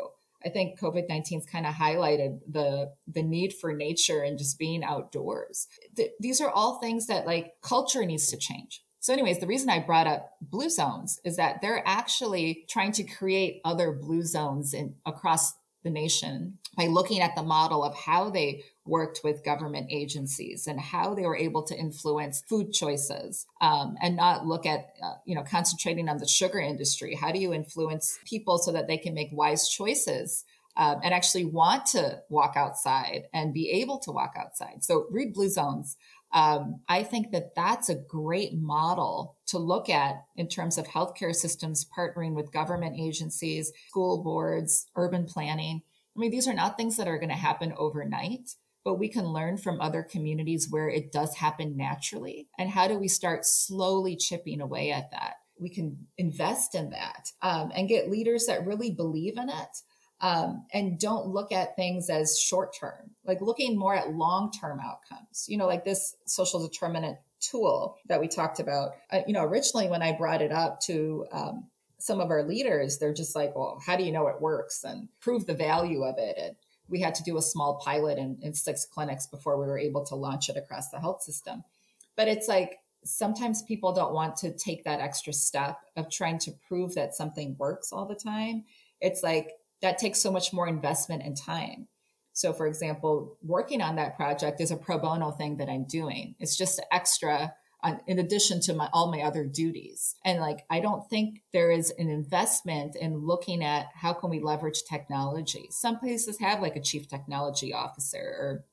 I 0.46 0.50
think 0.50 0.80
COVID 0.80 1.10
19's 1.10 1.46
kind 1.46 1.66
of 1.66 1.74
highlighted 1.74 2.40
the 2.50 2.94
the 3.08 3.24
need 3.24 3.54
for 3.54 3.74
nature 3.74 4.22
and 4.22 4.38
just 4.38 4.60
being 4.60 4.84
outdoors. 4.84 5.68
Th- 5.96 6.12
these 6.20 6.42
are 6.42 6.50
all 6.50 6.80
things 6.80 7.08
that 7.08 7.26
like 7.26 7.54
culture 7.62 8.06
needs 8.06 8.28
to 8.28 8.38
change. 8.38 8.84
So, 9.00 9.14
anyways, 9.14 9.40
the 9.40 9.48
reason 9.48 9.70
I 9.70 9.80
brought 9.80 10.08
up 10.08 10.32
blue 10.42 10.70
zones 10.70 11.20
is 11.24 11.38
that 11.38 11.62
they're 11.62 11.84
actually 11.86 12.66
trying 12.70 12.92
to 12.94 13.04
create 13.04 13.62
other 13.64 13.92
blue 13.92 14.24
zones 14.24 14.74
in 14.74 14.96
across 15.06 15.54
the 15.88 15.92
nation 15.92 16.58
by 16.76 16.88
looking 16.88 17.22
at 17.22 17.36
the 17.36 17.44
model 17.44 17.84
of 17.84 17.96
how 17.96 18.30
they 18.30 18.64
worked 18.86 19.22
with 19.24 19.44
government 19.44 19.88
agencies 19.90 20.68
and 20.68 20.80
how 20.80 21.14
they 21.14 21.24
were 21.24 21.36
able 21.36 21.64
to 21.64 21.76
influence 21.76 22.44
food 22.48 22.72
choices 22.72 23.46
um, 23.62 23.96
and 24.02 24.16
not 24.16 24.46
look 24.46 24.66
at 24.66 24.94
uh, 25.04 25.14
you 25.26 25.36
know 25.36 25.44
concentrating 25.44 26.10
on 26.10 26.18
the 26.18 26.28
sugar 26.28 26.60
industry. 26.60 27.16
How 27.16 27.32
do 27.32 27.40
you 27.40 27.54
influence 27.54 28.20
people 28.26 28.58
so 28.58 28.72
that 28.74 28.88
they 28.88 28.98
can 28.98 29.14
make 29.14 29.30
wise 29.32 29.70
choices 29.70 30.46
um, 30.76 31.00
and 31.04 31.14
actually 31.14 31.46
want 31.46 31.88
to 31.88 32.22
walk 32.30 32.54
outside 32.56 33.24
and 33.34 33.54
be 33.54 33.72
able 33.72 34.00
to 34.00 34.12
walk 34.12 34.34
outside? 34.38 34.84
So 34.84 35.08
read 35.10 35.34
blue 35.34 35.50
zones 35.50 35.98
um, 36.34 36.82
I 36.88 37.04
think 37.04 37.32
that 37.32 37.56
that's 37.56 37.90
a 37.90 37.96
great 37.96 38.54
model 38.54 39.38
to 39.48 39.58
look 39.58 39.90
at 39.90 40.26
in 40.36 40.48
terms 40.48 40.78
of 40.78 40.88
healthcare 40.88 41.34
systems 41.34 41.86
partnering 41.98 42.34
with 42.34 42.52
government 42.52 43.00
agencies, 43.00 43.72
school 43.90 44.24
boards, 44.24 44.88
urban 44.96 45.26
planning. 45.26 45.82
I 46.16 46.20
mean, 46.20 46.32
these 46.32 46.48
are 46.48 46.54
not 46.54 46.78
things 46.78 46.98
that 46.98 47.08
are 47.08 47.20
going 47.20 47.30
to 47.30 47.36
happen 47.36 47.74
overnight, 47.78 48.50
but 48.84 49.00
we 49.00 49.08
can 49.08 49.26
learn 49.26 49.58
from 49.58 49.80
other 49.80 50.04
communities 50.04 50.68
where 50.70 50.90
it 50.90 51.12
does 51.12 51.36
happen 51.36 51.78
naturally. 51.78 52.48
And 52.58 52.70
how 52.70 52.88
do 52.88 52.98
we 52.98 53.08
start 53.08 53.46
slowly 53.46 54.16
chipping 54.16 54.60
away 54.60 54.92
at 54.92 55.12
that? 55.12 55.36
We 55.60 55.70
can 55.70 56.08
invest 56.18 56.76
in 56.76 56.92
that 56.92 57.32
um, 57.42 57.72
and 57.76 57.88
get 57.88 58.10
leaders 58.10 58.46
that 58.48 58.66
really 58.66 58.92
believe 58.92 59.38
in 59.38 59.50
it 59.50 59.78
um, 60.20 60.66
and 60.74 61.00
don't 61.00 61.28
look 61.28 61.52
at 61.52 61.76
things 61.76 62.10
as 62.10 62.40
short 62.40 62.76
term, 62.76 63.12
like 63.26 63.42
looking 63.42 63.78
more 63.78 63.96
at 63.96 64.14
long 64.14 64.52
term 64.52 64.80
outcomes. 64.80 65.46
You 65.48 65.58
know, 65.58 65.68
like 65.68 65.86
this 65.86 66.16
social 66.26 66.66
determinant 66.66 67.18
tool 67.40 67.98
that 68.08 68.20
we 68.20 68.28
talked 68.28 68.60
about. 68.60 68.92
Uh, 69.12 69.22
you 69.28 69.34
know, 69.34 69.44
originally 69.44 69.90
when 69.90 70.02
I 70.02 70.14
brought 70.14 70.42
it 70.42 70.52
up 70.52 70.80
to 70.82 71.28
um, 71.32 71.68
some 72.00 72.20
of 72.20 72.32
our 72.32 72.44
leaders, 72.44 72.98
they're 72.98 73.14
just 73.14 73.36
like, 73.36 73.56
well, 73.56 73.82
how 73.86 73.96
do 73.96 74.04
you 74.04 74.12
know 74.12 74.28
it 74.28 74.42
works 74.42 74.84
and 74.84 75.08
prove 75.20 75.46
the 75.46 75.54
value 75.54 76.04
of 76.04 76.18
it? 76.18 76.36
And 76.40 76.56
we 76.90 77.02
had 77.02 77.16
to 77.16 77.24
do 77.24 77.38
a 77.38 77.42
small 77.42 77.80
pilot 77.84 78.18
in, 78.18 78.38
in 78.42 78.54
six 78.54 78.86
clinics 78.86 79.28
before 79.28 79.60
we 79.60 79.68
were 79.68 79.78
able 79.78 80.06
to 80.06 80.16
launch 80.16 80.50
it 80.50 80.58
across 80.58 80.90
the 80.90 81.00
health 81.00 81.22
system. 81.22 81.64
But 82.16 82.28
it's 82.28 82.48
like 82.48 82.80
sometimes 83.04 83.62
people 83.62 83.94
don't 83.94 84.14
want 84.14 84.36
to 84.38 84.52
take 84.52 84.84
that 84.86 85.00
extra 85.00 85.34
step 85.34 85.80
of 85.96 86.10
trying 86.10 86.40
to 86.40 86.52
prove 86.68 86.96
that 86.96 87.14
something 87.14 87.56
works 87.60 87.92
all 87.92 88.06
the 88.06 88.16
time. 88.16 88.66
It's 89.00 89.22
like 89.22 89.52
that 89.82 89.98
takes 89.98 90.20
so 90.20 90.32
much 90.32 90.54
more 90.54 90.68
investment 90.68 91.24
and 91.24 91.38
time. 91.38 91.88
So, 92.34 92.54
for 92.54 92.68
example, 92.68 93.38
working 93.42 93.82
on 93.82 93.96
that 93.96 94.16
project 94.16 94.62
is 94.62 94.72
a 94.72 94.78
pro 94.78 95.00
bono 95.00 95.32
thing 95.32 95.58
that 95.58 95.70
I'm 95.70 95.86
doing. 95.86 96.36
It's 96.40 96.56
just 96.56 96.80
extra 96.92 97.54
on, 97.82 98.00
in 98.08 98.20
addition 98.20 98.60
to 98.62 98.74
my, 98.74 98.90
all 98.94 99.12
my 99.12 99.22
other 99.22 99.44
duties. 99.44 100.16
And 100.24 100.40
like, 100.40 100.66
I 100.70 100.80
don't 100.80 101.08
think 101.10 101.42
there 101.54 101.72
is 101.72 101.92
an 101.98 102.10
investment 102.10 102.96
in 102.96 103.26
looking 103.26 103.64
at 103.64 103.88
how 103.96 104.14
can 104.14 104.30
we 104.30 104.40
leverage 104.40 104.84
technology. 104.88 105.68
Some 105.72 105.98
places 105.98 106.40
have 106.40 106.62
like 106.62 106.76
a 106.76 106.82
chief 106.82 107.08
technology 107.08 107.74
officer 107.74 108.20
or 108.20 108.66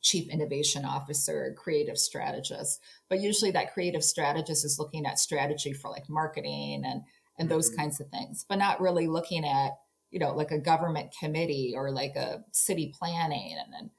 chief 0.00 0.28
innovation 0.28 0.84
officer 0.84 1.46
or 1.46 1.54
creative 1.54 1.98
strategist, 1.98 2.80
but 3.08 3.20
usually 3.20 3.50
that 3.52 3.72
creative 3.72 4.04
strategist 4.04 4.64
is 4.64 4.78
looking 4.78 5.06
at 5.06 5.18
strategy 5.18 5.72
for 5.72 5.90
like 5.90 6.08
marketing 6.08 6.82
and 6.84 7.02
and 7.38 7.48
those 7.48 7.70
mm-hmm. 7.70 7.82
kinds 7.82 8.00
of 8.00 8.08
things, 8.08 8.44
but 8.48 8.58
not 8.58 8.80
really 8.80 9.06
looking 9.06 9.46
at 9.46 9.72
you 10.10 10.18
know 10.18 10.34
like 10.34 10.50
a 10.50 10.58
government 10.58 11.14
committee 11.18 11.74
or 11.76 11.90
like 11.90 12.16
a 12.16 12.44
city 12.52 12.92
planning 12.98 13.56
and 13.58 13.74
and 13.74 13.90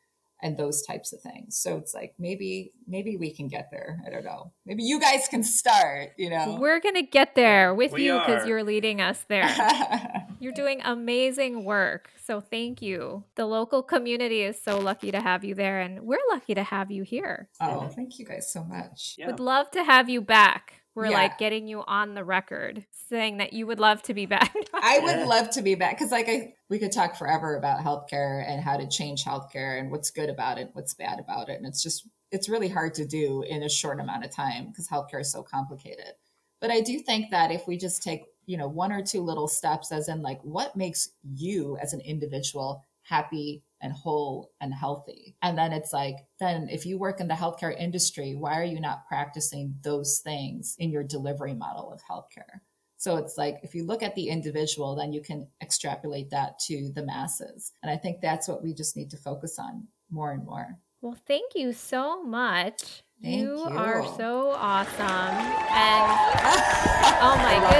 and 0.41 0.57
those 0.57 0.81
types 0.83 1.11
of 1.11 1.21
things. 1.21 1.57
So 1.57 1.77
it's 1.77 1.93
like 1.93 2.13
maybe 2.17 2.71
maybe 2.87 3.17
we 3.17 3.33
can 3.33 3.47
get 3.47 3.69
there. 3.71 4.01
I 4.05 4.09
don't 4.09 4.23
know. 4.23 4.53
Maybe 4.65 4.83
you 4.83 4.99
guys 4.99 5.27
can 5.27 5.43
start, 5.43 6.11
you 6.17 6.29
know. 6.29 6.57
We're 6.59 6.79
going 6.79 6.95
to 6.95 7.03
get 7.03 7.35
there 7.35 7.73
with 7.75 7.91
we 7.91 8.05
you 8.05 8.21
cuz 8.25 8.47
you're 8.47 8.63
leading 8.63 9.01
us 9.01 9.25
there. 9.27 9.49
You're 10.41 10.53
doing 10.53 10.79
amazing 10.85 11.65
work. 11.65 12.11
So 12.23 12.39
thank 12.39 12.81
you. 12.81 13.25
The 13.35 13.45
local 13.45 13.83
community 13.83 14.41
is 14.41 14.61
so 14.61 14.79
lucky 14.79 15.11
to 15.11 15.19
have 15.19 15.43
you 15.43 15.53
there, 15.53 15.81
and 15.81 15.99
we're 16.03 16.17
lucky 16.31 16.55
to 16.55 16.63
have 16.63 16.89
you 16.89 17.03
here. 17.03 17.49
Oh, 17.59 17.89
thank 17.89 18.19
you 18.19 18.25
guys 18.25 18.49
so 18.49 18.63
much. 18.63 19.15
Yeah. 19.17 19.27
Would 19.27 19.41
love 19.41 19.69
to 19.71 19.83
have 19.83 20.07
you 20.07 20.21
back. 20.21 20.78
We're 20.95 21.07
yeah. 21.07 21.17
like 21.17 21.37
getting 21.37 21.67
you 21.67 21.83
on 21.85 22.13
the 22.13 22.23
record 22.23 22.85
saying 23.09 23.37
that 23.37 23.53
you 23.53 23.67
would 23.67 23.79
love 23.79 24.01
to 24.03 24.13
be 24.13 24.25
back. 24.25 24.53
I 24.73 24.99
would 24.99 25.27
love 25.27 25.49
to 25.51 25.61
be 25.61 25.75
back 25.75 25.97
because, 25.97 26.11
like, 26.11 26.27
I, 26.27 26.53
we 26.69 26.79
could 26.79 26.91
talk 26.91 27.15
forever 27.15 27.55
about 27.55 27.79
healthcare 27.83 28.43
and 28.47 28.61
how 28.61 28.77
to 28.77 28.87
change 28.87 29.23
healthcare 29.23 29.79
and 29.79 29.91
what's 29.91 30.11
good 30.11 30.29
about 30.29 30.57
it, 30.57 30.69
what's 30.73 30.93
bad 30.93 31.19
about 31.19 31.49
it. 31.49 31.57
And 31.57 31.65
it's 31.65 31.83
just, 31.83 32.07
it's 32.31 32.49
really 32.49 32.67
hard 32.67 32.93
to 32.95 33.05
do 33.05 33.43
in 33.43 33.63
a 33.63 33.69
short 33.69 33.99
amount 33.99 34.25
of 34.25 34.31
time 34.31 34.67
because 34.67 34.87
healthcare 34.87 35.21
is 35.21 35.31
so 35.31 35.43
complicated. 35.43 36.13
But 36.59 36.71
I 36.71 36.81
do 36.81 36.99
think 36.99 37.31
that 37.31 37.51
if 37.51 37.67
we 37.67 37.77
just 37.77 38.03
take, 38.03 38.25
you 38.45 38.57
know, 38.57 38.67
one 38.67 38.91
or 38.91 39.01
two 39.01 39.21
little 39.21 39.47
steps, 39.47 39.91
as 39.91 40.09
in 40.09 40.21
like 40.21 40.41
what 40.41 40.75
makes 40.75 41.09
you 41.23 41.77
as 41.77 41.93
an 41.93 42.01
individual 42.01 42.83
happy 43.03 43.63
and 43.81 43.93
whole 43.93 44.51
and 44.61 44.73
healthy. 44.73 45.35
And 45.41 45.57
then 45.57 45.71
it's 45.71 45.93
like, 45.93 46.15
then 46.39 46.67
if 46.69 46.85
you 46.85 46.97
work 46.97 47.19
in 47.19 47.27
the 47.27 47.33
healthcare 47.33 47.77
industry, 47.77 48.35
why 48.35 48.59
are 48.59 48.65
you 48.65 48.79
not 48.79 49.07
practicing 49.07 49.75
those 49.83 50.19
things 50.23 50.75
in 50.79 50.91
your 50.91 51.03
delivery 51.03 51.53
model 51.53 51.91
of 51.91 52.01
healthcare? 52.03 52.59
So 52.97 53.15
it's 53.15 53.37
like 53.37 53.59
if 53.63 53.73
you 53.73 53.85
look 53.85 54.03
at 54.03 54.15
the 54.15 54.27
individual, 54.27 54.95
then 54.95 55.13
you 55.13 55.21
can 55.21 55.47
extrapolate 55.61 56.29
that 56.31 56.59
to 56.67 56.91
the 56.93 57.05
masses. 57.05 57.71
And 57.81 57.89
I 57.89 57.95
think 57.95 58.19
that's 58.21 58.47
what 58.49 58.61
we 58.61 58.73
just 58.73 58.97
need 58.97 59.09
to 59.11 59.17
focus 59.17 59.57
on 59.57 59.87
more 60.11 60.33
and 60.33 60.45
more. 60.45 60.77
Well, 61.01 61.17
thank 61.25 61.55
you 61.55 61.71
so 61.71 62.21
much. 62.21 63.03
You, 63.21 63.39
you, 63.39 63.63
are 63.63 64.05
so 64.17 64.51
awesome. 64.51 64.99
And 64.99 66.03
oh 67.21 67.37
my 67.37 67.59
goodness. 67.61 67.78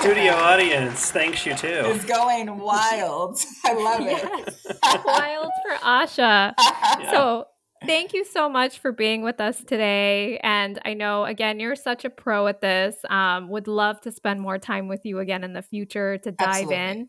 Studio 0.00 0.32
audience 0.32 1.10
thanks 1.10 1.44
you 1.44 1.54
too. 1.54 1.82
It's 1.84 2.06
going 2.06 2.58
wild. 2.58 3.38
I 3.66 3.74
love 3.74 4.00
it. 4.00 4.24
wild 5.04 5.50
for 5.62 5.76
Asha. 5.84 6.54
Yeah. 6.58 7.10
So 7.10 7.44
thank 7.84 8.14
you 8.14 8.24
so 8.24 8.48
much 8.48 8.78
for 8.78 8.92
being 8.92 9.20
with 9.20 9.42
us 9.42 9.62
today. 9.62 10.38
And 10.42 10.80
I 10.86 10.94
know, 10.94 11.26
again, 11.26 11.60
you're 11.60 11.76
such 11.76 12.06
a 12.06 12.10
pro 12.10 12.46
at 12.46 12.62
this. 12.62 12.96
Um, 13.10 13.50
would 13.50 13.68
love 13.68 14.00
to 14.02 14.10
spend 14.10 14.40
more 14.40 14.58
time 14.58 14.88
with 14.88 15.00
you 15.04 15.18
again 15.18 15.44
in 15.44 15.52
the 15.52 15.60
future 15.60 16.16
to 16.16 16.32
dive 16.32 16.48
Absolutely. 16.48 16.76
in. 16.76 17.08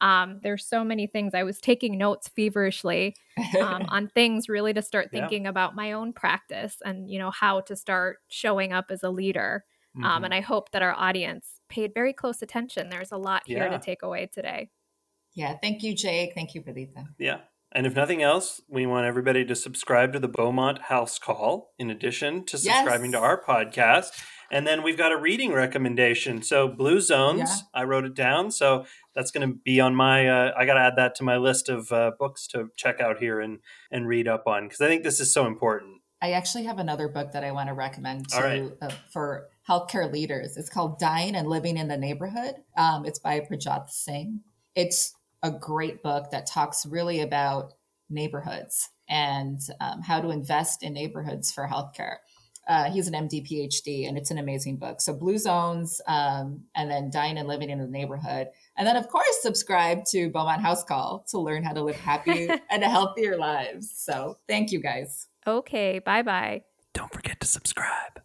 Um, 0.00 0.40
there's 0.42 0.66
so 0.66 0.84
many 0.84 1.06
things. 1.06 1.34
I 1.34 1.42
was 1.42 1.60
taking 1.60 1.98
notes 1.98 2.30
feverishly 2.34 3.14
um, 3.60 3.84
on 3.88 4.08
things 4.08 4.48
really 4.48 4.72
to 4.72 4.80
start 4.80 5.10
thinking 5.10 5.42
yeah. 5.42 5.50
about 5.50 5.76
my 5.76 5.92
own 5.92 6.14
practice 6.14 6.76
and 6.82 7.10
you 7.10 7.18
know 7.18 7.30
how 7.30 7.60
to 7.60 7.76
start 7.76 8.18
showing 8.28 8.72
up 8.72 8.86
as 8.88 9.02
a 9.02 9.10
leader. 9.10 9.64
Um, 9.96 10.02
mm-hmm. 10.02 10.10
Um, 10.10 10.24
and 10.24 10.34
I 10.34 10.40
hope 10.40 10.70
that 10.72 10.82
our 10.82 10.94
audience 10.94 11.60
paid 11.68 11.92
very 11.94 12.12
close 12.12 12.42
attention. 12.42 12.88
There's 12.88 13.12
a 13.12 13.16
lot 13.16 13.42
here 13.46 13.64
yeah. 13.64 13.76
to 13.76 13.78
take 13.78 14.02
away 14.02 14.28
today. 14.32 14.70
Yeah, 15.34 15.56
thank 15.62 15.82
you, 15.82 15.94
Jake. 15.94 16.32
Thank 16.34 16.54
you, 16.54 16.62
Belita. 16.62 17.06
Yeah. 17.18 17.38
And 17.74 17.86
if 17.86 17.96
nothing 17.96 18.22
else, 18.22 18.60
we 18.68 18.84
want 18.84 19.06
everybody 19.06 19.46
to 19.46 19.54
subscribe 19.54 20.12
to 20.12 20.18
the 20.18 20.28
Beaumont 20.28 20.78
House 20.82 21.18
Call 21.18 21.72
in 21.78 21.90
addition 21.90 22.44
to 22.46 22.58
subscribing 22.58 23.12
yes. 23.12 23.20
to 23.20 23.24
our 23.24 23.42
podcast. 23.42 24.10
And 24.50 24.66
then 24.66 24.82
we've 24.82 24.98
got 24.98 25.12
a 25.12 25.16
reading 25.16 25.52
recommendation. 25.52 26.42
So 26.42 26.68
Blue 26.68 27.00
Zones, 27.00 27.40
yeah. 27.40 27.56
I 27.80 27.84
wrote 27.84 28.04
it 28.04 28.14
down. 28.14 28.50
So 28.50 28.84
that's 29.14 29.30
going 29.30 29.48
to 29.48 29.54
be 29.64 29.80
on 29.80 29.94
my. 29.94 30.28
Uh, 30.28 30.52
I 30.54 30.66
got 30.66 30.74
to 30.74 30.80
add 30.80 30.96
that 30.96 31.14
to 31.16 31.24
my 31.24 31.38
list 31.38 31.70
of 31.70 31.90
uh, 31.90 32.10
books 32.18 32.46
to 32.48 32.68
check 32.76 33.00
out 33.00 33.18
here 33.18 33.40
and 33.40 33.60
and 33.90 34.06
read 34.06 34.28
up 34.28 34.46
on 34.46 34.64
because 34.64 34.82
I 34.82 34.88
think 34.88 35.02
this 35.02 35.20
is 35.20 35.32
so 35.32 35.46
important. 35.46 36.02
I 36.20 36.32
actually 36.32 36.64
have 36.64 36.78
another 36.78 37.08
book 37.08 37.32
that 37.32 37.42
I 37.42 37.52
want 37.52 37.68
to 37.68 37.74
recommend 37.74 38.28
to 38.28 38.40
right. 38.40 38.72
uh, 38.82 38.90
for 39.10 39.48
healthcare 39.68 40.12
leaders. 40.12 40.56
It's 40.56 40.68
called 40.68 40.98
Dying 40.98 41.34
and 41.34 41.48
Living 41.48 41.76
in 41.76 41.88
the 41.88 41.96
Neighborhood. 41.96 42.56
Um, 42.76 43.04
it's 43.04 43.18
by 43.18 43.40
Prabhjot 43.40 43.90
Singh. 43.90 44.40
It's 44.74 45.14
a 45.42 45.50
great 45.50 46.02
book 46.02 46.30
that 46.30 46.46
talks 46.46 46.86
really 46.86 47.20
about 47.20 47.74
neighborhoods 48.08 48.90
and 49.08 49.60
um, 49.80 50.02
how 50.02 50.20
to 50.20 50.30
invest 50.30 50.82
in 50.82 50.94
neighborhoods 50.94 51.52
for 51.52 51.68
healthcare. 51.68 52.16
Uh, 52.68 52.90
he's 52.90 53.08
an 53.08 53.14
MD 53.14 53.44
PhD, 53.44 54.08
and 54.08 54.16
it's 54.16 54.30
an 54.30 54.38
amazing 54.38 54.76
book. 54.76 55.00
So 55.00 55.12
Blue 55.12 55.36
Zones, 55.36 56.00
um, 56.06 56.62
and 56.76 56.88
then 56.88 57.10
Dying 57.10 57.36
and 57.36 57.48
Living 57.48 57.70
in 57.70 57.80
the 57.80 57.88
Neighborhood, 57.88 58.48
and 58.76 58.86
then 58.86 58.96
of 58.96 59.08
course 59.08 59.42
subscribe 59.42 60.04
to 60.06 60.30
Beaumont 60.30 60.62
House 60.62 60.84
Call 60.84 61.24
to 61.30 61.40
learn 61.40 61.64
how 61.64 61.72
to 61.72 61.82
live 61.82 61.96
happy 61.96 62.48
and 62.70 62.84
healthier 62.84 63.36
lives. 63.36 63.90
So 63.92 64.38
thank 64.48 64.70
you 64.70 64.80
guys. 64.80 65.26
Okay, 65.44 65.98
bye 65.98 66.22
bye. 66.22 66.62
Don't 66.94 67.12
forget 67.12 67.40
to 67.40 67.48
subscribe. 67.48 68.21